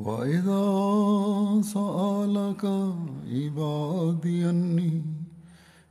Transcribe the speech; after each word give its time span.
وإذا 0.00 0.64
سألك 1.62 2.64
عبادي 3.32 4.50
أني 4.50 5.02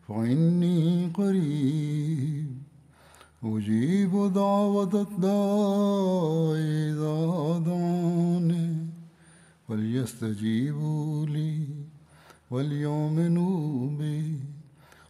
فإني 0.08 1.08
قريب 1.14 2.50
أجيب 3.44 4.34
دعوة 4.34 5.08
الداع 5.08 6.54
إذا 6.90 7.18
دعاني 7.66 8.70
فليستجيبوا 9.68 11.26
لي 11.26 11.68
وليؤمنوا 12.52 13.90
بي 13.98 14.40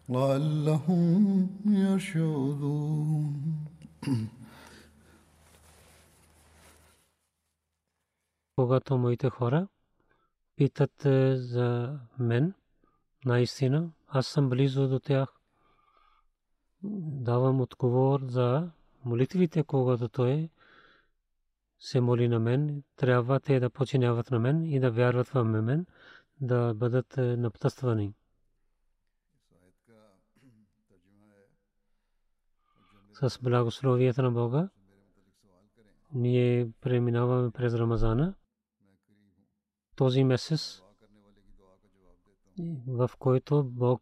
لعلهم 0.10 1.48
يرشدون. 1.66 3.34
Когато 8.60 8.98
моите 8.98 9.30
хора 9.30 9.68
питат 10.56 11.06
е, 11.06 11.36
за 11.36 12.00
мен, 12.20 12.54
наистина, 13.26 13.92
аз 14.08 14.28
съм 14.28 14.50
близо 14.50 14.88
до 14.88 15.00
тях. 15.00 15.30
Давам 17.24 17.62
отговор 17.62 18.22
за 18.24 18.72
молитвите, 19.06 19.64
когато 19.64 20.10
той 20.10 20.50
се 21.80 22.02
моли 22.02 22.28
на 22.28 22.40
мен. 22.40 22.84
Трябва 22.96 23.40
те 23.40 23.60
да 23.60 23.70
починяват 23.70 24.32
на 24.32 24.40
мен 24.40 24.66
и 24.66 24.80
да 24.80 24.92
вярват 24.92 25.28
в 25.28 25.44
мен, 25.44 25.86
да 26.42 26.74
бъдат 26.74 27.18
е, 27.18 27.38
напътствани. 27.38 28.14
С 33.14 33.40
благословията 33.42 34.24
на 34.24 34.32
Бога 34.32 34.70
ние 36.14 36.72
преминаваме 36.82 37.52
през 37.52 37.74
Рамазана 37.74 38.34
този 40.00 40.24
месец, 40.24 40.82
в 42.88 43.12
който 43.20 43.64
Бог 43.64 44.02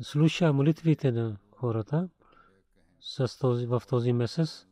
слуша 0.00 0.52
молитвите 0.52 1.12
на 1.12 1.36
хората 1.56 2.08
в 3.42 3.82
този 3.88 4.12
месец 4.12 4.66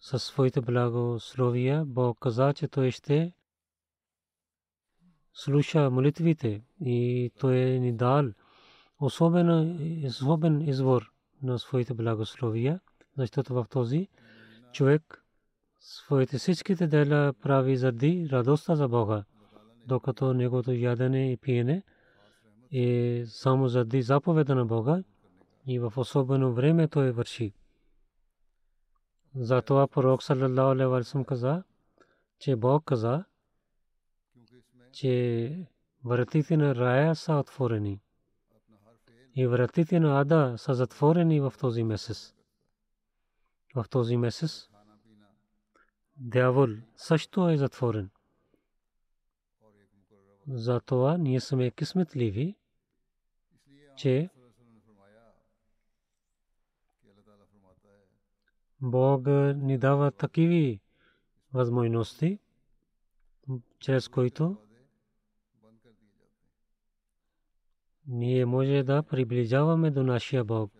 със 0.00 0.24
своите 0.24 0.60
благословия 0.60 1.84
Бог 1.84 2.18
каза, 2.20 2.52
че 2.54 2.68
Той 2.68 2.90
ще 2.90 3.32
слуша 5.32 5.90
молитвите 5.90 6.62
и 6.80 7.30
Той 7.38 7.56
е 7.56 7.78
ни 7.78 7.92
дал 7.92 8.24
особен, 9.00 10.06
особен 10.06 10.68
извор 10.68 11.12
на 11.42 11.58
своите 11.58 11.94
благословия, 11.94 12.80
защото 13.16 13.54
в 13.54 13.66
този 13.70 14.08
човек 14.72 15.24
своите 15.80 16.38
всичките 16.38 16.86
дела 16.86 17.32
прави 17.42 17.76
заради 17.76 18.28
радостта 18.32 18.74
за 18.74 18.88
Бога 18.88 19.24
докато 19.88 20.34
негото 20.34 20.72
ядене 20.72 21.32
и 21.32 21.36
пиене 21.36 21.82
е 22.72 23.24
само 23.26 23.68
заради 23.68 24.02
заповеда 24.02 24.54
на 24.54 24.66
Бога 24.66 25.02
и 25.66 25.78
в 25.78 25.92
особено 25.96 26.52
време 26.52 26.88
той 26.88 27.10
върши. 27.10 27.52
Затова 29.34 29.86
пророк 29.86 30.22
саллалаху 30.22 30.94
алейхи 30.94 31.24
каза, 31.26 31.62
че 32.38 32.56
Бог 32.56 32.84
каза, 32.84 33.24
че 34.92 35.66
вратите 36.04 36.56
на 36.56 36.74
рая 36.74 37.14
са 37.14 37.34
отворени 37.34 38.00
и 39.34 39.46
вратите 39.46 40.00
на 40.00 40.20
ада 40.20 40.54
са 40.58 40.74
затворени 40.74 41.40
в 41.40 41.54
този 41.60 41.84
месец. 41.84 42.34
В 43.74 43.84
този 43.90 44.16
месец 44.16 44.68
дявол 46.16 46.68
също 46.96 47.48
е 47.48 47.56
затворен. 47.56 48.10
Затова 50.48 51.18
ние 51.18 51.40
сме 51.40 51.70
кисметливи, 51.70 52.56
че 53.96 54.30
Бог 58.80 59.26
ни 59.56 59.78
дава 59.78 60.10
такива 60.10 60.78
възможности, 61.52 62.38
чрез 63.78 64.08
които 64.08 64.56
ние 68.06 68.46
може 68.46 68.82
да 68.82 69.02
приближаваме 69.02 69.90
до 69.90 70.02
нашия 70.02 70.44
Бог. 70.44 70.72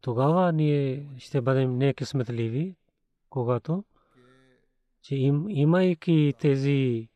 Тогава 0.00 0.52
ние 0.52 1.08
ще 1.18 1.40
бъдем 1.40 1.78
некисметливи, 1.78 2.76
когато 3.30 3.84
че 5.06 5.16
им, 5.16 5.46
имайки 5.48 6.34
тези 6.40 7.08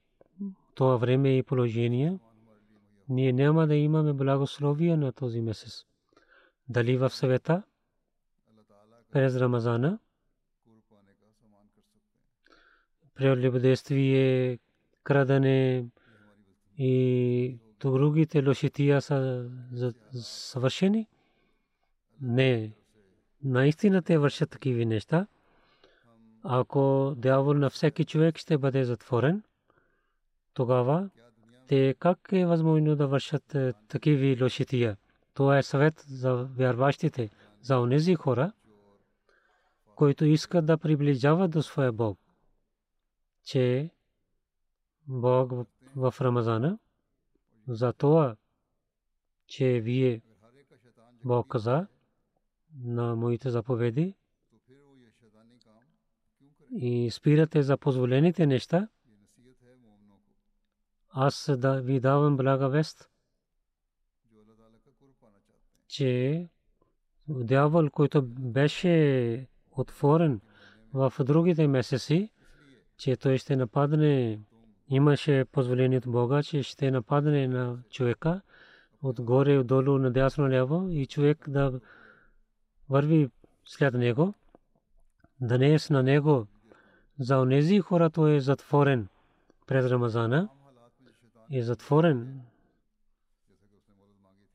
това 0.74 0.96
време 0.96 1.36
и 1.38 1.42
положение, 1.42 2.18
ние 3.08 3.32
няма 3.32 3.66
да 3.66 3.74
имаме 3.74 4.12
благословие 4.12 4.96
на 4.96 5.12
този 5.12 5.40
месец. 5.40 5.84
Дали 6.68 6.96
в 6.96 7.10
съвета, 7.10 7.62
през 9.12 9.36
Рамазана, 9.36 9.98
прелюбодействие, 13.14 14.58
крадане 15.02 15.86
и 16.78 17.58
другите 17.80 18.46
лошития 18.46 19.02
са 19.02 19.50
съвършени? 20.20 21.06
Не. 22.20 22.72
Наистина 23.44 24.02
те 24.02 24.18
вършат 24.18 24.50
такива 24.50 24.84
неща 24.84 25.26
ако 26.42 27.14
дявол 27.16 27.54
на 27.54 27.70
всеки 27.70 28.04
човек 28.04 28.38
ще 28.38 28.58
бъде 28.58 28.84
затворен, 28.84 29.42
тогава 30.54 31.10
те 31.66 31.94
как 31.98 32.28
е 32.32 32.46
възможно 32.46 32.96
да 32.96 33.06
вършат 33.06 33.54
е, 33.54 33.72
такива 33.88 34.44
лошития? 34.44 34.96
Това 35.34 35.58
е 35.58 35.62
съвет 35.62 36.04
за 36.08 36.34
вярващите, 36.34 37.30
за 37.62 37.78
онези 37.78 38.14
хора, 38.14 38.52
които 39.94 40.24
искат 40.24 40.66
да 40.66 40.78
приближават 40.78 41.50
до 41.50 41.62
своя 41.62 41.92
Бог, 41.92 42.18
че 43.44 43.90
Бог 45.08 45.52
в 45.96 46.14
Рамазана, 46.20 46.78
за 47.68 47.92
това, 47.92 48.36
че 49.46 49.80
вие 49.80 50.22
Бог 51.24 51.48
каза 51.48 51.86
на 52.84 53.16
моите 53.16 53.50
заповеди, 53.50 54.14
и 56.72 57.10
спирате 57.10 57.62
за 57.62 57.76
позволените 57.76 58.46
неща, 58.46 58.88
аз 61.10 61.50
да 61.58 61.80
ви 61.80 62.00
давам 62.00 62.36
блага 62.36 62.68
вест, 62.68 63.10
че 65.88 66.48
дявол, 67.28 67.90
който 67.90 68.22
беше 68.22 69.46
отворен 69.70 70.40
в 70.94 71.12
другите 71.20 71.68
месеци, 71.68 72.30
че 72.96 73.16
той 73.16 73.38
ще 73.38 73.56
нападне, 73.56 74.40
имаше 74.88 75.44
позволение 75.52 75.98
от 75.98 76.06
Бога, 76.06 76.42
че 76.42 76.62
ще 76.62 76.90
нападне 76.90 77.48
на 77.48 77.78
човека 77.90 78.40
отгоре, 79.02 79.58
отдолу, 79.58 79.98
надясно, 79.98 80.50
ляво 80.50 80.88
и 80.90 81.06
човек 81.06 81.50
да 81.50 81.80
върви 82.88 83.30
след 83.64 83.94
него. 83.94 84.34
Днес 85.40 85.90
на 85.90 86.02
него 86.02 86.46
за 87.20 87.38
онези 87.38 87.80
хора 87.80 88.10
той 88.10 88.34
е 88.34 88.40
затворен 88.40 89.08
през 89.66 89.86
Рамазана 89.86 90.48
е 91.52 91.62
затворен. 91.62 92.40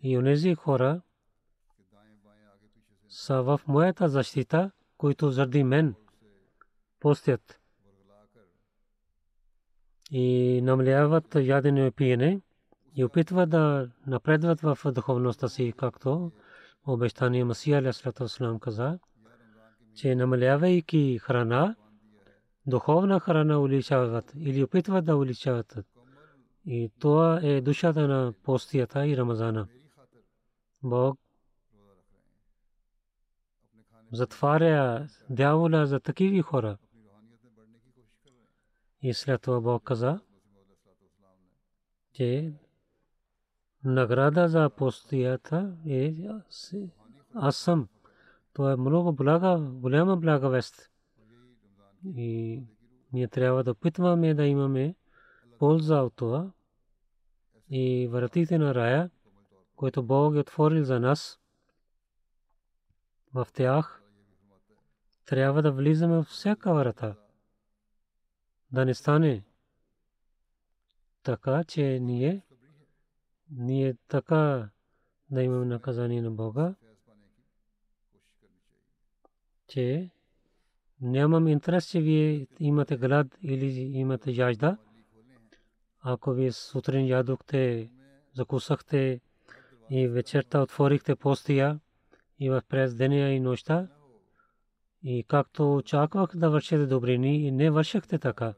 И 0.02 0.18
онези 0.18 0.56
хора 0.56 1.02
са 3.10 3.42
в 3.42 3.62
моята 3.68 4.10
защита, 4.10 4.72
които 4.98 5.32
заради 5.32 5.64
мен 5.64 5.96
постят. 7.00 7.60
И 10.12 10.60
намаляват 10.64 11.36
ядене 11.36 11.88
и 11.88 11.92
пиене 11.92 12.42
и 12.96 13.04
опитват 13.04 13.50
да 13.50 13.90
напредват 14.08 14.62
в 14.62 14.78
духовността 14.92 15.48
си, 15.48 15.74
както 15.78 16.32
обещание 16.88 17.44
Масия 17.44 17.80
Алясалам 17.80 18.60
каза, 18.60 19.00
че 19.96 20.16
намалявайки 20.16 21.20
храна, 21.22 21.76
духовна 22.68 23.20
храна 23.20 23.60
уличават 23.60 24.34
или 24.38 24.64
опитват 24.64 25.06
да 25.06 25.18
уличават. 25.18 25.78
И 26.66 26.92
това 27.00 27.40
е 27.44 27.62
душата 27.62 28.08
на 28.08 28.34
постията 28.44 29.08
и 29.08 29.18
Рамазана. 29.18 29.68
Бог 30.84 31.20
затваря 34.12 35.08
дявола 35.30 35.86
за 35.86 36.00
такива 36.00 36.42
хора. 36.42 36.78
И 39.02 39.14
след 39.14 39.42
това 39.42 39.62
Бог 39.62 39.84
каза, 39.84 40.20
че 42.14 42.54
награда 43.84 44.48
за 44.48 44.70
постията 44.70 45.78
е 45.88 46.16
аз 47.36 47.56
съм. 47.56 47.88
Това 48.54 48.72
е 48.72 48.76
много 48.76 49.14
блага, 49.14 49.58
голяма 49.60 50.18
блага 50.18 50.50
вест. 50.50 50.92
И 52.06 52.64
ние 53.14 53.28
трябва 53.28 53.64
да 53.64 53.72
опитваме 53.72 54.34
да 54.34 54.46
имаме 54.46 54.96
полза 55.60 56.02
от 56.02 56.14
това 56.16 56.52
и 57.70 58.08
вратите 58.08 58.58
на 58.58 58.76
рая, 58.76 59.10
които 59.76 60.04
Бог 60.04 60.36
е 60.36 60.40
отворил 60.40 60.84
за 60.84 61.00
нас, 61.00 61.40
в 63.34 63.48
тях 63.54 64.02
трябва 65.26 65.62
да 65.62 65.72
влизаме 65.72 66.18
в 66.18 66.24
всяка 66.24 66.74
врата. 66.74 67.16
Да 68.72 68.86
не 68.86 68.94
стане 68.94 69.44
така, 71.24 71.64
че 71.64 72.00
ние, 72.00 72.42
ние 73.52 73.98
така 74.08 74.70
да 75.32 75.44
имаме 75.44 75.66
наказание 75.66 76.22
на 76.22 76.32
Бога, 76.32 76.76
че 79.68 80.10
нямам 81.02 81.48
интерес, 81.48 81.88
че 81.90 82.02
вие 82.02 82.48
имате 82.60 82.98
глад 82.98 83.28
или 83.42 83.66
имате 83.98 84.32
яжда. 84.32 84.78
Ако 86.02 86.32
вие 86.32 86.52
сутрин 86.52 87.08
ядохте, 87.08 87.90
закусахте 88.34 89.20
и 89.90 90.08
вечерта 90.08 90.62
отворихте 90.62 91.16
постия 91.16 91.80
и 92.40 92.50
в 92.50 92.62
през 92.70 92.96
деня 92.96 93.30
и 93.30 93.40
нощта, 93.40 93.88
и 95.04 95.24
както 95.28 95.76
очаквах 95.76 96.36
да 96.36 96.50
вършите 96.50 96.86
добрини 96.86 97.48
и 97.48 97.52
не 97.52 97.72
вършихте 97.72 98.20
така, 98.20 98.54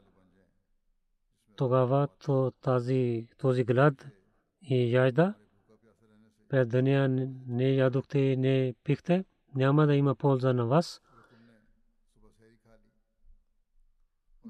тогава 1.56 2.08
то 2.24 2.52
тази, 2.62 3.26
този 3.38 3.64
глад 3.64 4.06
и 4.62 4.92
яжда 4.94 5.34
през 6.48 6.68
деня 6.68 7.08
не 7.46 7.70
ядохте 7.70 8.18
и 8.18 8.36
не 8.36 8.74
пихте, 8.84 9.24
няма 9.54 9.86
да 9.86 9.94
има 9.94 10.14
полза 10.14 10.52
на 10.52 10.66
вас. 10.66 11.00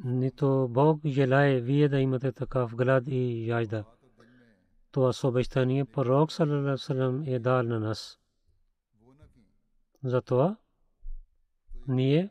Нито 0.04 0.68
Бог 0.70 1.00
желае 1.06 1.60
вие 1.60 1.88
да 1.88 2.00
имате 2.00 2.32
такъв 2.32 2.76
глад 2.76 3.04
и 3.06 3.48
яжда. 3.48 3.84
Това 4.90 5.12
с 5.12 5.24
обещание 5.24 5.84
пророк 5.84 6.32
салам 6.32 7.24
е 7.26 7.38
дал 7.38 7.62
на 7.62 7.80
нас. 7.80 8.18
Затова 10.04 10.56
ние 11.88 12.30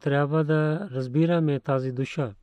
трябва 0.00 0.44
да 0.44 0.88
разбираме 0.90 1.60
тази 1.60 1.92
душа 1.92 2.34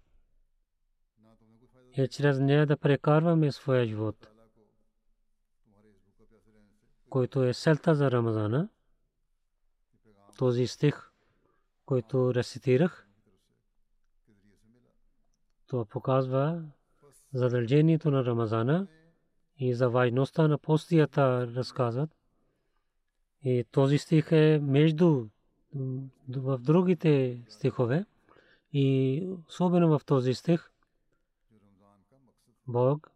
и 1.98 2.08
чрез 2.08 2.40
нея 2.40 2.66
да 2.66 2.78
прекарваме 2.78 3.52
своя 3.52 3.86
живот, 3.86 4.30
който 7.10 7.44
е 7.44 7.54
селта 7.54 7.96
за 7.96 8.12
Рамазана. 8.12 8.70
Този 10.38 10.68
стих– 10.68 11.10
който 11.86 12.34
рецитирах, 12.36 13.08
то 15.68 15.86
показва 15.86 16.64
задължението 17.34 18.12
на 18.12 18.26
Рамазана 18.26 18.88
и 19.58 19.74
за 19.74 19.90
важността 19.90 20.48
на 20.48 20.58
постията 20.58 21.48
разказват. 21.48 22.10
И 23.44 23.66
този 23.72 23.98
стих 23.98 24.32
е 24.32 24.60
между 24.64 25.28
в 26.30 26.58
другите 26.58 27.44
стихове 27.50 28.06
и 28.74 29.28
особено 29.48 30.00
в 30.00 30.06
този 30.06 30.34
стих 30.34 30.70
Бог 32.68 33.12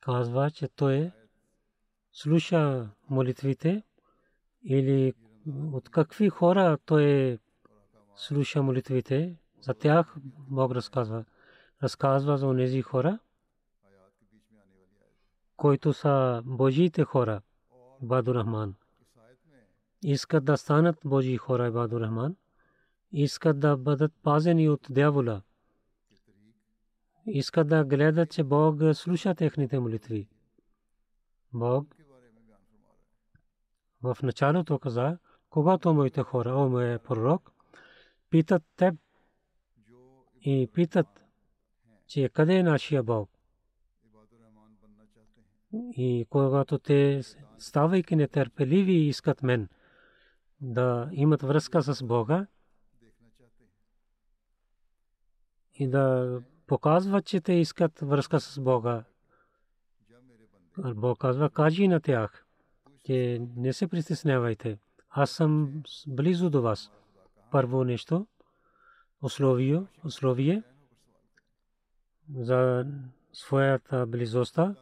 казва, 0.00 0.50
че 0.50 0.68
той 0.68 1.12
слуша 2.12 2.90
молитвите 3.10 3.82
или 4.64 5.14
от 5.72 5.88
какви 5.88 6.28
хора 6.28 6.78
той 6.86 7.38
слуша 8.16 8.62
молитвите, 8.62 9.36
за 9.60 9.74
тях 9.74 10.14
Бог 10.50 10.72
разказва. 10.72 11.24
Разказва 11.82 12.38
за 12.38 12.56
тези 12.56 12.82
хора, 12.82 13.18
които 15.56 15.92
са 15.92 16.42
Божиите 16.44 17.04
хора, 17.04 17.42
Баду 18.02 18.34
Рахман. 18.34 18.74
Искат 20.02 20.44
да 20.44 20.56
станат 20.56 20.96
Божи 21.04 21.36
хора, 21.36 21.72
Баду 21.72 22.00
Рахман. 22.00 22.36
Искат 23.12 23.60
да 23.60 23.76
бъдат 23.76 24.12
пазени 24.22 24.68
от 24.68 24.86
дявола. 24.90 25.42
Искат 27.26 27.68
да 27.68 27.84
гледат, 27.84 28.30
че 28.30 28.44
Бог 28.44 28.80
слуша 28.92 29.34
техните 29.34 29.78
молитви. 29.78 30.28
Бог 31.52 31.96
в 34.02 34.16
началото 34.22 34.78
каза, 34.78 35.18
когато 35.50 35.94
моите 35.94 36.22
хора, 36.22 36.50
о 36.50 36.68
мое 36.68 36.98
пророк, 36.98 37.53
питат 38.34 38.62
теб 38.76 38.94
и 40.40 40.70
питат, 40.74 41.06
че 42.06 42.28
къде 42.28 42.56
е 42.56 42.62
нашия 42.62 43.02
Бог. 43.02 43.30
И 45.74 46.26
когато 46.30 46.78
те, 46.78 47.20
ставайки 47.58 48.16
нетърпеливи, 48.16 48.92
искат 48.92 49.42
мен 49.42 49.68
да 50.60 51.08
имат 51.12 51.42
връзка 51.42 51.82
с 51.82 52.04
Бога 52.04 52.46
и 55.74 55.88
да 55.88 56.42
показват, 56.66 57.26
че 57.26 57.40
те 57.40 57.52
искат 57.52 58.00
връзка 58.00 58.40
с 58.40 58.60
Бога. 58.60 59.04
Бог 60.94 61.18
казва, 61.18 61.50
кажи 61.50 61.88
на 61.88 62.00
тях, 62.00 62.46
че 63.04 63.46
не 63.56 63.72
се 63.72 63.88
притеснявайте. 63.88 64.78
Аз 65.10 65.30
съм 65.30 65.82
близо 66.06 66.50
до 66.50 66.62
вас 66.62 66.90
първо 67.54 67.84
нещо, 67.84 68.26
условие, 69.22 69.86
условие 70.04 70.62
за 72.36 72.86
своята 73.32 74.06
близостта, 74.06 74.74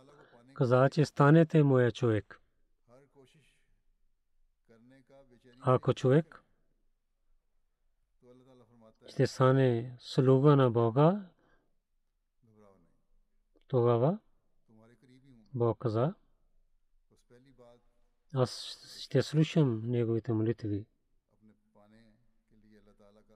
каза, 0.54 0.88
че 0.92 1.04
станете 1.04 1.62
моя 1.62 1.92
човек. 1.92 2.40
Ако 5.60 5.94
човек 5.94 6.42
ще 9.08 9.26
стане 9.26 9.96
слуга 10.00 10.56
на 10.56 10.70
Бога, 10.70 11.28
тогава 13.68 14.18
Бог 15.54 15.78
каза, 15.78 16.14
аз 18.34 18.78
ще 19.00 19.22
слушам 19.22 19.82
неговите 19.84 20.32
молитви 20.32 20.86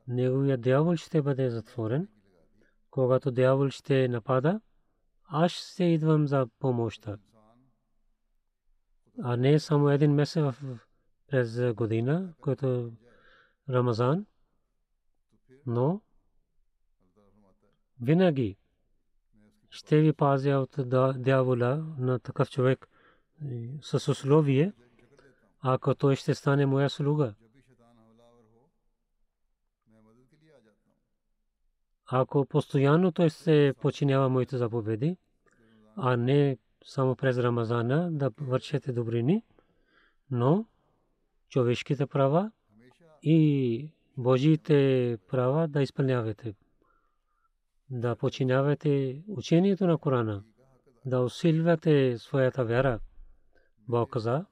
неговия 0.09 0.59
дявол 0.59 0.97
ще 0.97 1.23
бъде 1.23 1.51
затворен. 1.51 2.09
Когато 2.91 3.31
дявол 3.31 3.69
ще 3.69 4.09
напада, 4.09 4.61
аз 5.25 5.53
ще 5.53 5.85
идвам 5.85 6.27
за 6.27 6.47
помощта. 6.59 7.19
а 9.23 9.37
не 9.37 9.59
само 9.59 9.91
един 9.91 10.15
месец 10.15 10.55
през 11.29 11.75
година, 11.75 12.35
който 12.41 12.93
Рамазан, 13.71 14.27
но 15.67 16.01
винаги 18.01 18.57
ще 19.71 20.01
ви 20.01 20.13
пазя 20.13 20.51
от 20.51 20.89
дявола 21.23 21.77
на 21.99 22.19
такъв 22.19 22.51
човек 22.51 22.89
с 23.83 24.09
условие, 24.09 24.73
ако 25.61 25.95
той 25.95 26.17
ще 26.17 26.35
стане 26.35 26.67
моя 26.67 26.91
слуга. 26.91 27.35
Ако 32.07 32.47
постоянно 32.47 33.13
той 33.13 33.31
се 33.31 33.75
подчинява 33.81 34.29
моите 34.29 34.57
заповеди, 34.57 35.17
а 35.97 36.17
не 36.17 36.59
само 36.85 37.17
през 37.17 37.39
Рамазана 37.39 38.11
да 38.13 38.31
вършите 38.41 38.93
добрини, 38.93 39.43
но 40.31 40.67
човешките 41.49 42.07
права 42.07 42.51
и 43.23 43.91
Божиите 44.17 45.19
права 45.29 45.69
да 45.69 45.83
изпълнявате, 45.83 46.55
да 47.91 48.17
починявате 48.17 49.23
учението 49.29 49.87
на 49.87 49.99
Корана, 49.99 50.45
да 51.05 51.21
усилвате 51.21 52.19
своята 52.19 52.65
вяра. 52.65 53.01
Бог 53.89 54.11
каза, 54.11 54.45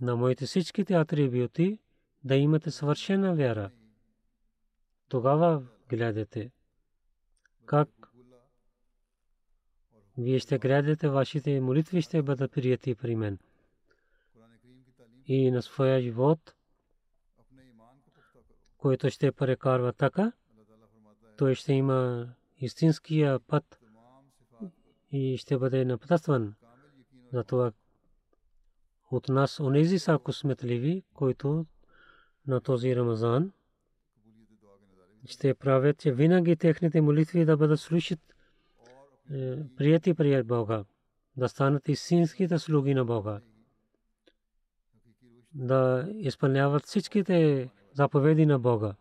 на 0.00 0.16
моите 0.16 0.46
всичките 0.46 0.94
атрибути 0.94 1.78
да 2.24 2.36
имате 2.36 2.70
съвършена 2.70 3.34
вяра. 3.34 3.70
Тогава 5.08 5.62
гледате 5.88 6.50
как 7.66 7.88
вие 10.18 10.38
ще 10.38 10.58
гледате, 10.58 11.08
вашите 11.08 11.60
молитви 11.60 12.02
ще 12.02 12.22
бъдат 12.22 12.52
прияти 12.52 12.94
при 12.94 13.16
мен. 13.16 13.38
И 15.26 15.50
на 15.50 15.62
своя 15.62 16.00
живот, 16.00 16.54
който 18.78 19.10
ще 19.10 19.32
прекарва 19.32 19.92
така, 19.92 20.32
той 21.36 21.54
ще 21.54 21.72
има 21.72 22.28
истинския 22.58 23.40
път 23.40 23.80
и 25.12 25.36
ще 25.38 25.58
бъде 25.58 25.84
напътстван. 25.84 26.54
Затова 27.32 27.72
от 29.10 29.28
нас, 29.28 29.60
онези 29.60 29.98
са 29.98 30.18
косметливи, 30.24 31.02
които 31.14 31.66
на 32.46 32.60
този 32.60 32.96
Рамазан 32.96 33.52
ще 35.30 35.54
правят, 35.54 35.98
че 35.98 36.12
винаги 36.12 36.56
техните 36.56 37.00
молитви 37.00 37.44
да 37.44 37.56
бъдат 37.56 37.80
слушат 37.80 38.20
е, 39.32 39.56
прияти 39.76 40.14
при 40.14 40.42
Бога, 40.42 40.84
да 41.36 41.48
станат 41.48 41.88
истинските 41.88 42.58
слуги 42.58 42.94
на 42.94 43.04
Бога, 43.04 43.40
да 45.54 46.08
изпълняват 46.14 46.84
всичките 46.84 47.68
заповеди 47.92 48.46
на 48.46 48.58
Бога, 48.58 48.94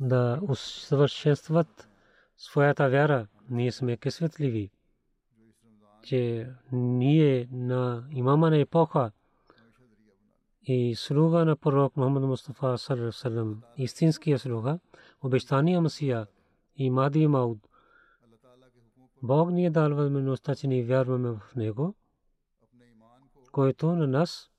да 0.00 0.40
усъвършенстват 0.42 1.88
своята 2.36 2.90
вяра. 2.90 3.26
Ние 3.50 3.72
сме 3.72 3.96
късветливи, 3.96 4.70
че 6.02 6.50
ние 6.72 7.48
на 7.52 8.08
имама 8.10 8.50
на 8.50 8.58
епоха 8.58 9.10
и 10.62 10.94
слуга 10.94 11.44
на 11.44 11.56
пророк 11.56 11.96
Мухаммад 11.96 12.22
Мустафа 12.22 12.78
саллаллаху 12.78 13.60
истинския 13.76 14.38
слуга, 14.38 14.78
обещания 15.22 15.80
Масия 15.80 16.26
и 16.76 16.90
Мади 16.90 17.26
Мауд. 17.26 17.58
Бог 19.22 19.50
ни 19.50 19.66
е 19.66 19.70
дал 19.70 19.94
възможността, 19.94 20.54
че 20.54 20.66
ни 20.66 20.82
вярваме 20.82 21.30
в 21.30 21.54
Него, 21.56 21.94
който 23.52 23.86
на 23.86 24.06
нас 24.06 24.50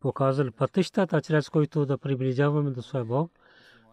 показал 0.00 0.52
пътищата, 0.52 1.22
чрез 1.22 1.48
които 1.48 1.86
да 1.86 1.98
приближаваме 1.98 2.70
до 2.70 2.82
своя 2.82 3.04
Бог 3.04 3.32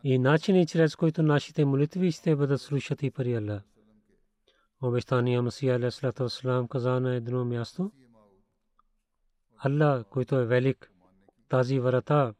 и 0.04 0.20
начини, 0.20 0.68
чрез 0.68 0.96
които 0.96 1.24
нашите 1.24 1.66
молитви 1.66 2.12
ще 2.12 2.36
бъдат 2.36 2.62
слушати 2.62 3.12
при 3.12 3.34
Аллах. 3.34 3.64
Обещания 4.82 5.42
Масия 5.42 5.76
Аллах 5.76 6.68
каза 6.70 7.00
на 7.00 7.16
едно 7.16 7.46
място– 7.46 7.92
Аллах, 9.58 10.06
който 10.06 10.36
е 10.36 10.46
велик, 10.46 10.92
тази 11.50 11.80
врата 11.80 12.34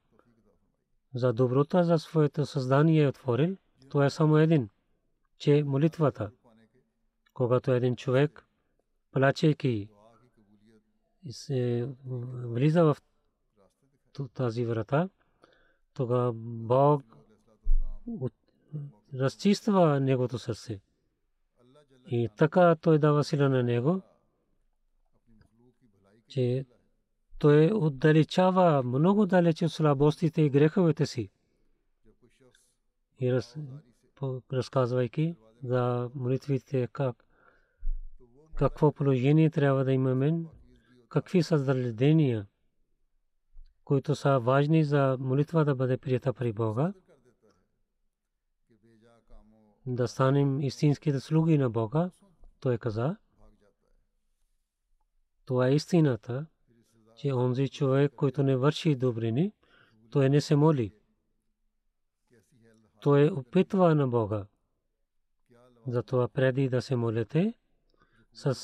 за 1.14 1.34
доброта 1.34 1.84
за 1.84 2.00
своето 2.00 2.46
създание 2.46 3.04
е 3.04 3.08
отворил, 3.08 3.58
то 3.90 4.04
е 4.04 4.10
само 4.10 4.38
един, 4.38 4.70
че 5.38 5.64
молитвата, 5.64 6.32
когато 7.34 7.72
един 7.72 7.96
човек, 7.96 8.46
плачейки, 9.12 9.90
се 11.30 11.90
влиза 12.44 12.84
в 12.84 12.98
тази 14.34 14.66
врата, 14.66 15.10
тогава 15.94 16.34
Бог 16.36 17.04
разчиства 19.14 20.00
неговото 20.00 20.40
сърце. 20.40 20.82
И 22.12 22.30
така 22.38 22.76
той 22.76 23.00
дава 23.00 23.24
сила 23.24 23.50
на 23.50 23.64
него, 23.64 24.02
че 26.28 26.66
той 27.40 27.72
отдалечава 27.74 28.84
много 28.84 29.26
далече 29.26 29.70
слабостите 29.70 30.42
и 30.42 30.50
греховете 30.50 31.06
си. 31.06 31.30
И 33.20 33.34
раз, 33.34 33.56
по- 34.16 34.42
разказвайки 34.54 35.36
за 35.64 36.10
молитвите, 36.16 36.88
как, 36.88 37.26
какво 38.56 38.92
положение 38.92 39.50
трябва 39.50 39.86
да 39.86 39.94
имаме, 39.94 40.44
какви 41.10 41.44
са 41.44 41.58
задължения, 41.58 42.48
които 43.84 44.16
са 44.16 44.40
важни 44.40 44.84
за 44.84 45.18
молитва 45.20 45.66
да 45.66 45.76
бъде 45.76 45.98
прията 45.98 46.34
при 46.34 46.54
Бога, 46.54 46.94
да 49.86 50.08
станем 50.08 50.62
истинските 50.62 51.20
слуги 51.20 51.58
на 51.58 51.70
Бога, 51.70 52.12
той 52.60 52.78
каза. 52.78 53.18
Това 55.46 55.68
е 55.68 55.76
истината, 55.76 56.46
че 57.18 57.34
онзи 57.34 57.70
човек, 57.70 58.14
който 58.16 58.44
не 58.44 58.56
върши 58.56 58.96
добрини, 58.96 59.52
той 60.12 60.30
не 60.30 60.42
се 60.42 60.56
моли. 60.56 60.94
Той 63.02 63.28
опитва 63.28 63.96
на 63.96 64.08
Бога. 64.08 64.46
Затова 65.88 66.28
преди 66.28 66.70
да 66.70 66.82
се 66.82 66.96
молите, 66.96 67.54
с 68.34 68.56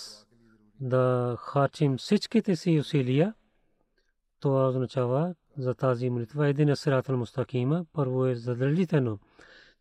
да 0.80 1.36
харчим 1.40 1.98
всичките 1.98 2.56
си 2.56 2.80
усилия, 2.80 3.34
това 4.40 4.68
означава 4.68 5.36
за 5.58 5.76
тази 5.76 6.10
молитва 6.10 6.48
един 6.48 6.70
е 6.70 6.76
сиратъл 6.76 7.18
мустакима. 7.18 7.86
Първо 7.94 8.26
е 8.26 8.36
задължително, 8.36 9.20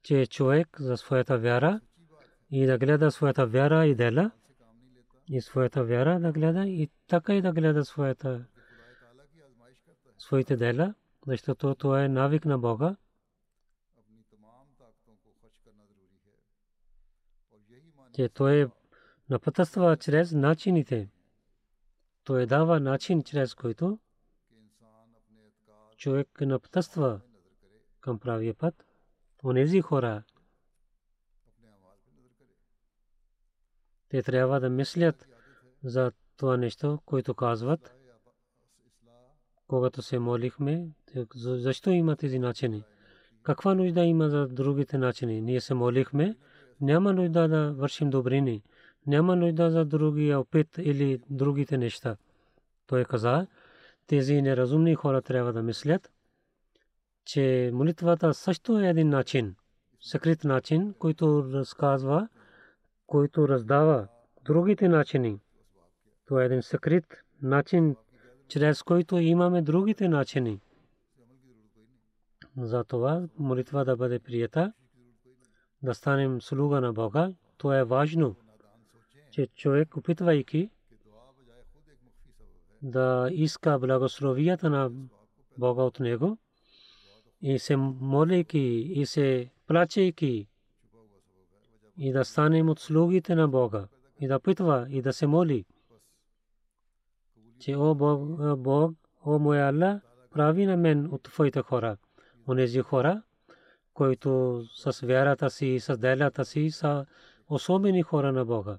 че 0.03 0.27
човек 0.27 0.69
за 0.81 0.97
своята 0.97 1.39
вяра 1.39 1.81
и 2.51 2.67
да 2.67 2.79
гледа 2.79 3.11
своята 3.11 3.47
вяра 3.47 3.87
и 3.87 3.95
дела, 3.95 4.31
и 5.29 5.41
своята 5.41 5.85
вяра 5.85 6.21
да 6.21 6.33
гледа 6.33 6.67
и 6.67 6.91
така 7.07 7.35
и 7.35 7.43
да 7.43 7.53
гледа 7.53 7.85
своята 7.85 8.45
своите 10.23 10.57
дела, 10.57 10.95
защото 11.27 11.75
това 11.75 12.05
е 12.05 12.09
навик 12.09 12.45
на 12.45 12.59
Бога. 12.59 12.97
Че 18.15 18.29
той 18.29 18.71
напътства 19.31 19.97
чрез 19.97 20.33
начините. 20.33 21.11
Той 22.25 22.47
дава 22.47 22.81
начин, 22.81 23.23
чрез 23.23 23.55
който 23.55 23.99
човек 25.97 26.41
напътства 26.41 27.21
към 28.01 28.19
правия 28.19 28.55
път. 28.55 28.87
Онези 29.45 29.81
хора, 29.81 30.23
те 34.09 34.23
трябва 34.23 34.61
да 34.61 34.71
мислят 34.71 35.27
за 35.85 36.13
това 36.37 36.57
нещо, 36.57 37.01
което 37.05 37.35
казват 37.35 38.02
когато 39.73 40.03
се 40.03 40.19
молихме, 40.19 40.89
защо 41.35 41.91
има 41.91 42.17
тези 42.17 42.39
начини? 42.39 42.85
Каква 43.43 43.75
нужда 43.75 44.01
има 44.01 44.29
за 44.29 44.49
другите 44.49 44.99
начини? 44.99 45.41
Ние 45.41 45.61
се 45.61 45.75
молихме, 45.75 46.37
няма 46.81 47.13
нужда 47.13 47.49
да 47.49 47.73
вършим 47.73 48.11
добрини, 48.11 48.63
няма 49.07 49.37
нужда 49.37 49.71
за 49.71 49.85
другия 49.85 50.41
опит 50.41 50.79
или 50.79 51.21
другите 51.31 51.79
неща. 51.79 52.17
Той 52.87 53.05
каза, 53.05 53.47
тези 54.07 54.43
неразумни 54.43 54.95
хора 54.95 55.23
трябва 55.23 55.53
да 55.53 55.63
мислят, 55.63 56.11
че 57.25 57.71
молитвата 57.75 58.35
също 58.35 58.81
е 58.81 58.89
един 58.89 59.09
начин, 59.09 59.55
скрит 60.01 60.45
начин, 60.45 60.95
който 60.99 61.51
разказва, 61.53 62.29
който 63.07 63.49
раздава 63.49 64.09
другите 64.45 64.89
начини. 64.89 65.41
Това 66.27 66.43
е 66.43 66.47
един 66.47 66.63
скрит 66.63 67.07
начин, 67.43 67.97
чрез 68.53 68.83
който 68.83 69.19
имаме 69.19 69.63
другите 69.63 70.09
начини. 70.09 70.61
Затова 72.57 73.29
молитва 73.39 73.85
да 73.85 73.97
бъде 73.97 74.19
прията, 74.19 74.73
да 75.83 75.95
станем 75.95 76.41
слуга 76.41 76.81
на 76.81 76.93
Бога. 76.93 77.33
То 77.57 77.73
е 77.73 77.85
важно, 77.85 78.37
че 79.31 79.47
човек, 79.47 79.97
опитвайки 79.97 80.71
да 82.83 83.29
иска 83.33 83.79
благословията 83.79 84.71
на 84.71 84.91
Бога 85.59 85.83
от 85.83 86.01
него, 86.01 86.39
и 87.43 87.59
се 87.59 87.77
молейки, 87.77 88.93
и 88.95 89.07
се 89.07 89.51
плачейки, 89.67 90.49
и 91.97 92.13
да 92.13 92.25
станем 92.25 92.69
от 92.69 92.81
слугите 92.81 93.35
на 93.35 93.49
Бога, 93.49 93.89
и 94.21 94.27
да 94.27 94.41
питва, 94.41 94.87
и 94.91 95.03
да 95.03 95.13
се 95.13 95.27
моли 95.27 95.65
че 97.63 97.77
о 97.77 97.95
Бог, 98.57 98.95
о 99.25 99.39
моя 99.39 99.69
Аллах, 99.69 100.03
прави 100.31 100.67
на 100.67 100.77
мен 100.77 101.09
от 101.13 101.23
твоите 101.23 101.63
хора. 101.63 101.97
Онези 102.49 102.81
хора, 102.81 103.23
които 103.95 104.63
с 104.77 105.07
вярата 105.07 105.51
си 105.51 105.81
с 105.81 105.99
делята 105.99 106.45
си 106.45 106.71
са 106.71 107.07
особени 107.49 108.03
хора 108.03 108.33
на 108.33 108.45
Бога. 108.45 108.79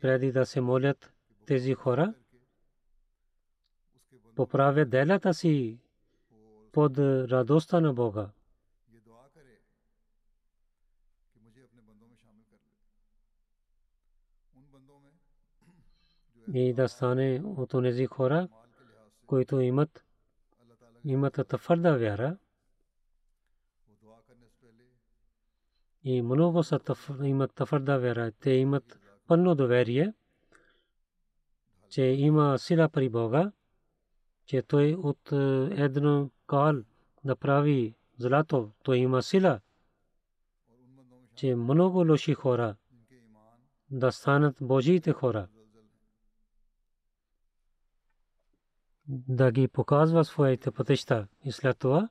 Преди 0.00 0.32
да 0.32 0.46
се 0.46 0.60
молят 0.60 1.12
тези 1.46 1.74
хора, 1.74 2.14
поправят 4.36 4.90
делята 4.90 5.34
си 5.34 5.78
под 6.72 6.98
радостта 6.98 7.80
на 7.80 7.92
Бога. 7.94 8.30
и 16.54 16.74
да 16.74 16.88
стане 16.88 17.42
от 17.44 17.70
тези 17.70 18.06
хора, 18.06 18.48
които 19.26 19.60
имат 19.60 20.04
имат 21.04 21.40
твърда 21.48 21.96
вяра. 21.96 22.36
И 26.04 26.22
много 26.22 26.62
са 26.62 26.80
имат 27.22 27.54
твърда 27.54 27.98
вяра. 27.98 28.32
Те 28.32 28.50
имат 28.50 28.98
пълно 29.26 29.54
доверие, 29.54 30.14
че 31.88 32.02
има 32.02 32.58
сила 32.58 32.88
при 32.88 33.08
Бога, 33.08 33.52
че 34.46 34.62
той 34.62 34.94
от 34.94 35.32
е, 35.32 35.68
едно 35.84 36.30
кал 36.46 36.74
да 37.24 37.36
прави 37.36 37.94
злато, 38.18 38.72
то 38.82 38.94
има 38.94 39.22
сила, 39.22 39.60
че 41.34 41.54
много 41.54 41.98
лоши 41.98 42.34
хора 42.34 42.76
да 43.90 44.12
станат 44.12 44.56
Божиите 44.60 45.12
хора. 45.12 45.48
да 49.08 49.52
ги 49.52 49.68
показва 49.68 50.24
своите 50.24 50.70
пътища 50.70 51.28
и 51.44 51.52
след 51.52 51.78
това 51.78 52.08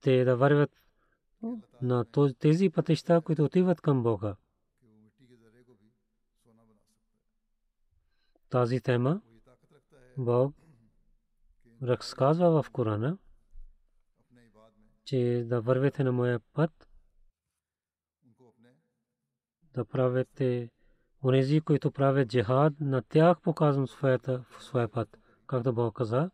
те 0.00 0.24
да 0.24 0.36
вървят 0.36 0.70
на 1.82 2.06
тези 2.38 2.70
пътища, 2.70 3.20
които 3.20 3.44
отиват 3.44 3.80
към 3.80 4.02
Бога. 4.02 4.36
Тази 8.48 8.80
тема 8.80 9.20
Бог 10.18 10.54
разказва 11.82 12.62
в 12.62 12.70
Корана, 12.70 13.18
че 15.04 15.44
да 15.46 15.60
вървите 15.60 16.04
на 16.04 16.12
моя 16.12 16.40
път, 16.40 16.88
да 19.74 19.84
правите 19.84 20.70
Онези, 21.24 21.60
които 21.60 21.90
правят 21.90 22.28
джихад, 22.28 22.72
на 22.80 23.02
тях 23.02 23.40
показвам 23.40 23.88
своята, 23.88 24.44
в 24.50 24.64
своя 24.64 24.88
път, 24.88 25.18
както 25.46 25.72
Бог 25.72 25.96
каза. 25.96 26.30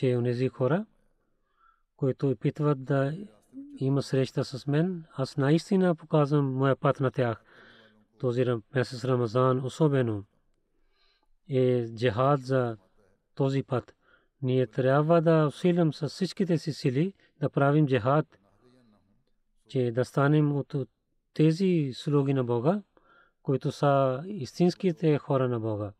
че 0.00 0.16
онези 0.16 0.48
хора, 0.48 0.86
които 1.96 2.30
опитват 2.30 2.84
да 2.84 3.12
има 3.76 4.02
среща 4.02 4.44
с 4.44 4.66
мен, 4.66 5.04
аз 5.12 5.36
наистина 5.36 5.94
показвам 5.94 6.54
моя 6.54 6.76
път 6.76 7.00
на 7.00 7.10
тях. 7.10 7.44
Този 8.18 8.44
месец 8.74 9.04
Рамазан 9.04 9.64
особено 9.64 10.24
е 11.48 11.86
джихад 11.94 12.40
за 12.40 12.76
този 13.34 13.62
път. 13.62 13.94
Ние 14.42 14.66
трябва 14.66 15.22
да 15.22 15.46
усилим 15.46 15.92
с 15.92 16.08
всичките 16.08 16.58
си 16.58 16.72
сили 16.72 17.14
да 17.40 17.50
правим 17.50 17.86
джихад, 17.86 18.38
че 19.68 19.92
да 19.92 20.04
станем 20.04 20.56
от 20.56 20.74
тези 21.34 21.90
слуги 21.94 22.34
на 22.34 22.44
Бога, 22.44 22.82
които 23.42 23.72
са 23.72 24.22
истинските 24.26 25.18
хора 25.18 25.48
на 25.48 25.60
Бога. 25.60 25.92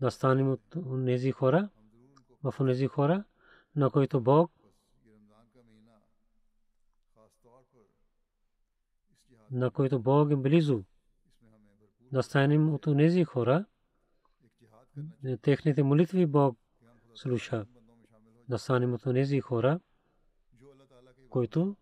Да 0.00 0.10
станем 0.10 0.52
от 0.52 0.60
тези 1.06 1.32
хора, 1.32 1.68
в 2.42 2.54
тези 2.66 2.86
хора, 2.86 3.24
на 3.76 3.90
които 3.90 4.20
Бог 4.20 4.50
на 9.52 9.70
които 9.70 9.98
Бог 9.98 10.30
е 10.30 10.36
близо. 10.36 10.84
Да 12.12 12.22
станем 12.22 12.74
от 12.74 12.82
тези 12.82 13.24
хора, 13.24 13.64
техните 15.42 15.82
молитви 15.82 16.26
Бог 16.26 16.58
слуша. 17.14 17.66
Да 18.48 18.58
станем 18.58 18.94
от 18.94 19.02
тези 19.02 19.40
хора, 19.40 19.80
които 21.30 21.76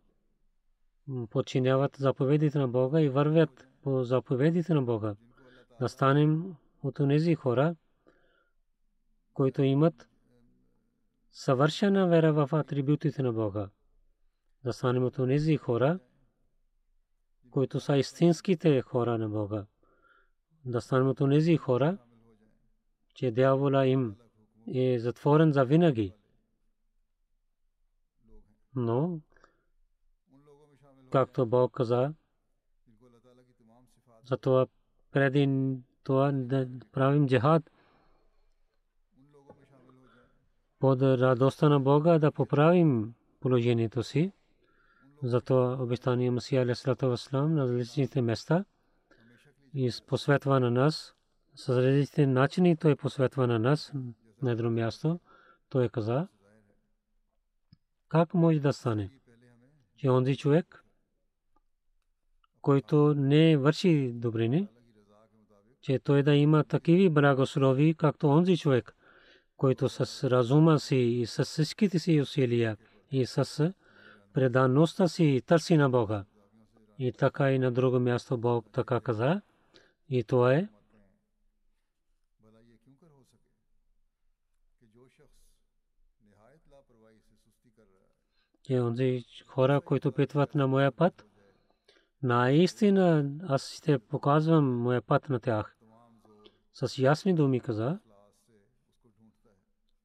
подчиняват 1.31 1.97
заповедите 1.97 2.59
на 2.59 2.69
Бога 2.69 3.01
и 3.01 3.09
вървят 3.09 3.69
по 3.83 4.05
заповедите 4.05 4.75
на 4.75 4.83
Бога. 4.83 5.17
Да 5.81 5.89
станем 5.89 6.57
от 6.83 6.95
тези 6.95 7.35
хора, 7.35 7.77
които 9.35 9.63
имат 9.63 10.09
съвършена 11.31 12.09
вера 12.09 12.33
в 12.33 12.49
атрибутите 12.53 13.23
на 13.23 13.33
Бога. 13.33 13.71
Да 14.65 14.73
станем 14.73 15.05
от 15.05 15.17
тези 15.17 15.57
хора, 15.57 15.99
които 17.51 17.81
са 17.81 17.97
истинските 17.97 18.83
хора 18.83 19.19
на 19.19 19.29
Бога. 19.29 19.67
Да 20.65 20.81
станем 20.81 21.09
от 21.09 21.19
тези 21.19 21.57
хора, 21.57 21.99
че 23.15 23.31
дявола 23.31 23.87
им 23.87 24.17
е 24.75 24.99
затворен 24.99 25.53
за 25.53 25.65
винаги. 25.65 26.15
Но, 28.75 29.21
както 31.11 31.47
Бог 31.47 31.73
каза, 31.73 32.15
затова 34.25 34.67
преди 35.13 35.77
това 36.05 36.33
да 36.33 36.69
правим 36.93 37.27
джихад 37.29 37.71
под 40.79 41.03
радостта 41.03 41.69
на 41.69 41.81
Бога 41.81 42.19
да 42.19 42.33
поправим 42.33 43.15
положението 43.41 44.03
си. 44.03 44.33
Затова 45.23 45.83
обещание 45.83 46.31
Масия 46.31 46.63
Алисалата 46.63 47.09
Васлам 47.09 47.55
на 47.55 47.63
различните 47.63 48.23
места 48.23 48.65
и 49.75 49.91
посветва 50.07 50.61
на 50.61 50.71
нас. 50.71 51.15
С 51.55 51.69
различните 51.69 52.27
начини 52.27 52.77
той 52.77 52.97
посветва 52.97 53.47
на 53.47 53.59
нас, 53.59 53.93
на 54.43 54.51
едно 54.51 54.71
място. 54.71 55.21
Той 55.69 55.89
каза, 55.89 56.29
как 58.09 58.35
може 58.35 58.61
да 58.61 58.73
стане, 58.73 59.11
че 59.97 60.11
онзи 60.11 60.37
човек, 60.37 60.85
който 62.61 63.15
не 63.15 63.57
върши 63.57 64.13
добрини, 64.15 64.69
че 65.81 65.99
той 65.99 66.23
да 66.23 66.35
има 66.35 66.65
такива 66.65 67.11
благослови, 67.11 67.95
както 67.95 68.29
онзи 68.29 68.57
човек, 68.57 68.97
който 69.57 69.89
с 69.89 70.31
разума 70.31 70.79
си 70.79 70.97
и 70.97 71.27
с 71.27 71.45
всичките 71.45 71.99
си 71.99 72.21
усилия 72.21 72.77
и 73.11 73.27
с 73.27 73.73
предаността 74.33 75.09
си 75.09 75.43
търси 75.47 75.77
на 75.77 75.91
Бога. 75.91 76.25
И 76.99 77.13
така 77.13 77.53
и 77.53 77.59
на 77.59 77.73
друго 77.73 78.01
място 78.01 78.39
Бог 78.39 78.67
така 78.73 79.01
каза. 79.01 79.41
И 80.09 80.25
това 80.25 80.55
е, 80.55 80.69
че 88.71 88.81
онзи 88.81 89.25
хора, 89.47 89.81
които 89.81 90.13
питват 90.13 90.55
на 90.55 90.67
моя 90.67 90.93
път, 90.93 91.27
наистина 92.23 93.31
аз 93.49 93.75
ще 93.75 93.99
показвам 93.99 94.83
моя 94.83 95.03
път 95.03 95.29
на 95.29 95.41
тях. 95.41 95.77
С 96.73 96.99
ясни 96.99 97.35
думи 97.35 97.61
каза, 97.61 97.99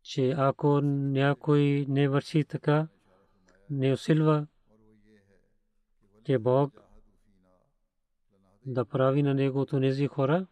че 0.03 0.35
ако 0.37 0.81
някой 0.81 1.85
не 1.89 2.09
върши 2.09 2.43
така, 2.43 2.87
не 3.69 3.93
усилва, 3.93 4.47
че 6.23 6.39
Бог 6.39 6.81
да 8.65 8.85
прави 8.85 9.23
на 9.23 9.33
него 9.33 9.65
тези 9.65 10.07
хора, 10.07 10.47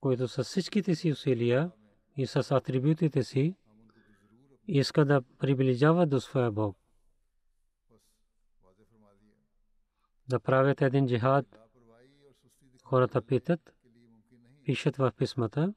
които 0.00 0.28
с 0.28 0.44
всичките 0.44 0.94
си 0.94 1.12
усилия 1.12 1.70
и 2.16 2.26
с 2.26 2.50
атрибутите 2.50 3.22
си 3.22 3.56
иска 4.78 5.04
да 5.04 5.22
приближава 5.38 6.06
до 6.06 6.20
своя 6.20 6.52
Бог. 6.52 6.76
Да 10.28 10.40
правят 10.40 10.82
един 10.82 11.06
джихад, 11.06 11.46
хората 12.84 13.22
питат, 13.22 13.74
пишат 14.64 14.96
в 14.96 15.12
писмата, 15.16 15.74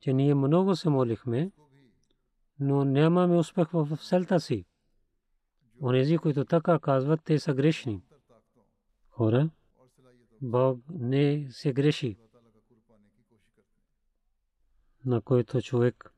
че 0.00 0.12
ние 0.12 0.34
много 0.34 0.76
се 0.76 0.88
молихме, 0.88 1.50
но 2.60 2.84
нямаме 2.84 3.36
успех 3.36 3.68
в 3.70 3.96
селта 3.96 4.40
си. 4.40 4.66
Онези, 5.82 6.18
които 6.18 6.44
така 6.44 6.78
казват, 6.78 7.20
те 7.24 7.38
са 7.38 7.54
грешни. 7.54 8.02
Хора, 9.08 9.50
Бог 10.42 10.80
не 10.90 11.46
се 11.50 11.72
греши, 11.72 12.16
на 15.04 15.20
който 15.20 15.62
човек 15.62 16.13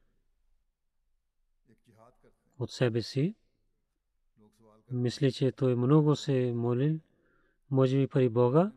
от 2.59 2.71
себе 2.71 3.03
си 3.03 3.35
мисли, 4.91 5.33
че 5.33 5.53
той 5.53 5.77
много 5.77 6.17
се 6.17 6.53
молил, 6.55 7.01
може 7.71 7.97
би 7.97 8.09
пари 8.09 8.29
Бога, 8.29 8.73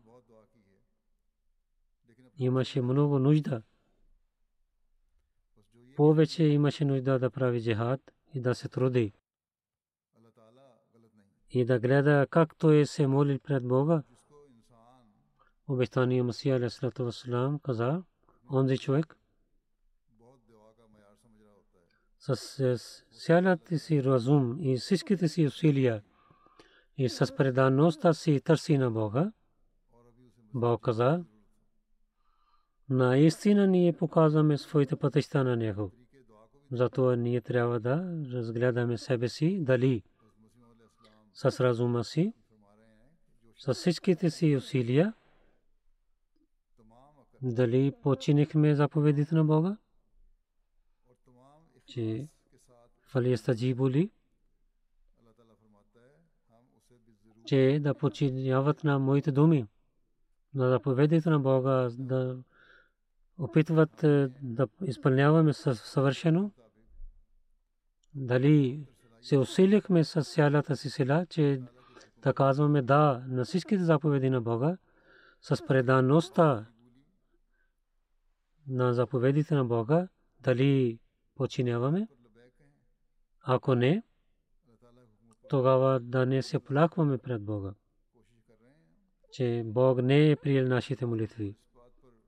имаше 2.38 2.82
много 2.82 3.18
нужда. 3.18 3.62
Повече 5.96 6.44
имаше 6.44 6.84
нужда 6.84 7.18
да 7.18 7.30
прави 7.30 7.62
джихад 7.62 8.00
и 8.34 8.40
да 8.40 8.54
се 8.54 8.68
труди. 8.68 9.12
И 11.50 11.64
да 11.64 11.78
гледа 11.78 12.26
как 12.30 12.56
той 12.56 12.86
се 12.86 13.06
молил 13.06 13.38
пред 13.38 13.68
Бога. 13.68 14.02
Обещания 15.68 16.24
Масия 16.24 16.56
Алейхиссалату 16.56 17.04
Вассалам 17.04 17.58
каза, 17.58 18.02
онзи 18.52 18.78
човек 18.78 19.19
с 22.20 23.02
цялата 23.24 23.78
си 23.78 24.04
разум 24.04 24.56
и 24.60 24.76
всичките 24.76 25.28
си 25.28 25.46
усилия 25.46 26.02
и 26.98 27.08
с 27.08 27.36
предаността 27.36 28.12
си 28.12 28.40
търси 28.40 28.78
на 28.78 28.90
Бога. 28.90 29.32
Бог 30.54 30.82
каза, 30.82 31.24
наистина 32.88 33.66
ние 33.66 33.92
показваме 33.92 34.58
своите 34.58 34.96
пътища 34.96 35.44
на 35.44 35.56
Него. 35.56 35.92
Затова 36.72 37.16
ние 37.16 37.40
трябва 37.40 37.80
да 37.80 38.22
разгледаме 38.32 38.98
себе 38.98 39.28
си, 39.28 39.58
дали 39.62 40.02
с 41.32 41.60
разума 41.60 42.04
си, 42.04 42.32
с 43.58 43.74
всичките 43.74 44.30
си 44.30 44.56
усилия, 44.56 45.14
дали 47.42 47.92
починихме 48.02 48.74
заповедите 48.74 49.34
на 49.34 49.44
Бога, 49.44 49.76
че 51.90 52.28
фалиестаджибу 53.02 53.90
ли, 53.90 54.10
че 57.44 57.80
да 57.82 57.94
починяват 57.94 58.84
на 58.84 58.98
моите 58.98 59.32
думи, 59.32 59.66
на 60.54 60.68
заповедите 60.68 61.30
на 61.30 61.40
Бога, 61.40 61.88
да 61.98 62.42
опитват 63.38 63.90
да 64.42 64.68
изпълняваме 64.84 65.52
съвършено. 65.52 66.50
Дали 68.14 68.86
се 69.22 69.38
усилихме 69.38 70.04
с 70.04 70.22
цялата 70.22 70.76
си 70.76 70.90
сила, 70.90 71.26
че 71.26 71.62
да 72.22 72.34
казваме 72.34 72.82
да 72.82 73.24
на 73.28 73.44
всичките 73.44 73.84
заповеди 73.84 74.30
на 74.30 74.40
Бога, 74.40 74.76
с 75.40 75.66
предаността 75.66 76.66
на 78.68 78.94
заповедите 78.94 79.54
на 79.54 79.64
Бога, 79.64 80.08
дали 80.40 80.98
починяваме. 81.34 82.08
Ако 83.42 83.74
не, 83.74 84.02
тогава 85.48 86.00
да 86.00 86.26
не 86.26 86.42
се 86.42 86.58
плакваме 86.58 87.18
пред 87.18 87.42
Бога, 87.42 87.74
че 89.32 89.62
Бог 89.66 90.02
не 90.02 90.30
е 90.30 90.36
приел 90.36 90.68
нашите 90.68 91.06
молитви. 91.06 91.56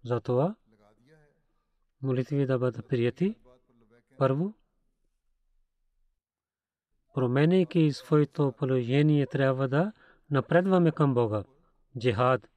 Затова 0.05 0.55
молитви 2.03 2.47
да 2.47 2.59
бъдат 2.59 2.89
прияти. 2.89 3.37
Първо, 4.19 4.55
променяйки 7.15 7.93
своето 7.93 8.53
положение, 8.53 9.27
трябва 9.27 9.69
да 9.69 9.93
напредваме 10.31 10.93
към 10.93 11.15
Бога. 11.15 11.45
Джихад 11.99 12.49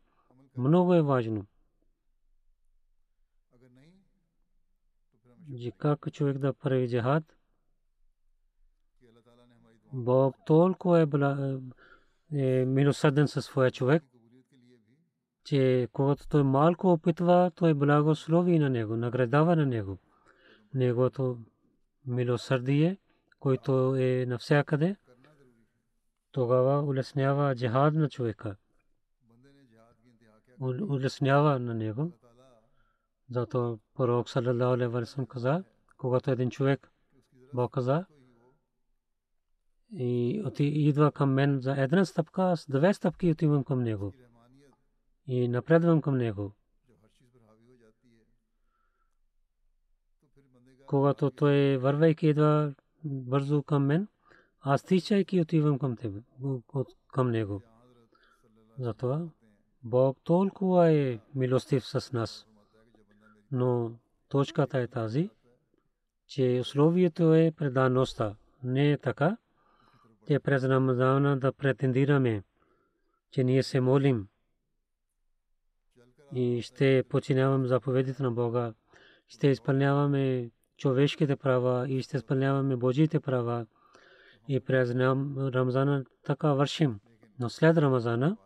много 0.58 0.93
е 0.93 1.01
важно. 1.01 1.45
Как 5.77 6.12
човек 6.12 6.38
да 6.38 6.53
прави 6.53 6.88
джихад? 6.88 7.23
Бог 9.93 10.36
толкова 10.45 11.01
е, 11.01 11.08
е 12.41 12.65
милосърден 12.65 13.27
със 13.27 13.45
своя 13.45 13.71
човек, 13.71 14.03
че 15.43 15.88
когато 15.93 16.27
той 16.27 16.43
малко 16.43 16.91
опитва, 16.91 17.51
той 17.55 17.73
благослови 17.73 18.60
на 18.60 18.69
него, 18.69 18.95
наградава 18.95 19.55
на 19.55 19.65
него. 19.65 19.97
Негото 20.73 21.39
милосърдие, 22.05 22.97
който 23.39 23.95
е 23.95 24.25
навсякъде, 24.25 24.95
тогава 26.31 26.81
улеснява 26.81 27.55
джихад 27.55 27.93
на 27.93 28.10
човека. 28.10 28.55
Улеснява 30.60 31.60
на 31.60 31.73
него. 31.73 32.12
Зато 33.29 33.79
пророк 33.95 34.29
саллалаху 34.29 34.73
алейхи 34.73 34.91
ва 34.91 35.05
саллям 35.05 35.27
каза, 35.27 35.63
когато 35.97 36.31
един 36.31 36.49
човек 36.49 36.91
Бог 37.53 37.73
каза, 37.73 38.05
и 39.91 40.43
идва 40.59 41.11
към 41.11 41.33
мен 41.33 41.59
за 41.59 41.71
една 41.71 42.05
стъпка, 42.05 42.57
с 42.57 42.65
две 42.69 42.93
стъпки 42.93 43.31
отивам 43.31 43.63
към 43.63 43.83
него 43.83 44.13
и 45.27 45.47
напредвам 45.47 46.01
към 46.01 46.17
него. 46.17 46.51
Когато 50.88 51.31
той 51.31 51.77
вървайки 51.77 52.27
идва 52.27 52.73
бързо 53.03 53.63
към 53.63 53.85
мен, 53.85 54.07
аз 54.61 54.83
тичайки 54.83 55.41
отивам 55.41 55.79
към 55.79 55.97
тебе, 55.97 56.21
към 57.13 57.31
него. 57.31 57.61
Затова 58.79 59.27
Бог 59.83 60.17
толкова 60.23 60.91
е 60.91 61.19
милостив 61.35 61.85
с 61.85 62.13
нас. 62.13 62.47
Но 63.56 63.91
точката 64.30 64.80
е 64.80 64.88
тази, 64.88 65.30
че 66.28 66.58
условието 66.62 67.34
е 67.34 67.52
предаността. 67.58 68.36
Не 68.63 68.91
е 68.91 68.98
така, 68.98 69.38
че 70.28 70.39
през 70.39 70.63
Рамазана 70.63 71.38
да 71.38 71.52
претендираме, 71.52 72.44
че 73.32 73.44
ние 73.44 73.63
се 73.63 73.80
молим 73.80 74.28
и 76.34 76.62
ще 76.62 77.04
починяваме 77.10 77.68
заповедите 77.68 78.24
на 78.24 78.32
Бога, 78.32 78.74
ще 79.28 79.48
изпълняваме 79.48 80.50
човешките 80.78 81.36
права 81.36 81.89
и 81.89 82.02
ще 82.02 82.18
изпълняваме 82.18 82.76
Божиите 82.76 83.20
права 83.20 83.65
и 84.48 84.60
през 84.60 84.91
Рамазана 84.91 86.06
така 86.24 86.54
вършим. 86.54 87.00
Но 87.39 87.50
след 87.50 87.78
Рамазана 87.78 88.38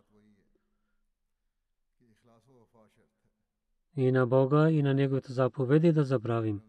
и 4.00 4.12
на 4.12 4.28
Бога 4.28 4.70
и 4.72 4.84
на 4.84 4.94
Неговите 4.94 5.34
заповеди 5.34 5.92
да 5.92 6.04
забравим. 6.04 6.62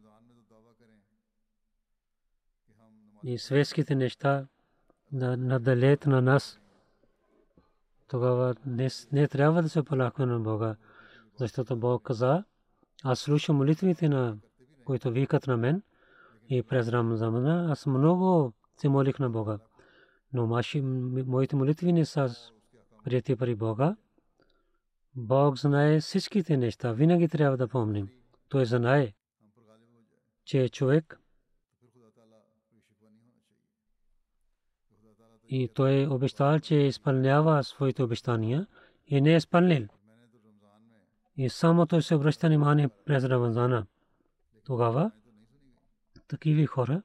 И 3.25 3.39
светските 3.39 3.95
неща 3.95 4.47
да 5.13 5.37
надалеят 5.37 6.07
на 6.07 6.23
нас. 6.23 6.61
Тогава 8.09 8.55
не 9.13 9.29
трябва 9.29 9.63
да 9.63 9.69
се 9.69 9.83
полакваме 9.83 10.33
на 10.33 10.41
Бога 10.41 10.77
защото 11.41 11.77
Бог 11.77 12.03
каза, 12.03 12.45
аз 13.05 13.19
слушам 13.19 13.57
молитвите 13.57 14.09
на 14.09 14.37
които 14.85 15.11
викат 15.11 15.47
на 15.47 15.57
мен 15.57 15.83
и 16.49 16.63
през 16.63 16.89
Рамзана 16.89 17.73
аз 17.73 17.87
много 17.87 18.53
се 18.77 18.89
молих 18.89 19.19
на 19.19 19.31
Бога. 19.31 19.59
Но 20.33 20.63
моите 21.27 21.57
молитви 21.57 21.93
не 21.93 22.05
са 22.05 22.29
прияти 23.05 23.37
при 23.37 23.55
Бога. 23.55 23.97
Бог 25.17 25.59
знае 25.59 26.01
всичките 26.01 26.57
неща. 26.57 26.93
Винаги 26.93 27.29
трябва 27.29 27.57
да 27.57 27.69
помним. 27.69 28.09
Той 28.49 28.65
знае, 28.65 29.13
че 30.45 30.63
е 30.63 30.69
човек 30.69 31.21
и 35.49 35.69
той 35.69 36.03
е 36.03 36.09
обещал, 36.09 36.59
че 36.59 36.75
изпълнява 36.75 37.65
своите 37.65 38.03
обещания 38.03 38.67
и 39.07 39.21
не 39.21 39.33
е 39.33 39.37
изпълнил 39.37 39.89
и 41.37 41.49
само 41.49 41.87
той 41.87 42.03
се 42.03 42.15
обръща 42.15 42.47
внимание 42.47 42.89
през 42.89 43.25
Рамазана. 43.25 43.87
Тогава 44.65 45.11
такива 46.29 46.67
хора 46.67 47.03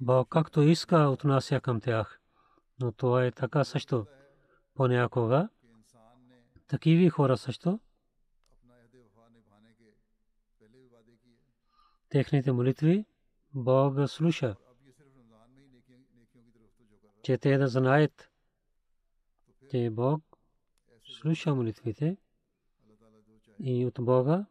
Бог 0.00 0.28
както 0.28 0.62
иска 0.62 0.96
отнася 0.96 1.60
към 1.60 1.80
тях. 1.80 2.20
Но 2.80 2.92
това 2.92 3.24
е 3.24 3.30
така 3.30 3.64
също 3.64 4.06
понякога 4.78 5.48
такива 6.68 7.10
хора 7.10 7.36
също 7.36 7.80
техните 12.08 12.52
молитви 12.52 13.04
Бог 13.54 14.08
слуша. 14.08 14.56
Че 17.22 17.38
те 17.38 17.58
да 17.58 17.68
знаят, 17.68 18.30
че 19.70 19.90
Бог 19.90 20.22
слуша 21.20 21.54
молитвите 21.54 22.16
и 23.60 23.86
от 23.86 23.94
Бога 24.00 24.46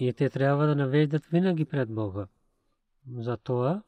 и 0.00 0.12
те 0.12 0.30
трябва 0.30 0.66
да 0.66 0.76
навеждат 0.76 1.26
винаги 1.26 1.64
пред 1.64 1.94
Бога. 1.94 2.28
Затова 3.16 3.82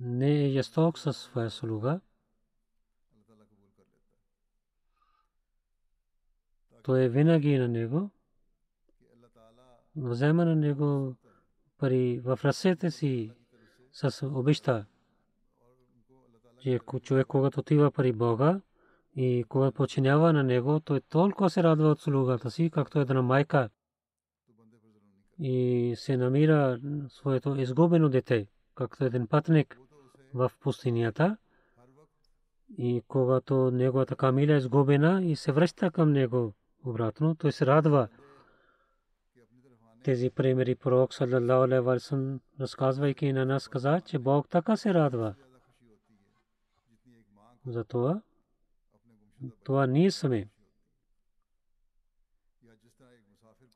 не 0.00 0.44
е 0.44 0.50
жесток 0.50 0.98
със 0.98 1.16
своя 1.16 1.50
слуга. 1.50 2.00
Той 6.82 7.04
е 7.04 7.08
винаги 7.08 7.58
на 7.58 7.68
него. 7.68 8.10
Взема 9.96 10.44
на 10.44 10.56
него 10.56 11.14
пари 11.78 12.20
в 12.24 12.40
ръцете 12.44 12.90
си 12.90 13.32
с 13.92 14.26
обеща, 14.26 14.86
че 16.62 16.78
човек, 17.02 17.26
когато 17.26 17.60
отива 17.60 17.90
пари 17.90 18.12
Бога 18.12 18.60
и 19.16 19.44
когато 19.48 19.74
починява 19.74 20.32
на 20.32 20.42
него, 20.42 20.80
той 20.80 21.00
толкова 21.00 21.50
се 21.50 21.62
радва 21.62 21.88
от 21.88 22.00
слугата 22.00 22.50
си, 22.50 22.70
както 22.70 23.00
една 23.00 23.22
майка 23.22 23.70
и 25.38 25.92
се 25.96 26.16
намира 26.16 26.80
своето 27.08 27.56
изгубено 27.56 28.08
дете, 28.08 28.46
както 28.74 29.04
един 29.04 29.26
пътник 29.26 29.80
в 30.34 30.52
пустинята. 30.60 31.36
И 32.78 33.02
когато 33.08 33.70
неговата 33.70 34.16
камила 34.16 34.52
е 34.52 34.56
изгубена 34.56 35.24
и 35.24 35.36
се 35.36 35.52
връща 35.52 35.90
към 35.90 36.12
него 36.12 36.54
обратно, 36.84 37.34
той 37.34 37.52
се 37.52 37.66
радва. 37.66 38.08
Тези 40.04 40.30
примери 40.30 40.74
пророк 40.74 41.14
саллалаху 41.14 41.62
алейхи 41.62 42.40
разказвайки 42.60 43.32
на 43.32 43.44
нас 43.44 43.68
каза, 43.68 44.00
че 44.00 44.18
Бог 44.18 44.48
така 44.48 44.76
се 44.76 44.94
радва. 44.94 45.34
Затова 47.66 48.22
това 49.64 49.86
ние 49.86 50.10
сме, 50.10 50.48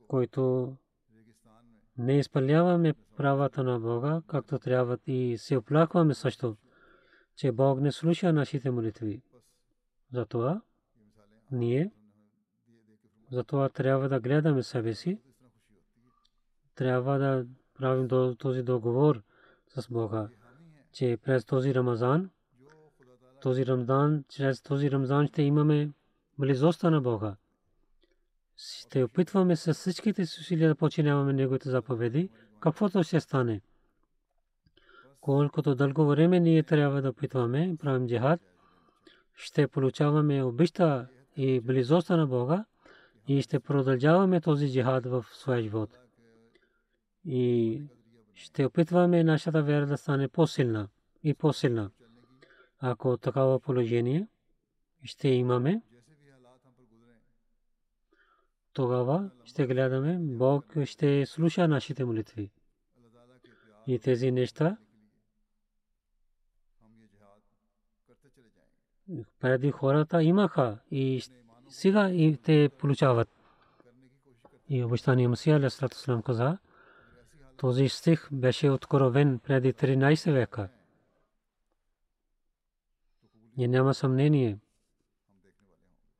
който 0.08 0.76
не 1.98 2.18
изпълняваме 2.18 2.94
правата 3.16 3.64
на 3.64 3.80
Бога, 3.80 4.22
както 4.26 4.58
трябва 4.58 4.98
и 5.06 5.38
се 5.38 5.56
оплакваме 5.56 6.14
също, 6.14 6.56
че 7.36 7.52
Бог 7.52 7.80
не 7.80 7.92
слуша 7.92 8.32
нашите 8.32 8.70
молитви. 8.70 9.22
Затова 10.12 10.60
ние 11.50 11.92
затова 13.30 13.68
трябва 13.68 14.08
да 14.08 14.20
гледаме 14.20 14.62
себе 14.62 14.94
си. 14.94 15.20
Трябва 16.74 17.18
да 17.18 17.46
правим 17.74 18.36
този 18.38 18.62
договор 18.62 19.22
с 19.68 19.88
Бога, 19.88 20.28
че 20.92 21.18
през 21.24 21.44
този 21.44 21.74
Рамазан, 21.74 22.30
този 23.42 23.66
Рамазан, 23.66 24.24
чрез 24.28 24.62
този 24.62 24.90
Рамазан 24.90 25.26
ще 25.26 25.42
имаме 25.42 25.92
близостта 26.38 26.90
на 26.90 27.00
Бога 27.00 27.36
ще 28.56 29.04
опитваме 29.04 29.56
с 29.56 29.74
всичките 29.74 30.26
си 30.26 30.40
усилия 30.40 30.68
да 30.68 30.74
починяваме 30.74 31.32
Неговите 31.32 31.70
заповеди, 31.70 32.28
каквото 32.60 33.02
ще 33.02 33.20
стане. 33.20 33.60
Колкото 35.20 35.74
дълго 35.74 36.06
време 36.06 36.40
ние 36.40 36.62
трябва 36.62 37.02
да 37.02 37.08
опитваме, 37.10 37.76
правим 37.80 38.08
джихад, 38.08 38.40
ще 39.34 39.68
получаваме 39.68 40.42
обичта 40.42 41.08
и 41.36 41.60
близостта 41.60 42.16
на 42.16 42.26
Бога 42.26 42.64
и 43.28 43.42
ще 43.42 43.60
продължаваме 43.60 44.40
този 44.40 44.72
джихад 44.72 45.06
в 45.06 45.26
своя 45.32 45.62
живот. 45.62 45.98
И 47.24 47.82
ще 48.34 48.64
опитваме 48.64 49.24
нашата 49.24 49.62
вера 49.62 49.86
да 49.86 49.96
стане 49.96 50.28
по-силна 50.28 50.88
и 51.22 51.34
по-силна. 51.34 51.90
Ако 52.78 53.16
такава 53.16 53.60
положение 53.60 54.28
ще 55.02 55.28
имаме, 55.28 55.82
тогава 58.74 59.30
ще 59.44 59.66
гледаме, 59.66 60.18
Бог 60.20 60.64
ще 60.84 61.26
слуша 61.26 61.68
нашите 61.68 62.04
молитви. 62.04 62.50
И 63.86 63.98
тези 63.98 64.30
неща 64.30 64.76
преди 69.40 69.70
хората 69.70 70.22
имаха 70.22 70.78
и 70.90 71.22
сега 71.68 72.10
и 72.10 72.36
те 72.36 72.70
получават. 72.78 73.28
И 74.68 74.84
обещания 74.84 75.28
Масия 75.28 75.56
Алейхиссалам 75.56 76.22
каза, 76.22 76.58
този 77.56 77.88
стих 77.88 78.28
беше 78.32 78.70
откровен 78.70 79.38
преди 79.38 79.72
13 79.72 80.32
века. 80.32 80.68
И 83.56 83.68
няма 83.68 83.94
съмнение, 83.94 84.58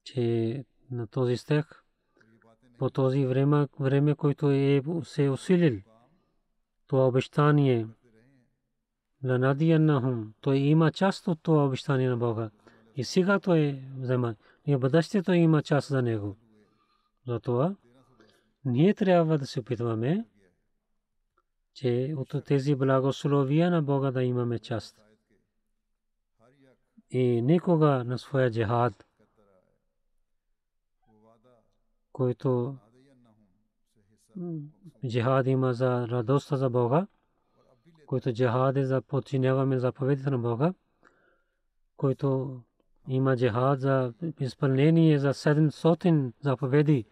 че 0.05 0.65
на 0.91 1.07
този 1.07 1.37
стих 1.37 1.84
по 2.85 2.91
този 2.91 3.27
време, 3.27 3.69
време 3.81 4.15
който 4.15 4.51
е 4.51 4.83
се 5.05 5.31
усилил. 5.31 5.81
Това 6.87 7.07
обещание 7.07 7.87
на 9.23 9.39
надияннахум, 9.39 10.35
той 10.41 10.57
има 10.57 10.93
част 10.93 11.29
от 11.29 11.43
това 11.43 11.65
обещание 11.67 12.09
на 12.09 12.17
Бога. 12.17 12.51
И 12.97 13.05
сега 13.05 13.41
той 13.41 13.83
взема. 13.97 14.35
И 14.67 14.77
бъдещето 14.77 15.33
има 15.33 15.63
част 15.63 15.89
за 15.89 16.03
него. 16.03 16.37
Затова 17.27 17.75
ние 18.65 18.95
трябва 18.95 19.39
да 19.39 19.47
се 19.47 19.61
опитваме, 19.61 20.27
че 21.75 22.15
от 22.17 22.45
тези 22.45 22.75
благословия 22.75 23.71
на 23.71 23.83
Бога 23.83 24.11
да 24.11 24.23
имаме 24.23 24.59
част. 24.59 25.01
И 27.11 27.43
никога 27.43 28.05
на 28.05 28.19
своя 28.19 28.51
джихад 28.51 29.05
който 32.15 32.77
джихад 35.07 35.47
има 35.47 35.73
за 35.73 36.09
радостта 36.09 36.57
за 36.57 36.71
Бога, 36.71 37.07
който 38.07 38.33
джихад 38.33 38.77
е 38.77 38.85
за 38.85 39.03
подчиняване 39.03 39.79
заповедите 39.79 40.31
на 40.31 40.39
Бога, 40.39 40.75
който 41.97 42.61
има 43.09 43.37
джихад 43.37 43.81
за 43.81 44.13
изпълнение 44.41 45.19
за 45.19 45.35
700 45.35 46.33
заповеди 46.41 47.05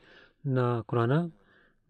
на 0.44 0.84
Корана, 0.86 1.30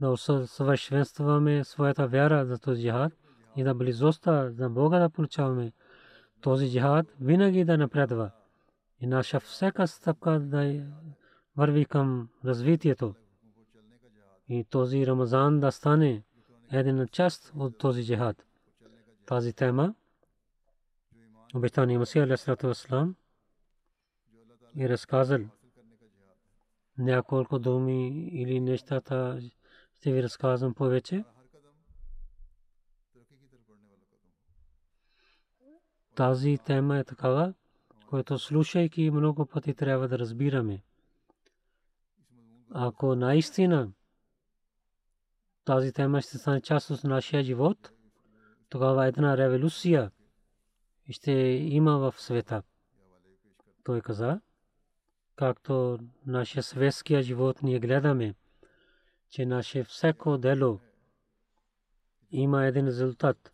да 0.00 0.10
усъвършенстваме 0.10 1.64
своята 1.64 2.08
вяра 2.08 2.46
за 2.46 2.58
този 2.58 2.82
джихад 2.82 3.12
и 3.56 3.64
да 3.64 3.74
близостта 3.74 4.50
за 4.50 4.68
Бога 4.68 4.98
да 4.98 5.10
получаваме 5.10 5.72
този 6.40 6.70
джихад 6.70 7.06
винаги 7.20 7.64
да 7.64 7.78
напредва. 7.78 8.30
И 9.00 9.06
наша 9.06 9.40
всяка 9.40 9.86
стъпка 9.86 10.40
да 10.40 10.84
върви 11.56 11.84
към 11.84 12.28
развитието. 12.44 13.14
И 14.48 14.64
този 14.64 15.06
Рамазан 15.06 15.60
да 15.60 15.72
стане 15.72 16.22
една 16.72 17.06
част 17.06 17.52
от 17.56 17.78
този 17.78 18.04
джихад. 18.04 18.46
Тази 19.26 19.52
тема 19.52 19.94
обещание 21.54 21.98
Масия 21.98 22.24
Алейхиссалату 22.24 22.66
Вассалам 22.66 23.16
е 24.78 24.88
разказал 24.88 25.38
няколко 26.98 27.58
думи 27.58 28.28
или 28.28 28.60
нещата 28.60 29.40
ще 29.94 30.12
ви 30.12 30.22
разказвам 30.22 30.74
повече. 30.74 31.24
Тази 36.14 36.58
тема 36.58 36.98
е 36.98 37.04
такава, 37.04 37.54
която 38.08 38.38
слушайки 38.38 39.10
много 39.10 39.46
пъти 39.46 39.74
трябва 39.74 40.08
да 40.08 40.18
разбираме. 40.18 40.82
Ако 42.74 43.14
наистина 43.14 43.92
тази 45.64 45.92
тема 45.92 46.20
ще 46.20 46.38
стане 46.38 46.60
част 46.60 46.90
от 46.90 47.04
нашия 47.04 47.42
живот, 47.42 47.92
тогава 48.68 49.06
една 49.06 49.36
революция 49.36 50.10
ще 51.10 51.32
има 51.32 51.98
в 51.98 52.14
света. 52.20 52.62
Той 53.84 54.00
каза, 54.00 54.40
както 55.36 55.98
нашия 56.26 56.62
светския 56.62 57.22
живот 57.22 57.62
ние 57.62 57.80
гледаме, 57.80 58.34
че 59.30 59.46
наше 59.46 59.84
всеко 59.84 60.38
дело 60.38 60.80
има 62.30 62.64
един 62.64 62.86
резултат. 62.86 63.52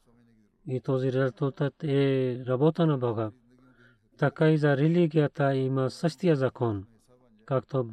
И 0.66 0.80
този 0.80 1.12
резултат 1.12 1.84
е 1.84 2.44
работа 2.46 2.86
на 2.86 2.98
Бога. 2.98 3.30
Така 4.18 4.50
и 4.50 4.58
за 4.58 4.76
религията 4.76 5.54
има 5.54 5.90
същия 5.90 6.36
закон, 6.36 6.86
както 7.46 7.90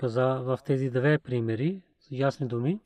каза 0.00 0.26
в 0.42 0.58
тези 0.64 0.90
две 0.90 1.18
примери 1.18 1.82
с 1.98 2.10
ясни 2.10 2.48
думи. 2.48 2.80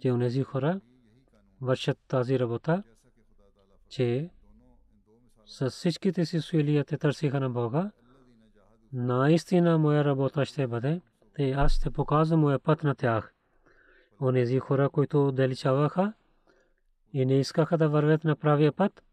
че 0.00 0.12
унези 0.12 0.42
хора 0.42 0.80
вършат 1.60 1.98
тази 2.08 2.38
работа, 2.38 2.82
че 3.88 4.30
с 5.46 5.70
всичките 5.70 6.26
си 6.26 6.38
усилия 6.38 6.84
те 6.84 6.98
търсиха 6.98 7.40
на 7.40 7.50
Бога, 7.50 7.90
наистина 8.96 9.78
моя 9.78 10.04
работа 10.04 10.44
ще 10.44 10.66
бъде 10.66 11.00
те 11.34 11.50
аз 11.50 11.72
ще 11.72 11.90
показвам 11.90 12.40
моя 12.40 12.58
път 12.58 12.82
на 12.82 12.94
тях. 12.94 13.34
Онези 14.20 14.58
хора, 14.58 14.90
които 14.90 15.32
далечаваха 15.32 16.12
и 17.12 17.26
не 17.26 17.34
искаха 17.38 17.78
да 17.78 17.88
вървят 17.88 18.24
на 18.24 18.36
правия 18.36 18.72
път, 18.72 19.04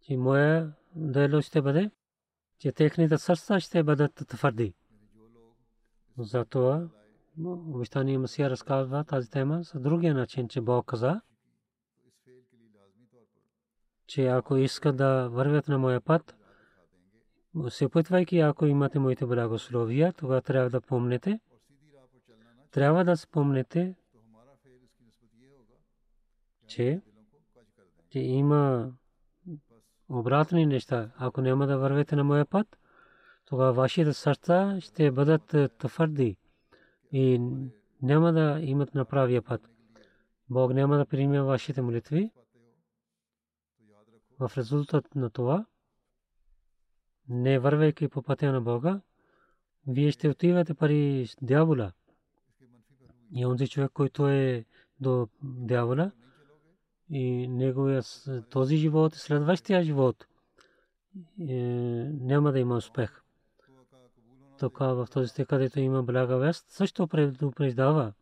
че 0.00 0.16
моя 0.16 0.72
дело 0.94 1.42
ще 1.42 1.62
бъде, 1.62 1.90
че 2.58 2.72
техните 2.72 3.18
сърца 3.18 3.60
ще 3.60 3.82
бъдат 3.82 4.14
твърди. 4.28 4.74
Затова 6.18 6.88
обещания 7.46 8.18
Масия 8.18 8.50
разказва 8.50 9.04
тази 9.04 9.30
тема 9.30 9.64
с 9.64 9.80
другия 9.80 10.14
начин, 10.14 10.48
че 10.48 10.60
Бог 10.60 10.86
каза, 10.86 11.20
че 14.06 14.26
ако 14.26 14.56
иска 14.56 14.92
да 14.92 15.28
вървят 15.28 15.68
на 15.68 15.78
моя 15.78 16.00
път, 16.00 16.36
се 17.68 17.88
ако 18.42 18.66
имате 18.66 18.98
моите 18.98 19.26
благословия, 19.26 20.12
тогава 20.12 20.42
трябва 20.42 20.70
да 20.70 20.80
помните, 20.80 21.40
трябва 22.70 23.04
да 23.04 23.16
спомнете, 23.16 23.94
че, 26.66 27.02
че 28.10 28.18
има 28.18 28.92
обратни 30.08 30.66
неща. 30.66 31.10
Ако 31.16 31.40
няма 31.40 31.66
да 31.66 31.78
вървете 31.78 32.16
на 32.16 32.24
моя 32.24 32.46
път, 32.46 32.78
тогава 33.44 33.72
вашите 33.72 34.12
сърца 34.12 34.80
ще 34.80 35.10
бъдат 35.10 35.56
твърди 35.78 36.36
и 37.12 37.40
няма 38.02 38.32
да 38.32 38.58
имат 38.62 38.94
на 38.94 39.04
правия 39.04 39.42
път. 39.42 39.68
Бог 40.50 40.74
няма 40.74 40.96
да 40.96 41.06
приеме 41.06 41.42
вашите 41.42 41.82
молитви. 41.82 42.30
В 44.38 44.52
резултат 44.56 45.14
на 45.14 45.30
това, 45.30 45.66
не 47.28 47.58
вървейки 47.58 48.08
по 48.08 48.22
пътя 48.22 48.52
на 48.52 48.60
Бога, 48.60 49.00
вие 49.86 50.10
ще 50.10 50.28
отивате 50.28 50.74
пари 50.74 51.28
дявола. 51.42 51.92
И 53.34 53.46
онзи 53.46 53.68
човек, 53.68 53.90
който 53.94 54.28
е 54.28 54.64
до 55.00 55.28
дявола, 55.42 56.10
и 57.10 57.48
неговия 57.48 58.02
този 58.50 58.76
живот, 58.76 59.14
следващия 59.14 59.84
живот, 59.84 60.26
няма 61.38 62.52
да 62.52 62.58
има 62.58 62.76
успех. 62.76 63.22
Така 64.58 64.86
в 64.86 65.06
този 65.12 65.28
стих, 65.28 65.46
където 65.46 65.80
има 65.80 66.02
блага 66.02 66.36
вест, 66.36 66.70
също 66.70 67.08
предупреждава. 67.08 68.12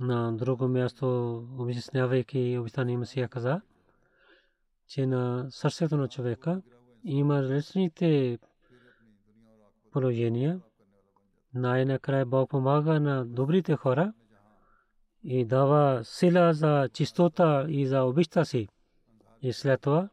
На 0.00 0.32
друго 0.32 0.68
място, 0.68 1.36
обяснявайки 1.58 2.58
обещание 2.60 2.96
Масия 2.96 3.28
каза, 3.28 3.60
че 4.92 5.06
на 5.06 5.46
сърцето 5.50 5.96
на 5.96 6.08
човека 6.08 6.62
има 7.04 7.42
различните 7.42 8.38
положения. 9.92 10.60
Най-накрая 11.54 12.26
Бог 12.26 12.50
помага 12.50 13.00
на 13.00 13.24
добрите 13.24 13.76
хора 13.76 14.12
и 15.24 15.44
дава 15.44 16.04
сила 16.04 16.52
за 16.54 16.88
чистота 16.92 17.66
и 17.68 17.86
за 17.86 18.02
обичта 18.02 18.44
си. 18.44 18.68
И 19.42 19.52
след 19.52 19.80
това 19.80 20.08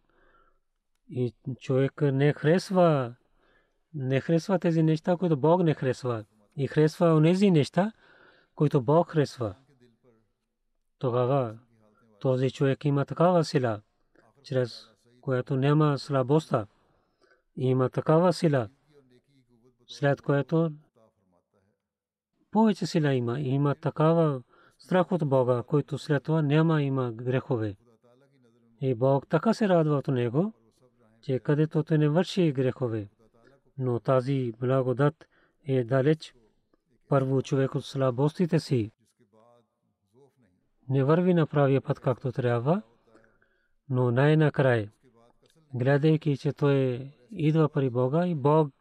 и 1.10 1.34
човек 1.60 2.02
не 2.02 2.34
харесва 2.34 3.16
не 3.94 4.22
харесва 4.22 4.60
тези 4.60 4.84
неща, 4.84 5.18
които 5.18 5.38
Бог 5.38 5.64
не 5.64 5.74
харесва. 5.74 6.26
И 6.58 6.68
харесва 6.68 7.16
онези 7.16 7.52
неща, 7.52 7.92
които 8.56 8.82
Бог 8.82 9.12
харесва. 9.12 9.56
Тогава 11.00 11.60
този 12.20 12.52
човек 12.52 12.86
има 12.86 13.06
такава 13.06 13.44
сила, 13.44 13.82
чрез 14.44 14.90
която 15.22 15.56
няма 15.56 15.98
слабостта. 15.98 16.68
Има 17.58 17.90
такава 17.90 18.34
сила, 18.34 18.70
след 19.88 20.22
което 20.22 20.72
повече 22.52 22.86
сила 22.86 23.14
има. 23.14 23.40
Има 23.40 23.76
такава 23.76 24.42
страх 24.78 25.12
от 25.12 25.30
Бога, 25.30 25.64
който 25.68 25.98
след 25.98 26.24
това 26.24 26.42
няма 26.42 26.84
има 26.84 27.12
грехове. 27.12 27.76
И 28.82 28.96
Бог 28.96 29.28
така 29.28 29.54
се 29.54 29.70
радва 29.70 29.96
от 29.96 30.08
него, 30.08 30.54
че 31.22 31.40
където 31.40 31.84
той 31.84 31.98
не 31.98 32.10
върши 32.10 32.52
грехове. 32.52 33.08
Но 33.78 34.00
тази 34.00 34.54
благодат 34.60 35.28
е 35.68 35.84
далеч. 35.84 36.34
Първо 37.10 37.42
човек 37.42 37.76
от 37.76 37.86
слабостите 37.86 38.60
си 38.60 38.92
не 40.90 41.04
върви 41.04 41.34
на 41.34 41.48
правия 41.48 41.82
път 41.82 42.00
както 42.00 42.32
трябва, 42.32 42.82
но 43.90 44.12
най-накрая, 44.12 44.92
гледайки, 45.74 46.38
че 46.38 46.54
той 46.54 47.10
идва 47.32 47.70
при 47.70 47.90
Бога 47.90 48.28
и 48.28 48.36
Бог 48.36 48.74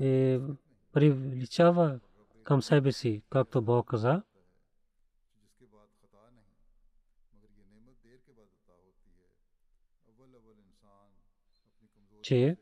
е 0.00 0.40
привличава 0.92 2.00
към 2.42 2.62
себе 2.62 2.92
си, 2.92 3.22
както 3.30 3.62
Бог 3.62 3.88
каза, 3.88 4.22
че 12.22 12.56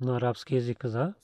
на 0.00 0.16
арабски 0.16 0.56
език 0.56 0.78
каза, 0.78 1.14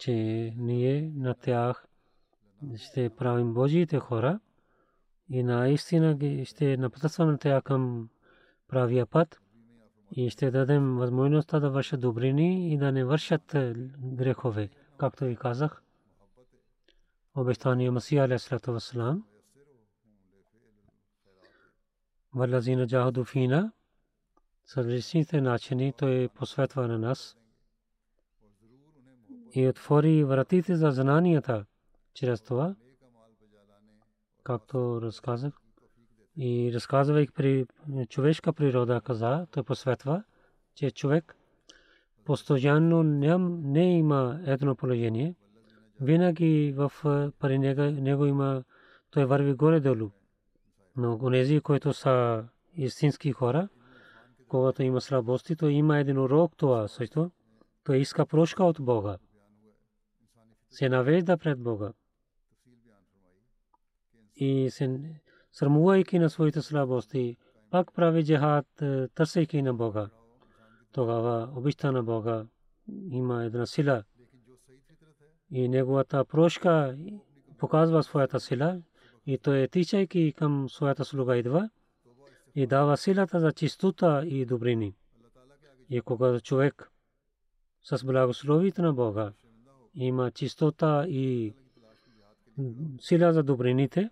че 0.00 0.12
ние 0.56 1.12
на 1.16 1.34
тях 1.34 1.86
ще 2.76 3.10
правим 3.10 3.54
Божиите 3.54 3.98
хора 3.98 4.40
и 5.30 5.42
наистина 5.42 6.18
ще 6.44 6.76
напътстваме 6.76 7.38
тях 7.38 7.62
към 7.62 8.08
правия 8.68 9.06
път 9.06 9.40
и 10.12 10.30
ще 10.30 10.50
дадем 10.50 10.96
възможността 10.96 11.60
да 11.60 11.70
вършат 11.70 12.00
добрини 12.00 12.74
и 12.74 12.78
да 12.78 12.92
не 12.92 13.04
вършат 13.04 13.56
грехове, 14.02 14.70
както 14.98 15.24
ви 15.24 15.36
казах. 15.36 15.82
Обещание 17.34 17.90
Масия 17.90 18.24
алейхиссалату 18.24 18.72
вассалам. 18.72 19.24
Валазина 22.34 22.86
джахаду 22.86 23.24
фина 23.24 23.72
начини 25.32 25.92
той 25.92 26.28
посветва 26.34 26.88
на 26.88 26.98
нас 26.98 27.39
и 29.54 29.68
отвори 29.68 30.24
вратите 30.24 30.76
за 30.76 30.90
знанията 30.90 31.64
чрез 32.14 32.42
това, 32.42 32.74
както 34.42 35.02
разказах 35.02 35.54
и 36.36 36.70
разказвайки 36.74 37.32
при 37.32 37.66
човешка 38.08 38.52
природа 38.52 39.00
каза, 39.04 39.46
той 39.50 39.62
посветва, 39.62 40.22
че 40.74 40.90
човек 40.90 41.36
постоянно 42.24 43.02
не 43.02 43.98
има 43.98 44.40
едно 44.46 44.76
положение. 44.76 45.34
Винаги 46.00 46.74
в 46.76 46.92
пари 47.38 47.58
него 47.58 48.26
има, 48.26 48.64
той 49.10 49.24
върви 49.24 49.52
горе-долу. 49.52 50.10
Но 50.96 51.18
онези, 51.22 51.60
които 51.60 51.92
са 51.92 52.44
истински 52.74 53.32
хора, 53.32 53.68
когато 54.48 54.82
има 54.82 55.00
слабости, 55.00 55.56
то 55.56 55.68
има 55.68 55.98
един 55.98 56.18
урок 56.18 56.56
това 56.56 56.88
също. 56.88 57.30
Той 57.84 57.96
иска 57.96 58.26
прошка 58.26 58.64
от 58.64 58.76
Бога. 58.80 59.18
Се 60.70 60.88
навежда 60.88 61.38
пред 61.38 61.62
Бога. 61.62 61.92
И 64.36 64.70
се 64.70 65.00
срамувайки 65.52 66.18
на 66.18 66.30
своите 66.30 66.60
слабости, 66.62 67.36
пак 67.70 67.92
прави 67.94 68.24
джихад, 68.24 68.66
търсейки 69.14 69.62
на 69.62 69.74
Бога. 69.74 70.10
Тогава 70.92 71.52
обичта 71.56 71.92
на 71.92 72.02
Бога 72.02 72.46
има 73.10 73.44
една 73.44 73.66
сила 73.66 74.04
и 75.50 75.68
неговата 75.68 76.24
прошка 76.24 76.96
показва 77.58 78.02
своята 78.02 78.40
сила 78.40 78.82
и 79.26 79.38
той 79.38 79.68
тичайки 79.68 80.32
към 80.36 80.68
своята 80.68 81.04
слуга 81.04 81.36
идва 81.36 81.70
и 82.54 82.66
дава 82.66 82.96
силата 82.96 83.40
за 83.40 83.52
чистота 83.52 84.22
и 84.26 84.46
добрини. 84.46 84.94
И 85.90 86.00
когато 86.00 86.40
човек 86.40 86.90
с 87.82 88.04
благословите 88.04 88.82
на 88.82 88.92
Бога 88.92 89.32
има 89.94 90.30
чистота 90.30 91.06
и 91.08 91.54
сила 93.00 93.32
за 93.32 93.42
добрините, 93.42 94.10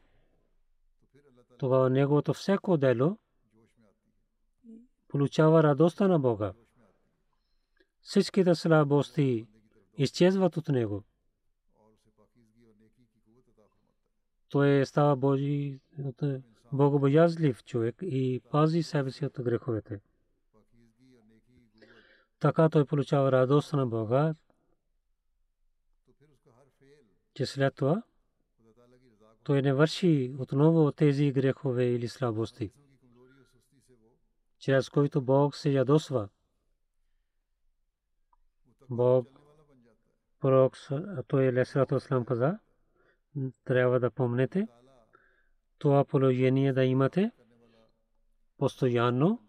тогава 1.58 1.90
неговото 1.90 2.34
всяко 2.34 2.76
дело 2.76 3.18
получава 5.08 5.62
радостта 5.62 6.08
на 6.08 6.18
Бога. 6.18 6.52
Всичките 8.00 8.54
слабости 8.54 9.46
изчезват 9.96 10.56
от 10.56 10.68
него. 10.68 11.04
Той 14.48 14.86
става 14.86 15.16
Божи, 15.16 15.80
богобоязлив 16.72 17.64
човек 17.64 17.96
и 18.02 18.42
пази 18.50 18.82
себе 18.82 19.10
си 19.10 19.26
от 19.26 19.32
греховете. 19.40 20.00
Така 22.38 22.68
той 22.68 22.84
получава 22.84 23.32
радост 23.32 23.72
на 23.72 23.86
Бога 23.86 24.34
че 27.38 27.46
след 27.46 27.74
това 27.74 28.02
той 29.42 29.62
не 29.62 29.72
върши 29.72 30.34
отново 30.38 30.92
тези 30.92 31.32
грехове 31.32 31.84
или 31.84 32.08
слабости, 32.08 32.72
чрез 34.58 34.88
които 34.88 35.22
Бог 35.22 35.56
се 35.56 35.70
ядосва. 35.70 36.28
Бог, 38.90 39.40
пророк, 40.40 40.76
той 41.26 41.44
е 41.44 41.52
Лесрато 41.52 41.94
Аслам 41.94 42.24
каза, 42.24 42.58
трябва 43.64 44.00
да 44.00 44.10
помнете 44.10 44.68
това 45.78 46.04
положение 46.04 46.72
да 46.72 46.84
имате 46.84 47.30
постоянно 48.56 49.42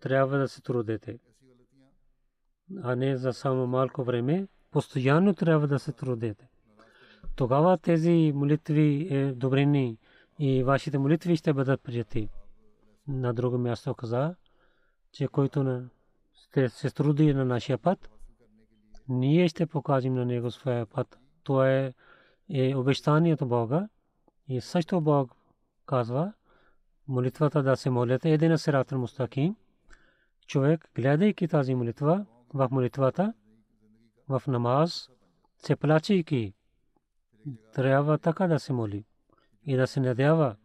трябва 0.00 0.38
да 0.38 0.48
се 0.48 0.62
трудете, 0.62 1.18
а 2.82 2.96
не 2.96 3.16
за 3.16 3.32
само 3.32 3.66
малко 3.66 4.04
време. 4.04 4.48
Постоянно 4.72 5.34
трябва 5.34 5.66
да 5.66 5.78
се 5.78 5.92
трудете. 5.92 6.48
Тогава 7.36 7.78
тези 7.78 8.32
молитви 8.34 9.08
е 9.10 9.32
добрини 9.32 9.98
и 10.38 10.62
вашите 10.62 10.98
молитви 10.98 11.36
ще 11.36 11.52
бъдат 11.52 11.82
прияти. 11.82 12.28
На 13.08 13.34
друго 13.34 13.58
място 13.58 13.94
каза, 13.94 14.34
че 15.12 15.28
който 15.28 15.62
на 15.62 15.88
се 16.68 16.90
труди 16.90 17.34
на 17.34 17.44
нашия 17.44 17.78
път, 17.78 18.10
ние 19.08 19.48
ще 19.48 19.66
покажем 19.66 20.14
на 20.14 20.24
него 20.24 20.50
своя 20.50 20.86
път. 20.86 21.18
Това 21.42 21.70
е, 21.70 21.92
е 22.50 22.74
обещанието 22.76 23.46
Бога. 23.46 23.88
И 24.48 24.60
също 24.60 25.00
Бог 25.00 25.36
казва, 25.86 26.32
молитвата 27.08 27.62
да 27.62 27.76
се 27.76 27.90
молите 27.90 28.30
един 28.30 28.58
сират 28.58 28.92
мустаким. 28.92 29.56
Човек, 30.46 30.90
гледайки 30.94 31.48
тази 31.48 31.74
молитва, 31.74 32.26
в 32.54 32.68
молитвата, 32.70 33.32
в 34.28 34.42
намаз, 34.46 35.10
се 35.58 35.76
плачейки, 35.76 36.54
трябва 37.72 38.18
така 38.18 38.46
да 38.46 38.58
се 38.58 38.72
моли 38.72 39.04
и 39.66 39.76
да 39.76 39.86
се 39.86 40.00
надява, 40.00 40.56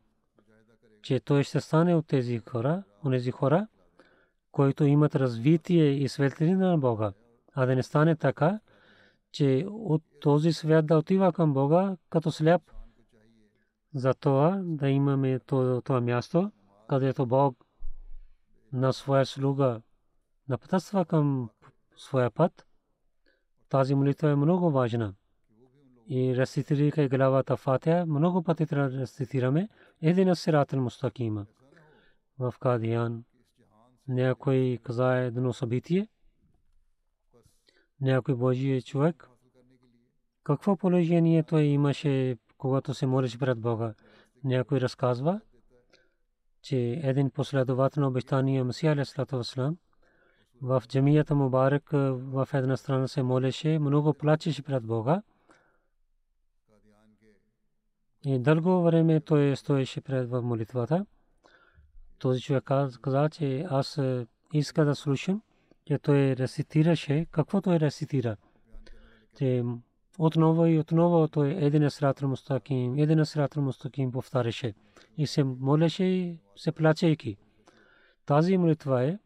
че 1.01 1.19
той 1.19 1.43
ще 1.43 1.61
стане 1.61 1.95
от 1.95 2.07
тези 2.07 2.39
хора, 2.39 2.83
от 3.03 3.11
тези 3.11 3.31
хора, 3.31 3.67
които 4.51 4.83
имат 4.83 5.15
развитие 5.15 5.85
и 5.85 6.09
светлина 6.09 6.67
на 6.67 6.77
Бога, 6.77 7.13
а 7.53 7.65
да 7.65 7.75
не 7.75 7.83
стане 7.83 8.15
така, 8.15 8.59
че 9.31 9.65
от 9.69 10.03
този 10.21 10.53
свят 10.53 10.85
да 10.85 10.97
отива 10.97 11.33
към 11.33 11.53
Бога 11.53 11.97
като 12.09 12.31
сляп. 12.31 12.61
За 13.93 14.13
това 14.13 14.61
да 14.63 14.89
имаме 14.89 15.39
това 15.39 16.01
място, 16.01 16.51
където 16.89 17.25
Бог 17.25 17.65
на 18.73 18.93
своя 18.93 19.25
слуга 19.25 19.81
напътства 20.49 21.05
към 21.05 21.49
своя 21.97 22.31
път. 22.31 22.66
Тази 23.69 23.95
молитва 23.95 24.29
е 24.29 24.35
много 24.35 24.71
важна. 24.71 25.13
И 26.09 26.37
рецитирайки 26.37 27.07
главата 27.07 27.57
Фатия, 27.57 28.05
много 28.05 28.43
пъти 28.43 28.65
трябва 28.65 28.89
да 28.89 28.97
рецитираме 28.97 29.69
един 30.01 30.35
сират 30.35 30.73
мустакима 30.73 31.45
в 32.39 32.53
Кадиян 32.59 33.23
някой 34.07 34.79
каза 34.83 35.15
едно 35.15 35.53
събитие, 35.53 36.07
някой 38.01 38.35
Божия 38.35 38.81
човек, 38.81 39.29
какво 40.43 40.77
положение 40.77 41.43
той 41.43 41.63
имаше, 41.63 42.37
когато 42.57 42.93
се 42.93 43.05
молиш 43.05 43.37
пред 43.37 43.59
Бога. 43.59 43.93
Някой 44.43 44.81
разказва, 44.81 45.41
че 46.61 46.77
един 47.03 47.29
последовател 47.29 48.01
на 48.01 48.07
обещания 48.07 48.65
Масия 48.65 48.91
Алисалату 48.91 49.37
Васлам 49.37 49.77
в 50.61 50.83
джамията 50.87 51.35
Мубарак 51.35 51.89
в 51.91 52.49
една 52.53 52.77
страна 52.77 53.07
се 53.07 53.23
молеше, 53.23 53.79
много 53.79 54.13
плачеше 54.13 54.63
пред 54.63 54.83
Бога. 54.83 55.21
И 58.25 58.39
дълго 58.39 58.81
време 58.81 59.19
той 59.19 59.55
стоеше 59.55 60.01
пред 60.01 60.29
в 60.29 60.41
молитвата 60.41 61.05
този 62.19 62.41
човек 62.41 62.63
каза, 63.01 63.29
че 63.29 63.65
аз 63.69 63.99
иска 64.53 64.85
да 64.85 64.95
слушам, 64.95 65.41
че 65.85 65.97
той 65.97 66.35
рецитираше, 66.35 67.25
какво 67.31 67.61
той 67.61 67.79
рецитира. 67.79 68.37
Че 69.37 69.63
отново 70.19 70.65
и 70.65 70.79
отново 70.79 71.27
той 71.27 71.49
един 71.49 71.89
срат 71.89 72.21
мустаким, 72.21 72.97
един 72.97 73.25
срат 73.25 73.55
мустаким 73.55 74.11
повтаряше 74.11 74.73
и 75.17 75.27
се 75.27 75.43
молеше 75.43 76.03
и 76.03 76.37
се 76.55 76.71
плачейки. 76.71 77.37
Тази 78.25 78.57
молитва 78.57 79.03
е 79.03 79.19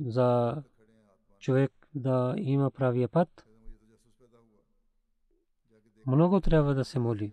за 0.00 0.56
човек 1.38 1.72
да 1.94 2.34
има 2.36 2.70
правия 2.70 3.08
път. 3.08 3.46
Много 6.06 6.40
трябва 6.40 6.74
да 6.74 6.84
се 6.84 6.98
моли. 6.98 7.32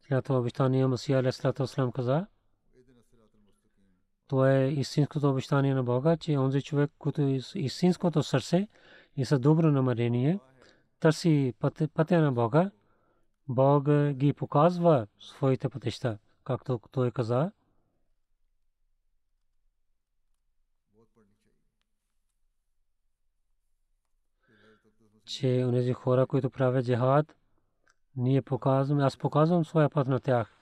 След 0.00 0.24
това 0.24 0.38
обещание 0.38 0.86
Масия 0.86 1.22
Вассалам 1.22 1.92
каза, 1.92 2.26
това 4.26 4.52
е 4.52 4.68
истинското 4.68 5.30
обещание 5.30 5.74
на 5.74 5.82
Бога, 5.82 6.16
че 6.16 6.38
онзи 6.38 6.62
човек, 6.62 6.90
който 6.98 7.22
истинското 7.54 8.22
сърце 8.22 8.68
и 9.16 9.24
с 9.24 9.38
добро 9.38 9.70
намерение, 9.70 10.40
търси 11.00 11.54
пътя 11.94 12.20
на 12.20 12.32
Бога, 12.32 12.70
Бог 13.48 13.88
ги 14.12 14.32
показва 14.32 15.06
своите 15.20 15.68
пътища, 15.68 16.18
както 16.44 16.80
той 16.90 17.10
каза. 17.10 17.52
Че 25.30 25.64
онези 25.68 25.92
хора, 25.92 26.26
които 26.26 26.50
правят 26.50 26.84
джихад, 26.84 27.36
ние 28.16 28.42
показваме, 28.42 29.04
аз 29.04 29.16
показвам 29.16 29.64
своя 29.64 29.88
път 29.88 30.08
на 30.08 30.20
тях. 30.20 30.56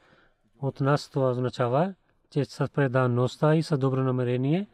От 0.62 0.80
нас 0.80 1.10
това 1.10 1.30
означава, 1.30 1.94
че 2.30 2.44
с 2.44 2.68
преданността 2.74 3.54
и 3.54 3.62
с 3.62 3.78
добро 3.78 4.02
намерение, 4.02 4.68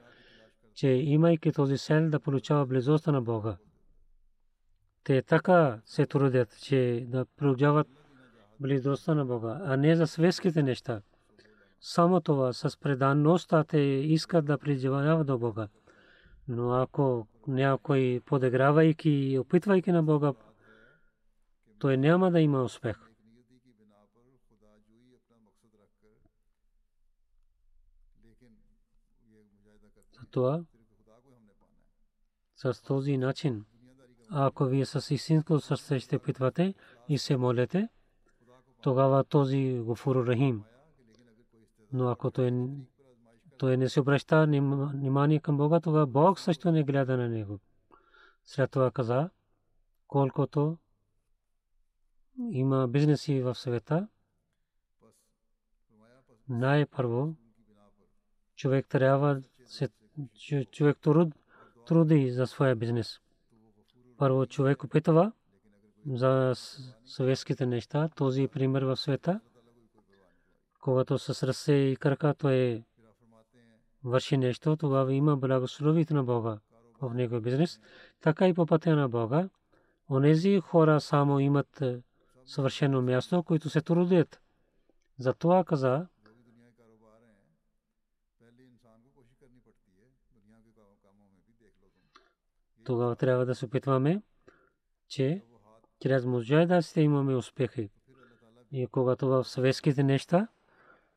че 0.75 0.89
имайки 0.89 1.53
този 1.53 1.79
сел 1.79 2.11
да 2.11 2.21
получава 2.21 2.67
близостта 2.67 3.13
на 3.13 3.23
Бога. 3.23 3.57
Те 5.05 5.23
така 5.23 5.81
се 5.85 6.07
трудят, 6.07 6.59
че 6.63 7.05
да 7.09 7.27
получават 7.37 7.89
близостта 8.61 9.15
на 9.15 9.25
Бога, 9.25 9.61
а 9.65 9.77
не 9.77 9.97
за 9.97 10.07
светските 10.07 10.63
неща. 10.63 11.03
Само 11.81 12.21
това 12.21 12.53
с 12.53 12.81
преданността 12.81 13.65
те 13.65 13.79
искат 13.79 14.45
да 14.45 14.59
преживяват 14.59 15.27
до 15.27 15.39
Бога. 15.39 15.69
Но 16.49 16.73
ако 16.73 17.27
някой 17.47 18.23
подигравайки 18.27 19.11
и 19.11 19.39
опитвайки 19.39 19.93
на 19.93 20.03
Бога 20.03 20.33
той 21.79 21.97
няма 21.97 22.31
да 22.31 22.41
има 22.41 22.63
успех. 22.63 22.97
Затова 30.21 30.65
с 32.57 32.83
този 32.83 33.17
начин, 33.17 33.65
ако 34.31 34.65
вие 34.65 34.87
с 34.87 35.15
истинско 35.15 35.61
сърце 35.61 36.01
ще 36.01 36.19
питвате 36.19 36.75
и 37.09 37.19
се 37.19 37.37
молите, 37.37 37.89
тогава 38.83 39.25
този 39.25 39.81
Гофур 39.85 40.27
Рахим. 40.27 40.65
Но 41.93 42.09
ако 42.09 42.31
той, 42.31 42.69
той 43.59 43.77
не 43.77 43.89
се 43.89 44.01
обръща 44.01 44.47
внимание 44.47 45.41
към 45.41 45.57
Бога, 45.57 45.81
тогава 45.81 46.07
Бог 46.07 46.41
също 46.41 46.73
не 46.73 46.83
гледа 46.83 47.17
на 47.17 47.29
него. 47.29 47.59
След 48.45 48.71
това 48.71 48.91
каза, 48.91 49.31
колкото 50.09 50.79
има 52.51 52.89
бизнеси 52.89 53.41
в 53.41 53.55
света. 53.55 54.09
Най-първо 56.49 57.35
човек 58.57 58.87
трябва 58.89 59.43
се 59.67 59.89
човек 60.71 60.99
труд, 61.01 61.35
труди 61.87 62.31
за 62.31 62.47
своя 62.47 62.77
бизнес. 62.77 63.21
Първо 64.17 64.47
човек 64.47 64.85
опитва 64.85 65.33
за 66.07 66.53
съветските 67.07 67.67
неща. 67.67 68.09
Този 68.09 68.49
пример 68.49 68.83
в 68.83 68.97
света, 68.97 69.41
когато 70.81 71.19
с 71.19 71.47
ръце 71.47 71.73
и 71.73 71.97
крака 71.97 72.35
той 72.39 72.85
върши 74.05 74.37
нещо, 74.37 74.77
тогава 74.77 75.15
има 75.15 75.37
благословите 75.37 76.15
на 76.15 76.25
Бога 76.25 76.59
в 77.01 77.15
него 77.15 77.41
бизнес. 77.41 77.81
Така 78.21 78.49
и 78.49 78.55
по 78.55 78.67
пътя 78.67 78.97
на 78.97 79.09
Бога. 79.09 79.49
Онези 80.11 80.61
хора 80.61 81.01
само 81.01 81.41
имат 81.41 81.83
съвършено 82.47 83.03
място, 83.03 83.43
които 83.43 83.71
се 83.71 83.81
трудят. 83.81 84.41
Затова 85.19 85.65
каза, 85.65 86.07
тогава 92.85 93.17
трябва 93.17 93.47
да 93.47 93.55
се 93.55 93.65
опитваме, 93.65 94.23
че 95.09 95.43
чрез 96.01 96.25
муджайда 96.25 96.83
ще 96.83 97.01
имаме 97.01 97.35
успехи. 97.35 97.91
И 98.73 98.87
когато 98.87 99.29
в 99.29 99.45
съветските 99.45 100.03
неща 100.03 100.49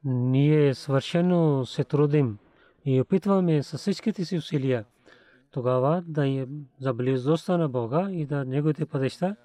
ние 0.03 0.73
свършено 0.73 1.65
се 1.65 1.83
трудим 1.83 2.39
и 2.87 3.01
опитваме 3.01 3.63
с 3.63 3.77
всичките 3.77 4.25
си 4.25 4.37
усилия 4.37 4.85
тогава 5.51 6.03
да 6.07 6.27
е 6.27 6.47
за 6.79 6.93
близостта 6.93 7.57
на 7.57 7.69
Бога 7.69 8.11
и 8.11 8.25
да 8.25 8.45
неговите 8.45 8.85
пътища, 8.85 9.35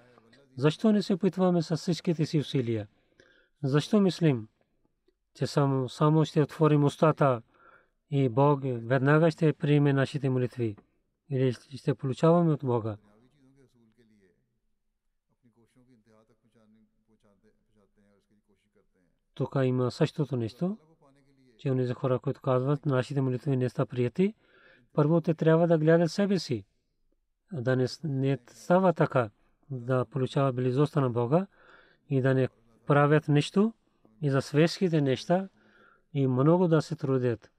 защо 0.57 0.93
не 0.93 1.03
се 1.03 1.15
опитваме 1.15 1.63
с 1.63 1.77
всичките 1.77 2.27
си 2.27 2.39
усилия? 2.39 2.89
Защо 3.63 4.01
мислим, 4.01 4.49
че 5.35 5.47
само, 5.47 5.89
само 5.89 6.25
ще 6.25 6.43
отворим 6.43 6.85
устата 6.85 7.43
и 8.11 8.29
Бог 8.29 8.61
веднага 8.65 9.31
ще 9.31 9.53
приеме 9.53 9.93
нашите 9.93 10.31
молитви 10.31 10.77
или 11.31 11.53
ще 11.53 11.95
получаваме 11.95 12.53
от 12.53 12.65
Бога? 12.65 12.97
Тук 19.35 19.57
има 19.65 19.91
същото 19.91 20.37
нещо, 20.37 20.79
че 21.63 21.71
онези 21.71 21.93
хора, 21.93 22.19
които 22.19 22.41
казват, 22.41 22.87
нашите 22.87 23.21
молитви 23.21 23.57
не 23.57 23.69
са 23.69 23.87
прияти, 23.87 24.35
първо 24.93 25.21
те 25.21 25.35
трябва 25.35 25.67
да 25.67 25.79
гледат 25.79 26.11
себе 26.11 26.39
си. 26.39 26.65
Да 27.53 27.77
не, 27.77 27.87
не 28.05 28.39
става 28.51 28.93
така, 28.93 29.31
да 29.71 30.05
получава 30.05 30.53
близостта 30.53 31.01
на 31.01 31.11
Бога 31.11 31.47
и 32.11 32.21
да 32.21 32.35
не 32.35 32.49
правят 32.87 33.29
нищо 33.29 33.73
и 34.23 34.31
за 34.31 34.43
светските 34.43 35.01
неща 35.01 35.49
и 36.15 36.27
много 36.27 36.69
да 36.69 36.83
се 36.83 36.97
трудят. 36.97 37.51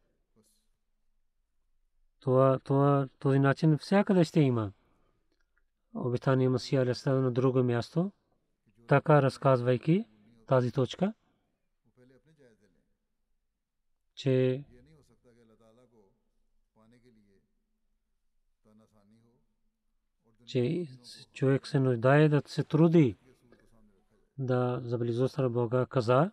Това, 2.20 2.60
това, 2.60 3.08
този 3.20 3.40
начин 3.40 3.78
всякъде 3.78 4.24
ще 4.24 4.40
има. 4.40 4.72
Обитание 5.96 6.50
Масия 6.50 6.82
Алисалам 6.82 7.24
на 7.24 7.32
друго 7.32 7.64
място, 7.64 8.12
така 8.88 9.22
разказвайки 9.22 10.06
тази 10.48 10.72
точка, 10.72 11.14
че 14.16 14.64
че 20.46 20.88
човек 21.34 21.68
се 21.68 21.80
нуждае 21.80 22.30
да 22.30 22.42
се 22.46 22.64
труди 22.64 23.16
да 24.38 24.82
за 24.84 24.98
на 25.38 25.50
Бога 25.50 25.86
каза, 25.86 26.32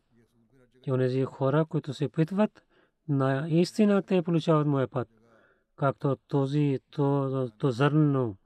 че 0.85 0.93
онези 0.93 1.25
хора, 1.25 1.65
които 1.65 1.95
се 1.95 2.09
питват, 2.09 2.65
на 3.09 3.47
истина 3.49 4.03
те 4.03 4.23
получават 4.23 4.67
моя 4.67 4.89
път. 4.89 5.09
Както 5.77 6.17
този 6.29 6.81
то, 6.91 7.51
то 7.59 7.71
зърно, 7.71 8.37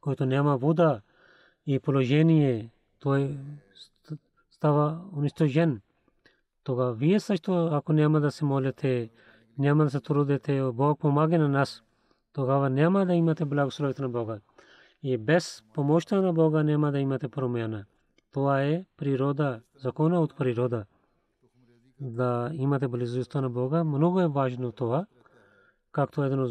който 0.00 0.26
няма 0.26 0.56
вода 0.58 1.00
и 1.66 1.78
положение, 1.78 2.70
той 2.98 3.38
става 4.50 5.04
унищожен. 5.16 5.80
Тогава 6.64 6.92
вие 6.92 7.20
също, 7.20 7.68
ако 7.72 7.92
няма 7.92 8.20
да 8.20 8.30
се 8.30 8.44
молите, 8.44 9.10
няма 9.58 9.84
да 9.84 9.90
се 9.90 10.00
трудите, 10.00 10.62
Бог 10.74 11.00
помага 11.00 11.38
на 11.38 11.48
нас, 11.48 11.82
тогава 12.32 12.70
няма 12.70 13.06
да 13.06 13.14
имате 13.14 13.44
благословието 13.44 14.02
на 14.02 14.08
Бога. 14.08 14.38
И 15.02 15.18
без 15.18 15.64
помощта 15.74 16.20
на 16.20 16.32
Бога 16.32 16.62
няма 16.62 16.92
да 16.92 16.98
имате 16.98 17.28
промяна. 17.28 17.84
Това 18.32 18.62
е 18.62 18.84
природа, 18.96 19.60
закона 19.76 20.20
от 20.20 20.36
природа. 20.36 20.84
Да 22.00 22.50
имате 22.54 22.88
близостта 22.88 23.40
на 23.40 23.50
Бога. 23.50 23.84
Много 23.84 24.20
е 24.20 24.28
важно 24.28 24.72
това. 24.72 25.06
Както 25.92 26.24
едно 26.24 26.48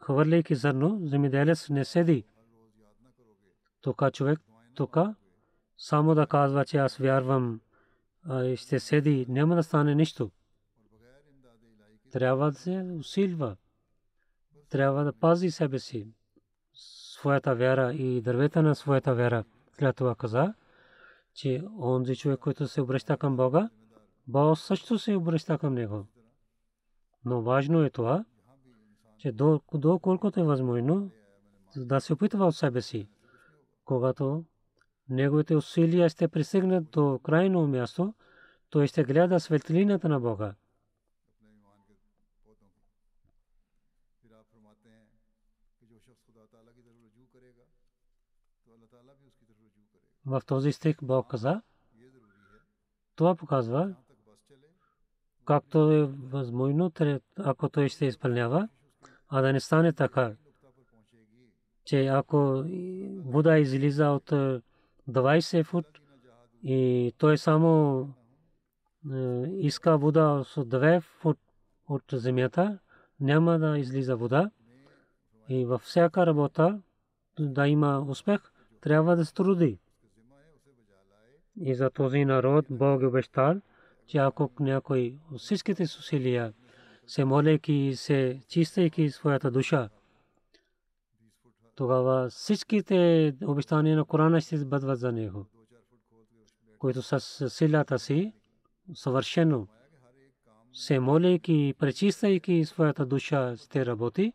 хвърляйки 0.00 0.54
зърно, 0.54 1.00
земеделец 1.02 1.70
не 1.70 1.84
седи. 1.84 2.24
Тока 3.80 4.10
човек, 4.10 4.40
тока 4.74 5.14
само 5.78 6.14
да 6.14 6.26
казва, 6.26 6.64
че 6.64 6.76
аз 6.76 6.96
вярвам, 6.96 7.60
ще 8.56 8.80
седи, 8.80 9.26
няма 9.28 9.56
да 9.56 9.62
стане 9.62 9.94
нищо. 9.94 10.30
Трябва 12.12 12.50
да 12.50 12.58
се 12.58 12.90
усилва. 12.98 13.56
Трябва 14.70 15.04
да 15.04 15.12
пази 15.12 15.50
себе 15.50 15.78
си 15.78 16.08
своята 17.24 17.54
вяра 17.54 17.92
и 17.92 18.20
дървета 18.20 18.62
на 18.62 18.74
своята 18.74 19.14
вяра. 19.14 19.44
След 19.72 19.96
това 19.96 20.14
каза, 20.14 20.54
че 21.34 21.62
онзи 21.78 22.16
човек, 22.16 22.40
който 22.40 22.68
се 22.68 22.80
обръща 22.80 23.16
към 23.16 23.36
Бога, 23.36 23.70
Бог 24.26 24.58
също 24.58 24.98
се 24.98 25.14
обръща 25.14 25.58
към 25.58 25.74
него. 25.74 26.06
Но 27.24 27.42
важно 27.42 27.84
е 27.84 27.90
това, 27.90 28.24
че 29.18 29.32
до, 29.32 29.60
до 29.74 30.00
е 30.36 30.42
възможно 30.42 31.10
да 31.76 32.00
се 32.00 32.12
опитва 32.12 32.46
от 32.46 32.56
себе 32.56 32.82
си, 32.82 33.08
когато 33.84 34.44
неговите 35.08 35.56
усилия 35.56 36.08
ще 36.08 36.28
пристигнат 36.28 36.90
до 36.90 37.20
крайно 37.22 37.66
място, 37.66 38.14
той 38.70 38.86
ще 38.86 39.04
гледа 39.04 39.40
светлината 39.40 40.08
на 40.08 40.20
Бога. 40.20 40.54
в 50.26 50.42
този 50.46 50.72
стих 50.72 50.96
Бог 51.02 51.30
каза, 51.30 51.62
това 53.16 53.34
показва, 53.34 53.94
както 55.44 55.92
е 55.92 56.04
възможно, 56.04 56.92
ако 57.38 57.68
той 57.68 57.88
ще 57.88 58.06
изпълнява, 58.06 58.68
а 59.28 59.40
да 59.40 59.52
не 59.52 59.60
стане 59.60 59.92
така, 59.92 60.36
че 61.84 62.06
ако 62.06 62.64
вода 63.18 63.58
излиза 63.58 64.06
от 64.06 64.32
20 65.08 65.64
фут 65.64 65.86
и 66.62 67.12
той 67.18 67.38
само 67.38 68.08
иска 69.58 69.98
вода 69.98 70.32
от 70.32 70.46
2 70.46 71.00
фут 71.00 71.38
от 71.88 72.02
земята, 72.12 72.78
няма 73.20 73.58
да 73.58 73.78
излиза 73.78 74.16
вода 74.16 74.50
и 75.48 75.64
във 75.64 75.82
всяка 75.82 76.26
работа 76.26 76.80
да 77.40 77.68
има 77.68 78.06
успех, 78.08 78.40
трябва 78.80 79.16
да 79.16 79.24
се 79.24 79.34
труди. 79.34 79.78
И 81.60 81.74
за 81.74 81.90
този 81.90 82.24
народ 82.24 82.66
Бог 82.70 83.02
е 83.02 83.06
обещал, 83.06 83.60
че 84.06 84.18
ако 84.18 84.50
някой 84.60 85.18
всичките 85.38 85.82
усилия 85.82 86.52
се 87.06 87.24
молейки 87.24 87.92
се 87.94 88.40
чистейки 88.48 89.10
своята 89.10 89.50
душа, 89.50 89.88
тогава 91.74 92.28
всичките 92.30 93.32
обещания 93.42 93.96
на 93.96 94.04
Корана 94.04 94.40
ще 94.40 94.64
бъдат 94.64 94.98
за 94.98 95.12
него, 95.12 95.46
които 96.78 97.02
с 97.02 97.50
силата 97.50 97.98
си 97.98 98.32
съвършено 98.94 99.68
се 100.72 100.98
молейки 100.98 101.74
пречистайки 101.78 102.64
своята 102.64 103.06
душа 103.06 103.56
ще 103.56 103.86
работи, 103.86 104.32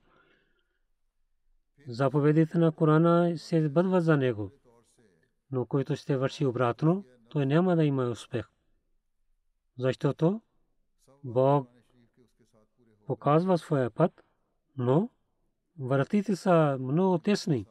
заповедите 1.88 2.58
на 2.58 2.72
Корана 2.72 3.38
се 3.38 3.70
бъдват 3.70 4.04
за 4.04 4.18
него 4.18 4.52
но 5.52 5.66
който 5.66 5.96
ще 5.96 6.18
върши 6.18 6.46
обратно, 6.46 7.06
той 7.30 7.46
няма 7.46 7.76
да 7.76 7.84
има 7.84 8.04
успех. 8.04 8.46
Защото 9.78 10.42
Бог 11.24 11.70
показва 13.06 13.58
своя 13.58 13.90
път, 13.90 14.24
но 14.78 15.10
вратите 15.80 16.36
са 16.36 16.78
много 16.80 17.18
тесни. 17.18 17.66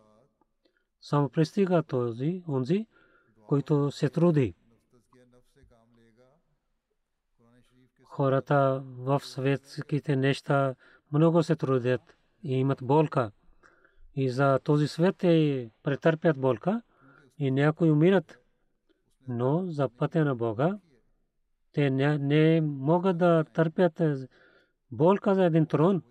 Само 1.00 1.28
пристига 1.28 1.82
този, 1.82 2.42
онзи, 2.48 2.86
който 3.46 3.90
се 3.90 4.09
труди. 4.09 4.54
Хората 8.04 8.82
в 8.84 9.20
светските 9.20 10.16
неща 10.16 10.74
много 11.12 11.42
се 11.42 11.56
трудят 11.56 12.00
и 12.42 12.54
имат 12.54 12.78
болка. 12.82 13.30
И 14.14 14.30
за 14.30 14.59
този 14.59 14.88
свет 14.88 15.16
те 15.16 15.70
претърпят 15.82 16.40
болка 16.40 16.82
и 17.38 17.50
някои 17.50 17.90
умират, 17.90 18.38
но 19.28 19.66
за 19.66 19.88
пътя 19.88 20.24
на 20.24 20.34
Бога 20.34 20.78
те 21.72 21.90
не, 21.90 22.18
не 22.18 22.61
могат 22.61 23.18
да 23.18 23.44
търпят 23.44 24.02
болка 24.90 25.34
за 25.34 25.44
един 25.44 25.66
трон, 25.66 26.02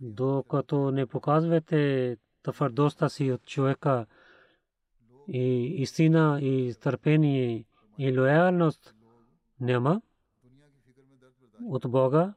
докато 0.00 0.90
не 0.90 1.06
показвате 1.06 2.16
твърдостта 2.42 3.08
си 3.08 3.32
от 3.32 3.44
човека 3.44 4.06
и 5.28 5.74
истина 5.82 6.38
и 6.42 6.74
търпение 6.80 7.64
и 7.98 8.18
лоялност 8.18 8.94
няма 9.60 10.02
от 11.62 11.90
Бога, 11.90 12.34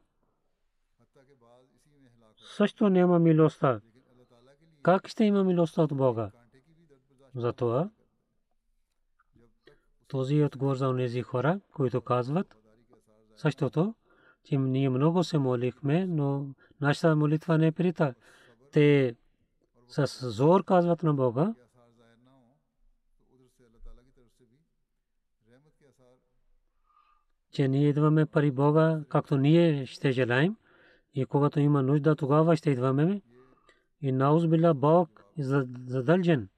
също 2.37 2.89
няма 2.89 3.19
милостта. 3.19 3.81
Как 4.81 5.07
ще 5.07 5.23
има 5.23 5.43
милостта 5.43 5.81
от 5.81 5.97
Бога? 5.97 6.31
Затова 7.35 7.89
този 10.07 10.39
е 10.39 10.45
отговор 10.45 10.75
за 10.75 10.95
тези 10.97 11.21
хора, 11.21 11.59
които 11.73 12.01
казват 12.01 12.57
същото, 13.35 13.95
че 14.43 14.57
ние 14.57 14.89
много 14.89 15.23
се 15.23 15.37
молихме, 15.37 16.05
но 16.05 16.47
нашата 16.81 17.15
молитва 17.15 17.57
не 17.57 17.71
прита. 17.71 18.13
Те 18.71 19.15
с 19.87 20.29
зор 20.29 20.63
казват 20.63 21.03
на 21.03 21.13
Бога, 21.13 21.53
че 27.51 27.67
ние 27.67 27.89
идваме 27.89 28.25
пари 28.25 28.51
Бога, 28.51 29.01
както 29.09 29.37
ние 29.37 29.85
ще 29.85 30.11
желаем. 30.11 30.55
И 31.13 31.25
когато 31.25 31.59
има 31.59 31.83
нужда, 31.83 32.15
тогава 32.15 32.55
ще 32.55 32.71
идваме. 32.71 33.21
И 34.01 34.11
наузбила 34.11 34.73
Бог 34.73 35.23
е 35.37 35.43
задължен, 35.87 36.49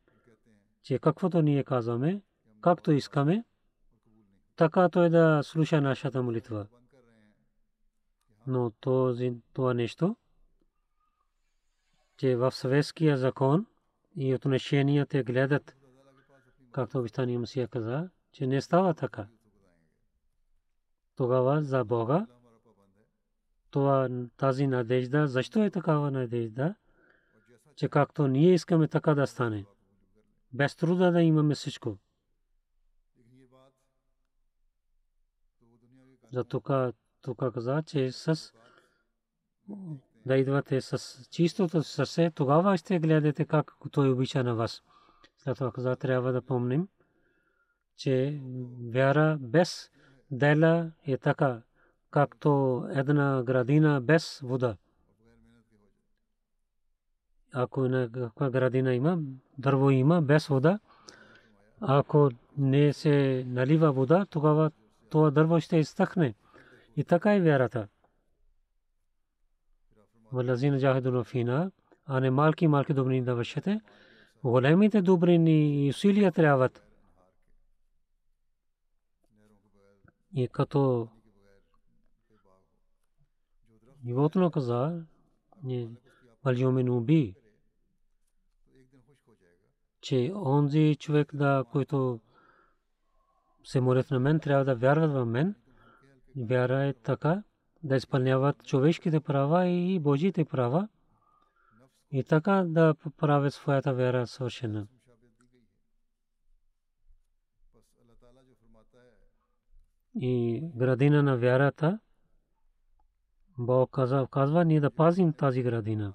че 0.83 0.99
каквото 0.99 1.41
ние 1.41 1.63
казваме, 1.63 2.21
както 2.61 2.91
искаме, 2.91 3.43
така 4.55 4.89
той 4.89 5.09
да 5.09 5.41
слуша 5.43 5.81
нашата 5.81 6.23
молитва. 6.23 6.67
Но 8.47 8.71
този, 8.71 9.33
това 9.53 9.73
нещо, 9.73 10.15
че 12.17 12.35
в 12.35 12.51
съветския 12.51 13.17
закон 13.17 13.65
и 14.15 14.35
отношенията 14.35 15.23
гледат, 15.23 15.77
както 16.71 16.99
обещания 16.99 17.39
Мусия 17.39 17.67
каза, 17.67 18.09
че 18.31 18.47
не 18.47 18.61
става 18.61 18.93
така. 18.93 19.27
Тогава 21.15 21.61
за 21.61 21.85
Бога 21.85 22.27
това 23.71 24.09
тази 24.37 24.67
надежда, 24.67 25.27
защо 25.27 25.63
е 25.63 25.69
такава 25.69 26.11
надежда, 26.11 26.75
че 27.75 27.89
както 27.89 28.27
ние 28.27 28.53
искаме 28.53 28.87
така 28.87 29.15
да 29.15 29.27
стане. 29.27 29.65
Без 30.53 30.75
труда 30.75 31.11
да 31.11 31.21
имаме 31.21 31.55
всичко. 31.55 31.97
За 36.33 36.43
тук, 36.43 36.69
тук 37.21 37.53
каза, 37.53 37.83
че 37.85 38.11
с 38.11 38.53
да 40.25 40.37
идвате 40.37 40.81
с 40.81 41.25
чистото 41.29 41.83
сърце, 41.83 42.31
тогава 42.35 42.77
ще 42.77 42.99
гледате 42.99 43.45
как 43.45 43.73
той 43.91 44.09
обича 44.09 44.43
на 44.43 44.55
вас. 44.55 44.83
След 45.37 45.57
това 45.57 45.71
каза, 45.71 45.95
трябва 45.95 46.31
да 46.31 46.41
помним, 46.41 46.87
че 47.97 48.41
вяра 48.93 49.37
без 49.41 49.91
дела 50.31 50.91
е 51.07 51.17
така, 51.17 51.61
както 52.11 52.83
една 52.89 53.43
градина 53.43 54.01
без 54.01 54.39
вода. 54.43 54.77
Ако 57.53 57.81
някаква 57.81 58.49
градина 58.49 58.93
има, 58.93 59.19
дърво 59.57 59.89
има 59.89 60.21
без 60.21 60.47
вода, 60.47 60.79
ако 61.81 62.29
не 62.57 62.93
се 62.93 63.43
налива 63.47 63.91
вода, 63.91 64.25
тогава 64.25 64.71
това 65.09 65.31
дърво 65.31 65.59
ще 65.59 65.77
изтъкне. 65.77 66.35
И 66.97 67.03
така 67.03 67.33
е 67.35 67.41
вярата. 67.41 67.87
Валазина 70.31 70.79
джахидуна 70.79 71.23
фина, 71.23 71.71
а 72.05 72.19
не 72.19 72.31
малки 72.31 72.67
малки 72.67 72.93
добрини 72.93 73.23
да 73.23 73.35
вършите. 73.35 73.81
Големите 74.43 75.01
добрини 75.01 75.85
и 75.85 75.89
усилия 75.89 76.31
трябват. 76.31 76.83
И 80.35 80.47
като 80.47 81.07
животно 84.05 84.51
каза, 84.51 85.05
Валюмину 86.43 87.01
би, 87.01 87.35
че 90.01 90.31
онзи 90.35 90.95
човек, 90.99 91.35
да, 91.35 91.65
който 91.71 92.19
се 93.63 93.81
молят 93.81 94.11
на 94.11 94.19
мен, 94.19 94.39
трябва 94.39 94.65
да 94.65 94.75
вярват 94.75 95.11
в 95.11 95.25
мен. 95.25 95.55
Вяра 96.37 96.83
е 96.83 96.93
така, 96.93 97.43
да 97.83 97.95
изпълняват 97.95 98.63
човешките 98.63 99.19
права 99.19 99.67
и 99.67 99.99
Божите 99.99 100.45
права 100.45 100.87
и 102.11 102.23
така 102.23 102.63
да 102.67 102.95
правят 103.17 103.53
своята 103.53 103.93
вяра 103.93 104.27
съвършена. 104.27 104.87
И 110.15 110.61
градина 110.75 111.23
на 111.23 111.37
вярата, 111.37 111.99
Бог 113.57 113.91
казва, 113.91 114.27
казва 114.27 114.65
ние 114.65 114.79
да 114.79 114.91
пазим 114.91 115.33
тази 115.33 115.63
градина. 115.63 116.13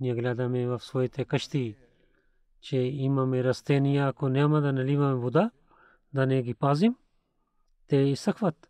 Ние 0.00 0.14
гледаме 0.14 0.66
в 0.66 0.80
своите 0.80 1.24
къщи, 1.24 1.76
че 2.60 2.76
имаме 2.76 3.44
растения, 3.44 4.08
ако 4.08 4.28
няма 4.28 4.60
да 4.60 4.72
наливаме 4.72 5.14
вода, 5.14 5.50
да 6.14 6.26
не 6.26 6.42
ги 6.42 6.54
пазим, 6.54 6.96
те 7.86 7.96
изсъхват. 7.96 8.67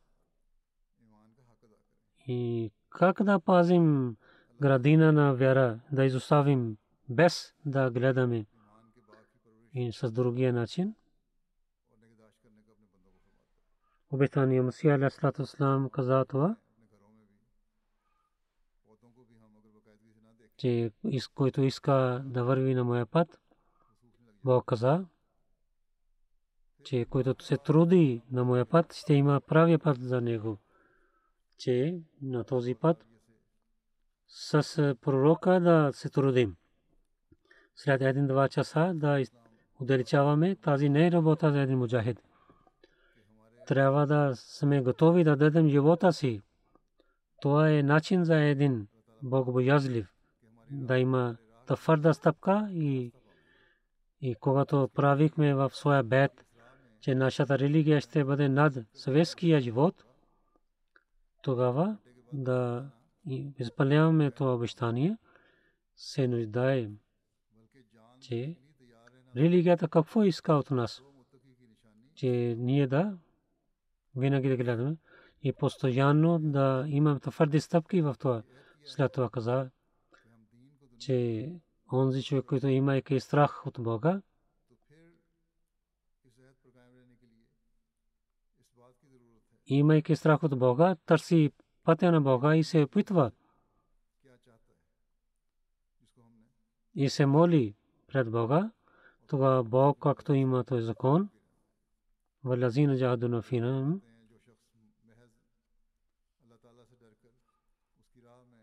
И 2.29 2.71
как 2.91 3.23
да 3.23 3.41
пазим 3.41 4.17
градина 4.61 5.13
на 5.13 5.35
вяра, 5.35 5.81
да 5.93 6.05
изоставим 6.05 6.77
без 7.09 7.55
да 7.67 7.91
гледаме 7.91 8.47
и 9.75 9.93
с 9.93 10.13
другия 10.13 10.53
начин? 10.53 10.95
Обетания 14.11 14.63
Масия 14.63 14.95
Алейхиссалату 14.95 15.43
Ислам 15.43 15.91
каза 15.91 16.25
това, 16.25 16.57
че 20.57 20.93
който 21.35 21.63
иска 21.63 22.23
да 22.25 22.45
върви 22.45 22.75
на 22.75 22.85
моя 22.85 23.07
път, 23.07 23.41
Бог 24.45 24.65
каза, 24.67 25.05
че 26.85 27.07
който 27.11 27.45
се 27.45 27.57
труди 27.57 28.23
на 28.31 28.45
моя 28.45 28.67
път, 28.67 28.93
ще 28.93 29.15
има 29.15 29.41
правия 29.41 29.79
път 29.79 30.03
за 30.03 30.21
него. 30.21 30.59
Че 31.59 32.01
на 32.23 32.45
този 32.45 32.75
път 32.75 33.07
с 34.27 34.95
пророка 35.01 35.61
да 35.61 35.91
се 35.93 36.09
трудим. 36.09 36.57
След 37.75 38.03
един-два 38.03 38.49
часа 38.49 38.93
да 38.95 39.25
удалечаваме, 39.81 40.57
тази 40.57 40.89
не 40.89 41.07
е 41.07 41.13
работа 41.13 41.53
за 41.53 41.61
един 41.61 41.79
муджахид. 41.79 42.23
Трябва 43.67 44.07
да 44.07 44.33
сме 44.37 44.81
готови 44.81 45.25
да 45.25 45.37
дадем 45.37 45.69
живота 45.69 46.13
си. 46.13 46.43
Това 47.41 47.71
е 47.71 47.83
начин 47.83 48.25
за 48.25 48.37
един 48.37 48.87
богобоязлив. 49.23 50.13
Да 50.71 50.99
има 50.99 51.37
твърда 51.67 52.13
стъпка 52.13 52.69
и, 52.71 53.13
и 54.21 54.35
когато 54.35 54.91
правихме 54.95 55.55
в 55.55 55.71
своя 55.71 56.03
бед, 56.03 56.45
че 57.01 57.15
нашата 57.15 57.59
религия 57.59 58.01
ще 58.01 58.25
бъде 58.25 58.49
над 58.49 58.75
съветския 58.95 59.61
живот, 59.61 60.05
тогава 61.43 61.97
да 62.33 62.91
изпълняваме 63.59 64.31
това 64.31 64.55
обещание, 64.55 65.17
се 65.97 66.29
нуждаем, 66.29 66.99
че 68.21 68.57
религията 69.37 69.89
какво 69.89 70.23
иска 70.23 70.53
от 70.53 70.71
нас, 70.71 71.03
че 72.15 72.55
ние 72.59 72.87
да 72.87 73.19
винаги 74.17 74.49
да 74.49 74.57
гледаме 74.57 74.97
и 75.43 75.53
постоянно 75.53 76.39
да 76.39 76.85
имаме 76.89 77.21
твърди 77.21 77.61
стъпки 77.61 78.01
в 78.01 78.17
това. 78.19 78.43
След 78.85 79.13
това 79.13 79.31
каза, 79.31 79.71
че 80.99 81.51
онзи 81.93 82.23
човек, 82.23 82.45
който 82.45 82.67
имайки 82.67 83.21
страх 83.21 83.67
от 83.67 83.77
Бога, 83.81 84.23
имайки 89.69 90.17
страх 90.17 90.43
от 90.43 90.59
Бога, 90.59 90.97
търси 91.07 91.53
пътя 91.85 92.13
на 92.13 92.21
Бога 92.21 92.57
и 92.57 92.65
се 92.65 92.83
опитва. 92.83 93.31
И 96.95 97.09
се 97.09 97.27
моли 97.27 97.75
пред 98.07 98.31
Бога, 98.31 98.71
тогава 99.27 99.65
Бог, 99.65 99.99
както 100.03 100.35
има 100.35 100.65
този 100.65 100.83
закон, 100.83 101.29
валазина 102.45 102.97
джахадуна 102.99 103.43
фина, 103.43 104.01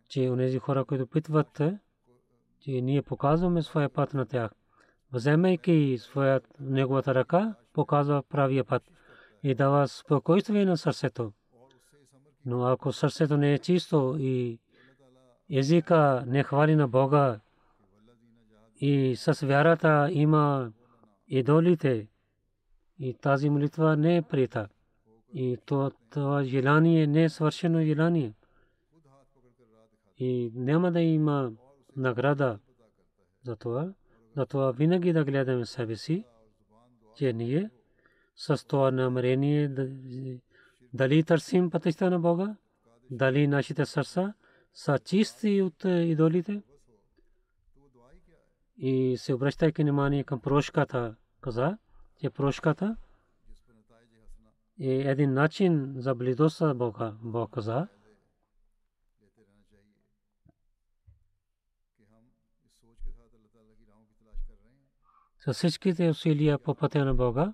че 0.08 0.30
онези 0.30 0.60
хора, 0.60 0.86
които 0.86 1.08
питват, 1.08 1.62
че 2.60 2.82
ние 2.82 3.02
показваме 3.02 3.62
своя 3.62 3.90
път 3.90 4.14
на 4.14 4.26
тях, 4.26 4.52
вземайки 5.14 5.98
своят 5.98 6.48
неговата 6.60 7.16
ръка, 7.16 7.56
показва 7.74 8.24
правия 8.24 8.64
път 8.64 8.84
и 9.46 9.56
дава 9.56 9.88
спокойствие 9.88 10.66
на 10.66 10.78
сърцето. 10.78 11.34
Но 12.46 12.64
ако 12.64 12.94
сърцето 12.94 13.38
не 13.38 13.54
е 13.54 13.60
чисто 13.60 14.16
и 14.20 14.60
езика 15.50 16.24
не 16.28 16.44
хвали 16.44 16.76
на 16.76 16.88
Бога 16.88 17.40
и 18.80 19.16
с 19.16 19.46
вярата 19.48 20.10
има 20.12 20.72
идолите 21.28 22.08
и 23.00 23.14
тази 23.14 23.50
молитва 23.50 23.98
не 23.98 24.18
е 24.18 24.22
прита. 24.22 24.68
И 25.34 25.58
това 26.10 26.44
желание 26.44 27.08
не 27.08 27.24
е 27.24 27.30
свършено 27.30 27.84
желание. 27.84 28.34
И 30.18 30.52
няма 30.56 30.92
да 30.92 31.02
има 31.02 31.52
награда 31.96 32.60
за 33.44 33.56
това. 33.56 33.94
Затова 34.38 34.72
винаги 34.72 35.14
да 35.14 35.26
гледаме 35.26 35.66
себе 35.66 35.96
си, 35.96 36.24
че 37.16 37.34
ние 37.34 37.70
с 38.36 38.68
това 38.68 38.92
намерение 38.92 39.70
дали 40.94 41.24
търсим 41.24 41.70
пътища 41.70 42.10
на 42.10 42.20
Бога, 42.20 42.56
дали 43.12 43.48
нашите 43.48 43.86
сърца 43.86 44.34
са 44.74 45.00
чисти 45.00 45.62
от 45.62 45.86
е, 45.86 45.90
идолите. 45.90 46.62
И 48.78 49.18
се 49.18 49.34
обръщайки 49.34 49.82
внимание 49.84 50.24
към 50.24 50.40
прошката, 50.40 51.16
каза, 51.42 51.78
че 52.20 52.30
прошката 52.30 52.96
е 54.80 54.94
един 54.94 55.34
начин 55.34 55.94
за 55.98 56.16
близост 56.16 56.58
с 56.58 56.74
Бога, 56.74 57.14
Бог 57.22 57.52
каза. 57.54 57.88
С 65.40 65.54
всичките 65.54 66.10
усилия 66.10 66.60
по 66.60 66.76
пътя 66.76 67.06
на 67.06 67.14
Бога, 67.14 67.54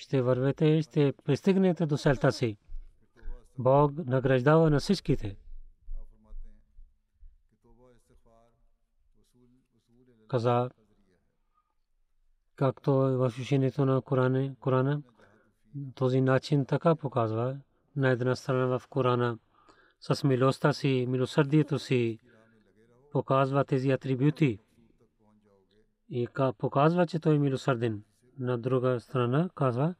ще 0.00 0.22
вървете 0.22 0.66
и 0.66 0.82
ще 0.82 1.12
пристигнете 1.24 1.86
до 1.86 1.96
селта 1.96 2.32
си. 2.32 2.56
Бог 3.58 3.92
награждава 4.06 4.70
на 4.70 4.80
всичките. 4.80 5.36
Каза, 10.28 10.70
както 12.56 13.08
е 13.08 13.16
в 13.16 13.32
учението 13.40 13.84
на 13.84 14.02
Корана, 14.02 14.54
Корана, 14.60 15.02
този 15.94 16.20
начин 16.20 16.66
така 16.66 16.96
показва 16.96 17.56
на 17.96 18.08
една 18.08 18.36
страна 18.36 18.78
в 18.78 18.88
Корана 18.88 19.38
с 20.00 20.24
милостта 20.24 20.72
си, 20.72 21.06
милосърдието 21.08 21.78
си, 21.78 22.18
показва 23.12 23.64
тези 23.64 23.90
атрибути 23.90 24.58
и 26.10 26.28
показва, 26.58 27.06
че 27.06 27.18
той 27.18 27.34
е 27.34 27.38
милосърден 27.38 28.04
на 28.40 28.58
друга 28.58 29.00
страна 29.00 29.50
казва. 29.54 29.94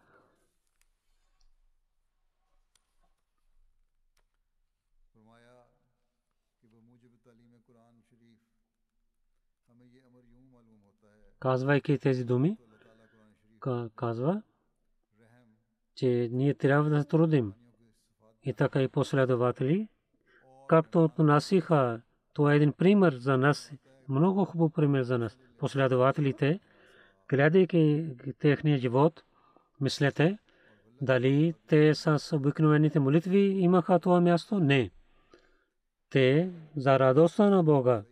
Казвайки 11.38 11.98
тези 11.98 12.24
думи, 12.24 12.56
казва, 13.96 14.42
че 15.94 16.28
ние 16.32 16.54
трябва 16.54 16.90
да 16.90 17.04
трудим. 17.04 17.52
И 18.42 18.54
така 18.54 18.82
и 18.82 18.88
последователи, 18.88 19.88
както 20.68 21.04
отнасиха, 21.04 22.02
това 22.32 22.52
е 22.52 22.56
един 22.56 22.72
пример 22.72 23.12
за 23.12 23.36
нас, 23.36 23.72
много 24.08 24.44
хубав 24.44 24.72
пример 24.72 25.02
за 25.02 25.18
нас. 25.18 25.38
Последователите, 25.58 26.60
гледайки 27.30 28.06
техния 28.38 28.78
живот, 28.78 29.22
мислете, 29.80 30.38
дали 31.00 31.54
те 31.66 31.94
с 31.94 32.36
обикновените 32.36 32.98
молитви 32.98 33.38
имаха 33.38 33.98
това 33.98 34.20
място? 34.20 34.60
Не. 34.60 34.90
Те 36.10 36.50
за 36.76 36.98
радостта 36.98 37.50
на 37.50 37.62
Бога 37.62 38.02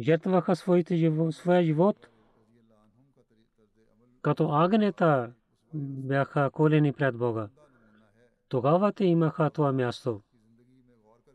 жертваха 0.00 0.56
своя 0.56 1.62
живот, 1.62 2.08
като 4.22 4.48
агнета 4.52 5.32
бяха 5.74 6.50
колени 6.50 6.92
пред 6.92 7.16
Бога. 7.16 7.48
Тогава 8.48 8.92
те 8.92 9.04
имаха 9.04 9.50
това 9.50 9.72
място. 9.72 10.22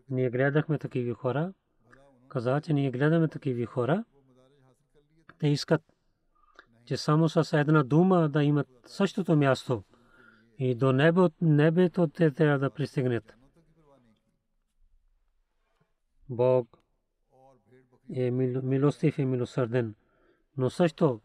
Ние 0.10 0.30
гледахме 0.30 0.78
такива 0.78 1.16
хора. 1.16 1.54
Каза, 2.28 2.62
че 2.62 2.74
ние 2.74 2.92
гледаме 2.92 3.28
такива 3.28 3.66
хора. 3.66 4.04
Те 5.40 5.48
искат, 5.48 5.82
че 6.86 6.98
само 6.98 7.30
с 7.30 7.58
една 7.58 7.84
дума 7.84 8.30
да 8.30 8.44
имат 8.44 8.68
същото 8.86 9.36
място. 9.36 9.84
И 10.58 10.76
до 10.76 10.92
небе, 10.94 11.22
небето 11.42 12.08
те 12.08 12.32
трябва 12.32 12.60
да 12.60 12.70
пристигнат. 12.70 13.34
Бог 16.30 16.78
е 18.14 18.32
мил- 18.32 18.62
милостив 18.62 19.18
и 19.18 19.26
милосърден. 19.26 19.96
Но 20.58 20.70
също 20.70 21.22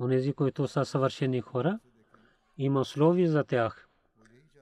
онези, 0.00 0.32
които 0.32 0.68
са 0.68 0.84
съвършени 0.84 1.40
хора, 1.40 1.78
има 2.58 2.80
условия 2.80 3.30
за 3.30 3.44
тях, 3.44 3.88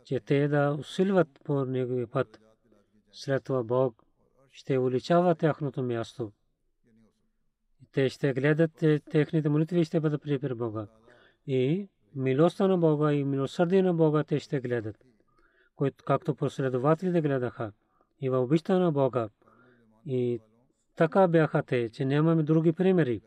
че 0.05 0.21
те 0.21 0.49
да 0.49 0.77
усилват 0.79 1.29
по 1.45 1.65
неговия 1.65 2.07
път. 2.07 2.41
След 3.13 3.45
това 3.45 3.63
Бог 3.63 4.08
ще 4.59 4.79
увеличава 4.79 5.35
тяхното 5.35 5.83
място. 5.83 6.33
Те 7.93 8.09
ще 8.09 8.33
гледат 8.33 8.73
те- 8.75 9.01
техните 9.01 9.49
молитви 9.49 9.81
и 9.81 9.85
ще 9.85 10.01
бъдат 10.01 10.23
при 10.23 10.55
Бога. 10.55 10.87
И 11.47 11.89
милостта 12.15 12.69
на 12.69 12.79
Бога 12.79 13.13
и 13.13 13.25
милосърдие 13.25 13.83
на 13.83 13.95
Бога 13.95 14.25
те 14.25 14.39
ще 14.39 14.61
гледат. 14.61 15.05
Които, 15.77 16.05
както 16.05 16.35
последователите 16.35 17.21
гледаха. 17.21 17.73
И 18.21 18.31
в 18.31 18.43
обичта 18.43 18.79
на 18.79 18.93
Бога. 18.93 19.29
И 20.07 20.41
така 20.97 21.29
бяха 21.29 21.63
те, 21.63 21.91
че 21.91 22.05
нямаме 22.05 22.43
други 22.43 22.73
примери. 22.73 23.23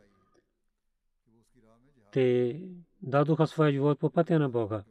Те 2.12 2.60
дадоха 3.02 3.48
своя 3.48 3.72
живот 3.72 4.00
по 4.00 4.10
пътя 4.10 4.40
на 4.40 4.50
Бога. 4.50 4.84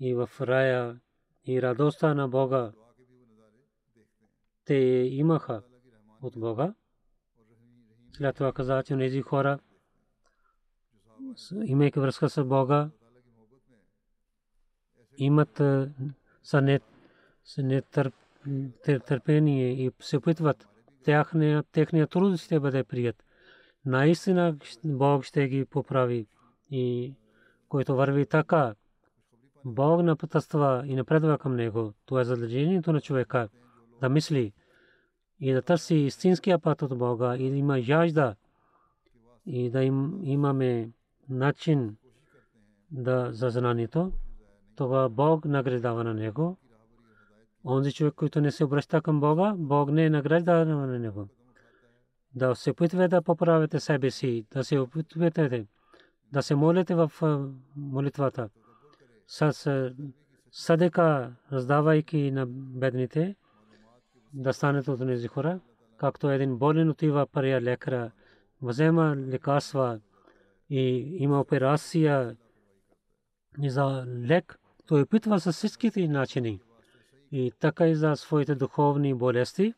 И 0.00 0.14
в 0.14 0.30
рая 0.40 1.00
и 1.46 1.62
радостта 1.62 2.14
на 2.14 2.28
Бога 2.28 2.72
те 4.64 4.74
имаха 5.10 5.62
от 6.22 6.38
Бога. 6.38 6.74
След 8.12 8.36
това 8.36 8.52
каза, 8.52 8.82
че 8.82 8.96
тези 8.96 9.22
хора, 9.22 9.58
имайки 11.64 12.00
връзка 12.00 12.28
с 12.28 12.44
Бога, 12.44 12.90
имат 15.16 15.56
са 16.42 16.60
не, 16.60 16.80
са 17.44 17.62
не 17.62 17.82
търп, 17.82 18.14
тър- 18.84 19.06
търпение 19.06 19.72
и 19.72 19.90
се 20.00 20.16
опитват. 20.16 20.68
Техния 21.72 22.06
труд 22.06 22.38
ще 22.38 22.60
бъде 22.60 22.84
прият. 22.84 23.24
Наистина 23.84 24.56
Бог 24.84 25.24
ще 25.24 25.48
ги 25.48 25.64
поправи. 25.64 26.26
И 26.70 27.14
който 27.68 27.96
върви 27.96 28.26
така, 28.26 28.74
Бог 29.64 30.02
напътства 30.02 30.82
и 30.86 30.94
напредва 30.94 31.38
към 31.38 31.56
него. 31.56 31.92
Това 32.06 32.20
е 32.20 32.24
задължението 32.24 32.92
на 32.92 33.00
човека 33.00 33.48
да 34.00 34.08
мисли 34.08 34.52
и 35.40 35.52
да 35.52 35.62
търси 35.62 35.94
истинския 35.94 36.58
път 36.58 36.82
от 36.82 36.98
Бога 36.98 37.36
и 37.36 37.50
да 37.50 37.56
има 37.56 37.80
жажда 37.80 38.34
и 39.46 39.70
да 39.70 39.82
им, 39.82 40.20
имаме 40.22 40.90
начин 41.28 41.96
да 42.90 43.32
за 43.32 43.50
знанието. 43.50 44.12
Това 44.76 45.08
Бог 45.08 45.44
награждава 45.44 46.04
на 46.04 46.14
него. 46.14 46.58
Онзи 47.64 47.92
човек, 47.92 48.14
който 48.14 48.40
не 48.40 48.50
се 48.50 48.64
обръща 48.64 49.02
към 49.02 49.20
Бога, 49.20 49.54
Бог 49.56 49.90
не 49.90 50.10
награждава 50.10 50.64
на 50.64 50.98
него. 50.98 51.28
Да 52.34 52.54
се 52.54 52.70
опитвате 52.70 53.08
да 53.08 53.22
поправите 53.22 53.80
себе 53.80 54.10
си, 54.10 54.46
да 54.52 54.64
се 54.64 54.78
опитвате 54.78 55.66
да 56.32 56.42
се 56.42 56.54
молите 56.54 56.94
в 56.94 57.12
молитвата 57.76 58.48
с 59.26 59.92
садека, 60.50 61.32
раздавайки 61.52 62.30
на 62.30 62.46
бедните, 62.48 63.36
да 64.32 64.52
станете 64.52 64.90
от 64.90 64.98
тези 64.98 65.28
хора, 65.28 65.60
както 65.96 66.30
един 66.30 66.56
болен 66.56 66.90
отива 66.90 67.26
пария 67.26 67.62
лекара, 67.62 68.10
взема 68.62 69.16
лекарства 69.16 70.00
и 70.70 71.16
има 71.18 71.40
операция 71.40 72.36
и 73.62 73.70
за 73.70 74.06
лек, 74.06 74.58
той 74.86 75.02
опитва 75.02 75.40
с 75.40 75.52
всичките 75.52 76.08
начини. 76.08 76.60
И 77.32 77.52
така 77.60 77.88
и 77.88 77.94
за 77.94 78.16
своите 78.16 78.54
духовни 78.54 79.14
болести, 79.14 79.74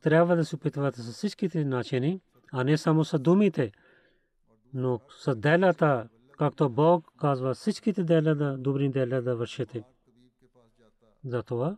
трябва 0.00 0.36
да 0.36 0.44
се 0.44 0.56
опитвате 0.56 1.00
с 1.00 1.12
всичките 1.12 1.64
начини, 1.64 2.20
а 2.52 2.64
не 2.64 2.76
само 2.76 3.04
с 3.04 3.18
думите, 3.18 3.72
но 4.74 5.00
с 5.18 5.34
делата, 5.34 6.08
както 6.38 6.70
Бог 6.70 7.12
казва, 7.18 7.54
всичките 7.54 8.04
дела 8.04 8.34
да, 8.34 8.58
добри 8.58 8.88
дела 8.88 9.22
да 9.22 9.36
вършите. 9.36 9.84
Затова, 11.24 11.76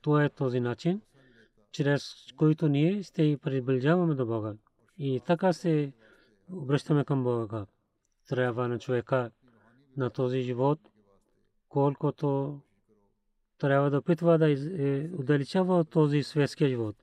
това 0.00 0.24
е 0.24 0.28
този 0.28 0.60
начин, 0.60 1.00
чрез 1.74 2.14
който 2.36 2.68
ние 2.68 3.02
ще 3.02 3.38
приближаваме 3.42 4.14
до 4.14 4.26
Бога. 4.26 4.54
И 4.98 5.20
така 5.26 5.52
се 5.52 5.92
обръщаме 6.50 7.04
към 7.04 7.24
Бога. 7.24 7.66
Трябва 8.28 8.68
на 8.68 8.78
човека 8.78 9.30
на 9.96 10.10
този 10.10 10.40
живот, 10.40 10.80
колкото 11.68 12.60
трябва 13.58 13.90
да 13.90 13.98
опитва 13.98 14.38
да 14.38 14.50
е, 14.50 15.10
отдалечава 15.18 15.78
от 15.78 15.90
този 15.90 16.22
светския 16.22 16.68
живот. 16.68 16.96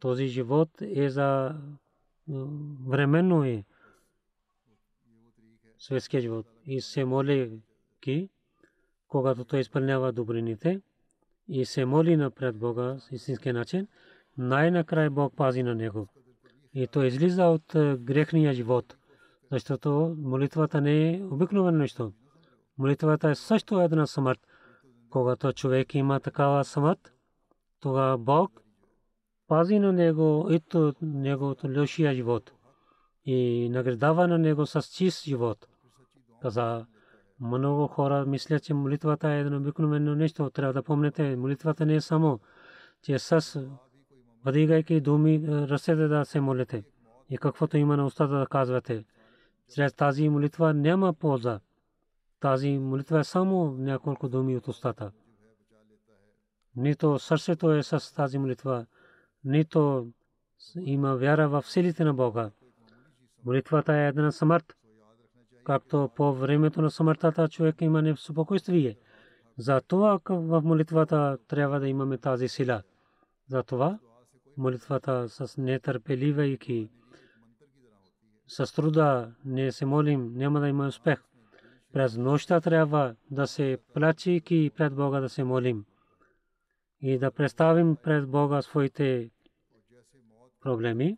Този 0.00 0.26
живот 0.26 0.70
е 0.80 1.10
за 1.10 1.54
м, 2.28 2.46
временно 2.86 3.44
е 3.44 3.64
светския 5.78 6.20
живот. 6.20 6.46
И 6.66 6.80
се 6.80 7.04
моли 7.04 7.60
когато 9.08 9.44
той 9.44 9.60
изпълнява 9.60 10.12
добрините 10.12 10.80
и 11.48 11.64
се 11.64 11.84
моли 11.84 12.16
напред 12.16 12.58
Бога 12.58 12.96
с 12.98 13.12
истинския 13.12 13.54
начин, 13.54 13.86
най-накрая 14.38 15.10
Бог 15.10 15.36
пази 15.36 15.62
на 15.62 15.74
него. 15.74 16.08
И 16.74 16.86
той 16.86 17.06
излиза 17.06 17.44
от 17.44 17.74
е, 17.74 17.96
грехния 17.96 18.52
живот, 18.52 18.96
защото 19.52 20.16
молитвата 20.18 20.80
не 20.80 21.10
е 21.10 21.22
обикновено 21.24 21.78
нещо. 21.78 22.12
Молитвата 22.78 23.30
е 23.30 23.34
също 23.34 23.80
една 23.80 24.06
смърт. 24.06 24.40
Когато 25.10 25.52
човек 25.52 25.94
има 25.94 26.20
такава 26.20 26.64
смърт, 26.64 27.12
тогава 27.80 28.18
Бог 28.18 28.62
пази 29.48 29.78
на 29.78 29.92
него 29.92 30.48
и 30.50 30.60
то 30.60 30.94
неговото 31.02 31.80
лошия 31.80 32.14
живот 32.14 32.52
и 33.24 33.68
награждава 33.68 34.28
на 34.28 34.38
него 34.38 34.66
с 34.66 34.82
чист 34.82 35.24
живот. 35.24 35.68
Каза, 36.42 36.86
много 37.40 37.86
хора 37.86 38.26
мислят, 38.26 38.62
че 38.62 38.74
молитвата 38.74 39.28
е 39.28 39.40
едно 39.40 39.56
обикновено 39.56 40.14
нещо. 40.14 40.50
Трябва 40.50 40.72
да 40.72 40.82
помните, 40.82 41.36
молитвата 41.36 41.86
не 41.86 41.94
е 41.94 42.00
само, 42.00 42.40
че 43.02 43.18
с 43.18 43.60
въдигайки 44.44 45.00
думи, 45.00 45.44
ръцете 45.48 46.08
да 46.08 46.24
се 46.24 46.40
молите 46.40 46.84
и 47.30 47.38
каквото 47.38 47.76
има 47.76 47.96
на 47.96 48.06
устата 48.06 48.38
да 48.38 48.46
казвате. 48.46 49.04
Чрез 49.74 49.94
тази 49.94 50.28
молитва 50.28 50.74
няма 50.74 51.14
полза. 51.14 51.60
Тази 52.40 52.78
молитва 52.78 53.20
е 53.20 53.24
само 53.24 53.70
няколко 53.78 54.28
думи 54.28 54.56
от 54.56 54.68
устата. 54.68 55.12
Нито 56.76 57.18
сърцето 57.18 57.72
е 57.72 57.82
с 57.82 58.14
тази 58.14 58.38
молитва, 58.38 58.86
нито 59.44 60.08
има 60.80 61.16
вяра 61.16 61.48
в 61.48 61.62
силите 61.66 62.04
на 62.04 62.14
Бога. 62.14 62.50
Молитвата 63.44 63.94
е 63.94 64.08
една 64.08 64.32
смърт. 64.32 64.76
Както 65.66 66.10
по 66.16 66.34
времето 66.34 66.82
на 66.82 66.90
смъртта 66.90 67.48
човек 67.48 67.80
има 67.80 68.02
неспокойствие. 68.02 68.96
За 69.58 69.80
това 69.80 70.20
в 70.28 70.62
молитвата 70.62 71.38
трябва 71.48 71.80
да 71.80 71.88
имаме 71.88 72.18
тази 72.18 72.48
сила. 72.48 72.82
За 73.48 73.62
това 73.62 73.98
молитвата 74.56 75.28
с 75.28 75.56
нетърпеливайки, 75.58 76.90
с 78.46 78.74
труда 78.74 79.34
не 79.44 79.72
се 79.72 79.86
молим, 79.86 80.32
няма 80.34 80.60
да 80.60 80.68
има 80.68 80.86
успех. 80.86 81.22
През 81.92 82.16
нощта 82.16 82.60
трябва 82.60 83.14
да 83.30 83.46
се 83.46 83.78
плачейки 83.94 84.70
пред 84.76 84.94
Бога 84.94 85.20
да 85.20 85.28
се 85.28 85.44
молим 85.44 85.84
и 87.00 87.18
да 87.18 87.30
представим 87.30 87.96
пред 87.96 88.28
Бога 88.28 88.62
своите 88.62 89.30
проблеми 90.60 91.16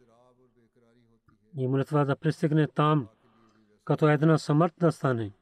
и 1.56 1.68
молитва 1.68 2.04
да 2.04 2.16
пристигне 2.16 2.66
там, 2.66 3.08
като 3.88 4.08
една 4.08 4.38
смърт 4.38 4.74
да 4.80 4.92
стане. 4.92 5.32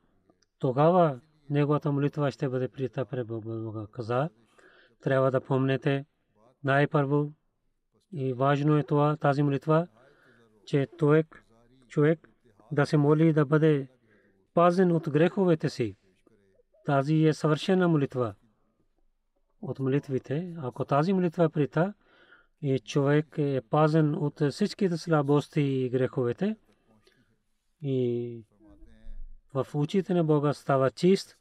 Тогава 0.58 1.20
неговата 1.50 1.92
молитва 1.92 2.30
ще 2.30 2.48
бъде 2.48 2.68
прита 2.68 3.04
пред 3.04 3.26
Бога. 3.26 3.86
Каза, 3.92 4.28
трябва 5.02 5.30
да 5.30 5.40
помнете 5.40 6.04
най-първо 6.64 7.32
и 8.12 8.32
важно 8.32 8.78
е 8.78 8.82
това, 8.82 9.16
тази 9.16 9.42
молитва, 9.42 9.88
че 10.66 10.88
човек, 10.98 11.44
човек 11.88 12.28
да 12.72 12.86
се 12.86 12.96
моли 12.96 13.32
да 13.32 13.46
бъде 13.46 13.88
пазен 14.54 14.92
от 14.92 15.10
греховете 15.10 15.68
си. 15.68 15.96
Тази 16.84 17.24
е 17.24 17.32
съвършена 17.32 17.88
молитва 17.88 18.34
от 19.62 19.78
молитвите. 19.78 20.54
Ако 20.58 20.84
тази 20.84 21.12
молитва 21.12 21.44
е 21.44 21.48
прита 21.48 21.94
и 22.62 22.78
човек 22.78 23.26
е 23.38 23.60
пазен 23.70 24.14
от 24.14 24.42
всичките 24.50 24.96
слабости 24.96 25.60
и 25.60 25.90
греховете 25.90 26.56
и 27.82 28.44
в 29.54 29.66
очите 29.74 30.14
на 30.14 30.24
Бога 30.24 30.52
става 30.52 30.90
чист, 30.90 31.36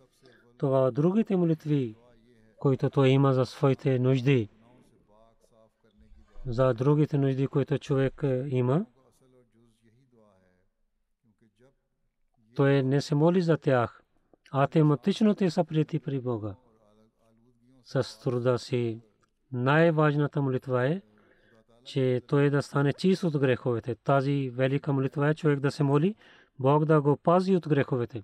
това 0.57 0.91
другите 0.91 1.35
молитви, 1.35 1.95
които 2.59 2.89
той 2.89 3.09
има 3.09 3.33
за 3.33 3.45
своите 3.45 3.99
нужди, 3.99 4.49
за 6.45 6.73
другите 6.73 7.17
нужди, 7.17 7.47
които 7.47 7.79
човек 7.79 8.23
има, 8.47 8.85
той 12.55 12.83
не 12.83 13.01
се 13.01 13.15
моли 13.15 13.41
за 13.41 13.57
тях. 13.57 14.01
Автоматично 14.51 15.35
те 15.35 15.49
са 15.49 15.63
прияти 15.63 15.99
при 15.99 16.21
Бога. 16.21 16.55
С 17.83 18.19
труда 18.19 18.59
си 18.59 19.01
най-важната 19.51 20.41
молитва 20.41 20.87
е, 20.87 21.01
че 21.85 22.21
той 22.27 22.49
да 22.49 22.61
стане 22.61 22.93
чист 22.93 23.23
от 23.23 23.37
греховете. 23.37 23.95
Тази 23.95 24.49
велика 24.49 24.93
молитва 24.93 25.29
е 25.29 25.33
човек 25.33 25.59
да 25.59 25.71
се 25.71 25.83
моли, 25.83 26.15
Бог 26.59 26.85
да 26.85 27.01
го 27.01 27.17
пази 27.17 27.55
от 27.55 27.67
греховете. 27.67 28.23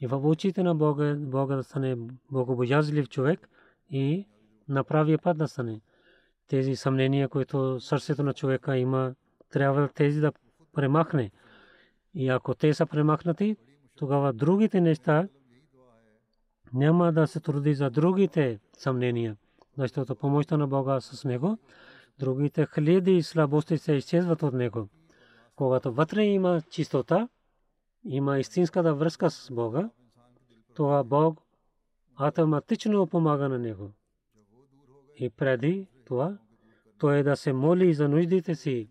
И 0.00 0.06
в 0.06 0.28
очите 0.28 0.62
на 0.62 0.74
Бога, 0.74 1.16
Бога 1.18 1.56
да 1.56 1.62
стане 1.62 1.96
богобоязлив 2.32 3.08
човек 3.08 3.48
и 3.90 4.26
на 4.68 4.84
път 4.84 5.38
да 5.38 5.48
стане. 5.48 5.80
Тези 6.48 6.76
съмнения, 6.76 7.28
които 7.28 7.80
сърцето 7.80 8.22
на 8.22 8.34
човека 8.34 8.76
има, 8.76 9.14
трябва 9.50 9.88
тези 9.88 10.20
да 10.20 10.32
премахне. 10.72 11.30
И 12.14 12.28
ако 12.28 12.54
те 12.54 12.74
са 12.74 12.86
премахнати, 12.86 13.56
тогава 13.96 14.32
другите 14.32 14.80
неща 14.80 15.28
няма 16.74 17.12
да 17.12 17.26
се 17.26 17.40
труди 17.40 17.74
за 17.74 17.90
другите 17.90 18.60
съмнения, 18.78 19.36
защото 19.78 20.16
помощта 20.16 20.56
на 20.56 20.66
Бога 20.66 21.00
с 21.00 21.24
него, 21.24 21.58
другите 22.18 22.66
хиляди 22.74 23.16
и 23.16 23.22
слабости 23.22 23.78
се 23.78 23.92
изчезват 23.92 24.42
от 24.42 24.54
него. 24.54 24.88
Когато 25.56 25.92
вътре 25.92 26.24
има 26.24 26.62
чистота, 26.70 27.28
има 28.04 28.38
истинската 28.38 28.94
връзка 28.94 29.30
с 29.30 29.50
Бога, 29.50 29.90
това 30.74 31.04
Бог 31.04 31.40
автоматично 32.16 33.06
помага 33.06 33.48
на 33.48 33.58
него. 33.58 33.90
И 35.18 35.30
преди 35.30 35.88
това, 36.04 36.38
той 36.98 37.18
е 37.18 37.22
да 37.22 37.36
се 37.36 37.52
моли 37.52 37.94
за 37.94 38.08
нуждите 38.08 38.54
си. 38.54 38.88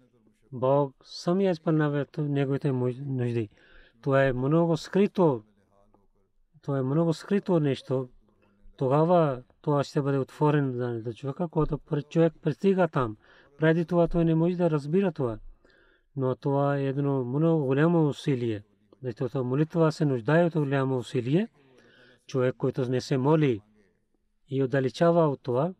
Бог 0.51 0.95
самия 1.03 1.51
изпълнява 1.51 2.05
неговите 2.17 2.71
нужди. 2.71 3.49
Това 4.01 4.25
е 4.25 4.33
много 4.33 4.77
скрито. 4.77 5.43
Това 6.61 6.79
е 6.79 6.81
много 6.81 7.13
скрито 7.13 7.59
нещо. 7.59 8.09
Тогава 8.81 9.43
това 9.61 9.83
ще 9.83 10.01
бъде 10.01 10.17
отворен 10.17 10.71
за 11.01 11.13
човека, 11.13 11.47
когато 11.47 11.79
човек 12.09 12.33
пристига 12.41 12.87
там. 12.87 13.17
Преди 13.57 13.85
това 13.85 14.07
той 14.07 14.25
не 14.25 14.35
може 14.35 14.55
да 14.55 14.69
разбира 14.69 15.11
това. 15.11 15.39
Но 16.15 16.35
това 16.35 16.77
е 16.77 16.85
едно 16.85 17.23
много 17.23 17.65
голямо 17.65 18.07
усилие. 18.07 18.63
Защото 19.03 19.43
молитва 19.43 19.91
се 19.91 20.05
нуждае 20.05 20.45
от 20.45 20.53
голямо 20.53 20.97
усилие. 20.97 21.47
Човек, 22.27 22.55
който 22.57 22.89
не 22.89 23.01
се 23.01 23.17
моли 23.17 23.61
и 24.49 24.63
отдалечава 24.63 25.27
от 25.29 25.41
това, 25.43 25.73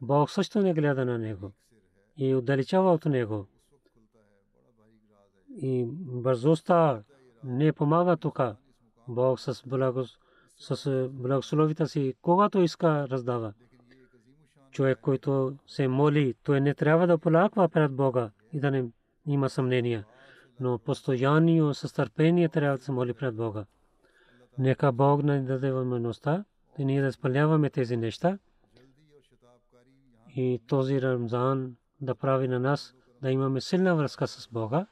Бог 0.00 0.30
също 0.30 0.60
не 0.60 0.74
гледа 0.74 1.04
на 1.04 1.18
него 1.18 1.52
и 2.16 2.34
отдалечава 2.34 2.92
от 2.92 3.04
него. 3.04 3.46
И 5.48 5.84
бързостта 6.00 7.02
не 7.44 7.72
помага 7.72 8.16
тук. 8.16 8.40
Бог 9.08 9.40
с 9.40 9.62
благословите 11.10 11.86
си, 11.86 12.14
когато 12.22 12.58
иска, 12.60 13.08
раздава. 13.08 13.52
Човек, 14.70 14.98
който 15.02 15.56
се 15.66 15.88
моли, 15.88 16.34
той 16.44 16.60
не 16.60 16.74
трябва 16.74 17.06
да 17.06 17.18
полаква 17.18 17.68
пред 17.68 17.92
Бога 17.92 18.30
и 18.52 18.60
да 18.60 18.70
не 18.70 18.84
има 19.26 19.50
съмнения. 19.50 20.04
Но 20.60 20.78
постоянно 20.78 21.74
с 21.74 21.94
търпение 21.94 22.48
трябва 22.48 22.78
да 22.78 22.84
се 22.84 22.92
моли 22.92 23.14
пред 23.14 23.36
Бога. 23.36 23.64
Нека 24.58 24.92
Бог 24.92 25.22
не 25.22 25.42
даде 25.42 25.72
възможността 25.72 26.44
и 26.78 26.84
ние 26.84 27.02
да 27.02 27.08
изпълняваме 27.08 27.70
тези 27.70 27.96
неща. 27.96 28.38
И 30.36 30.60
този 30.66 31.02
Рамзан 31.02 31.76
да 32.00 32.14
прави 32.14 32.48
на 32.48 32.60
нас 32.60 32.94
да 33.22 33.30
имаме 33.30 33.60
силна 33.60 33.96
връзка 33.96 34.26
с 34.26 34.48
Бога 34.48 34.86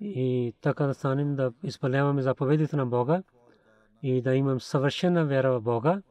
и 0.00 0.54
така 0.60 0.86
да 0.86 0.94
станем 0.94 1.36
да 1.36 1.52
изпълняваме 1.62 2.22
заповедите 2.22 2.76
на 2.76 2.86
Бога 2.86 3.22
и 4.06 4.22
да 4.22 4.34
имам 4.34 4.60
съвършена 4.60 5.24
вяра 5.24 5.52
в 5.52 5.62
Бога 5.62 6.02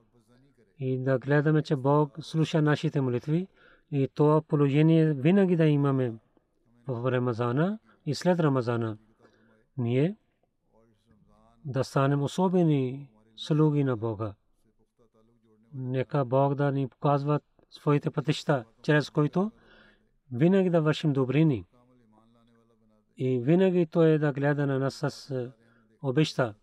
и 0.79 0.97
да 0.97 1.19
гледаме, 1.19 1.61
че 1.61 1.75
Бог 1.75 2.17
слуша 2.21 2.61
нашите 2.61 3.01
молитви 3.01 3.47
и 3.91 4.09
това 4.15 4.41
положение 4.41 5.13
винаги 5.13 5.55
да 5.55 5.65
имаме 5.65 6.13
в 6.87 7.11
Рамазана 7.11 7.79
и 8.05 8.15
след 8.15 8.39
Рамазана. 8.39 8.97
Ние 9.77 10.15
да 11.65 11.83
станем 11.83 12.23
особени 12.23 13.09
слуги 13.35 13.83
на 13.83 13.97
Бога. 13.97 14.33
Нека 15.73 16.25
Бог 16.25 16.55
да 16.55 16.71
ни 16.71 16.87
показва 16.87 17.39
своите 17.69 18.11
пътища, 18.11 18.65
чрез 18.81 19.09
които 19.09 19.51
винаги 20.31 20.69
да 20.69 20.81
вършим 20.81 21.13
добрини. 21.13 21.65
И 23.17 23.39
винаги 23.39 23.85
той 23.85 24.09
е 24.09 24.19
да 24.19 24.33
гледа 24.33 24.67
на 24.67 24.79
нас 24.79 24.93
с 24.93 25.31
е, 25.31 25.51
обеща 26.01 26.53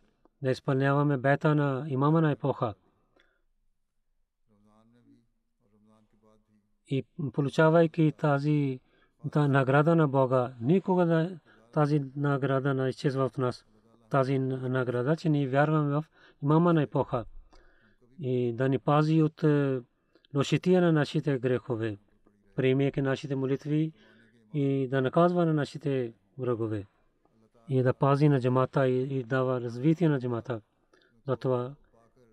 да 0.43 0.51
изпълняваме 0.51 1.17
бета 1.17 1.55
на 1.55 1.85
имама 1.89 2.21
на 2.21 2.31
епоха. 2.31 2.75
И 6.89 7.05
получавайки 7.33 8.13
тази 8.19 8.81
награда 9.37 9.97
на 9.97 10.09
Бога, 10.09 10.55
никога 10.61 11.07
да 11.07 11.39
тази 11.73 12.03
награда 12.17 12.75
не 12.75 12.89
изчезва 12.89 13.25
от 13.25 13.39
нас. 13.39 13.67
Тази 14.11 14.39
награда, 14.39 15.17
че 15.17 15.29
ние 15.29 15.49
вярваме 15.49 15.91
в 15.91 16.05
имама 16.43 16.73
на 16.73 16.83
епоха 16.83 17.25
и 18.21 18.53
да 18.53 18.69
ни 18.69 18.79
пази 18.79 19.23
от 19.23 19.45
е, 19.45 19.81
лошития 20.35 20.81
на 20.81 20.93
нашите 20.93 21.39
грехове, 21.39 21.99
приемайки 22.57 23.03
нашите 23.03 23.35
молитви 23.37 23.93
и 24.55 24.89
да 24.89 25.03
наказва 25.03 25.47
на 25.47 25.55
нашите 25.55 26.13
врагове 26.39 26.87
и 27.71 27.83
да 27.83 27.93
пази 27.93 28.29
на 28.29 28.41
джамата 28.41 28.89
и 28.89 29.25
дава 29.25 29.61
развитие 29.61 30.09
на 30.09 30.21
джамата. 30.21 30.61
Затова 31.27 31.75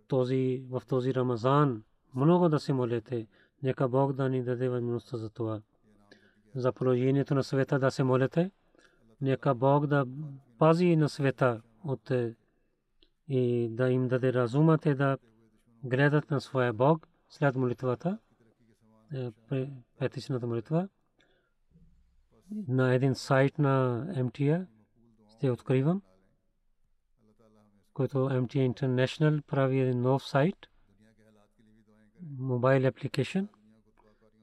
този, 0.08 0.64
в 0.70 0.82
този 0.88 1.14
Рамазан 1.14 1.84
много 2.16 2.50
да 2.50 2.60
се 2.60 2.74
молите, 2.74 3.28
Нека 3.64 3.88
Бог 3.88 4.14
да 4.14 4.30
ни 4.30 4.44
даде 4.44 4.70
възможността 4.70 5.18
за 5.18 5.30
това. 5.30 5.62
За 6.56 6.74
положението 6.74 7.36
на 7.36 7.44
света 7.44 7.80
да 7.80 7.92
се 7.92 8.04
молите. 8.04 8.52
Нека 9.22 9.56
Бог 9.56 9.88
да 9.88 10.06
пази 10.58 10.96
на 10.96 11.10
света 11.10 11.62
от 11.84 12.12
и 13.28 13.70
да 13.72 13.90
им 13.90 14.08
даде 14.08 14.34
разума 14.34 14.78
те 14.78 14.96
да 14.96 15.18
гледат 15.84 16.32
на 16.32 16.42
своя 16.42 16.74
Бог 16.74 17.08
след 17.30 17.56
молитвата, 17.56 18.18
петичната 20.00 20.48
молитва. 20.48 20.90
На 22.68 22.94
един 22.94 23.16
сайт 23.16 23.60
на 23.60 24.06
МТА 24.24 24.68
ще 25.38 25.52
откривам, 25.52 26.02
който 27.94 28.18
MTA 28.18 28.74
International 28.74 29.42
прави 29.42 29.80
един 29.80 30.02
нов 30.02 30.28
сайт, 30.28 30.56
мобайл 32.38 32.88
апликейшн, 32.88 33.44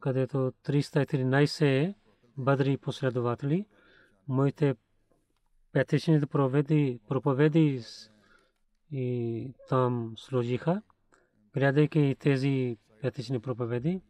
където 0.01 0.53
313 0.65 1.95
бадри 2.37 2.77
последователи, 2.77 3.67
моите 4.29 4.75
петичните 5.73 6.27
проповеди, 6.27 7.01
проповеди 7.09 7.83
и 8.91 9.55
там 9.69 10.15
служиха, 10.17 10.83
гледайки 11.55 12.17
тези 12.19 12.79
петични 13.03 13.41
проповеди, 13.41 14.01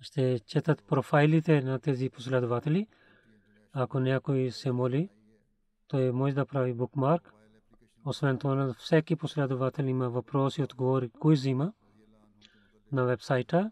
ще 0.00 0.38
четат 0.38 0.84
профайлите 0.86 1.60
на 1.60 1.78
тези 1.78 2.10
последователи. 2.10 2.86
Ако 3.72 4.00
някой 4.00 4.50
се 4.50 4.72
моли, 4.72 5.08
той 5.88 6.12
може 6.12 6.34
да 6.34 6.46
прави 6.46 6.74
букмарк. 6.74 7.32
Освен 8.04 8.38
това, 8.38 8.74
всеки 8.78 9.16
последовател 9.16 9.84
има 9.84 10.08
въпроси 10.10 10.62
отговори, 10.62 11.10
кой 11.10 11.34
взима 11.34 11.72
на 12.92 13.04
вебсайта. 13.04 13.70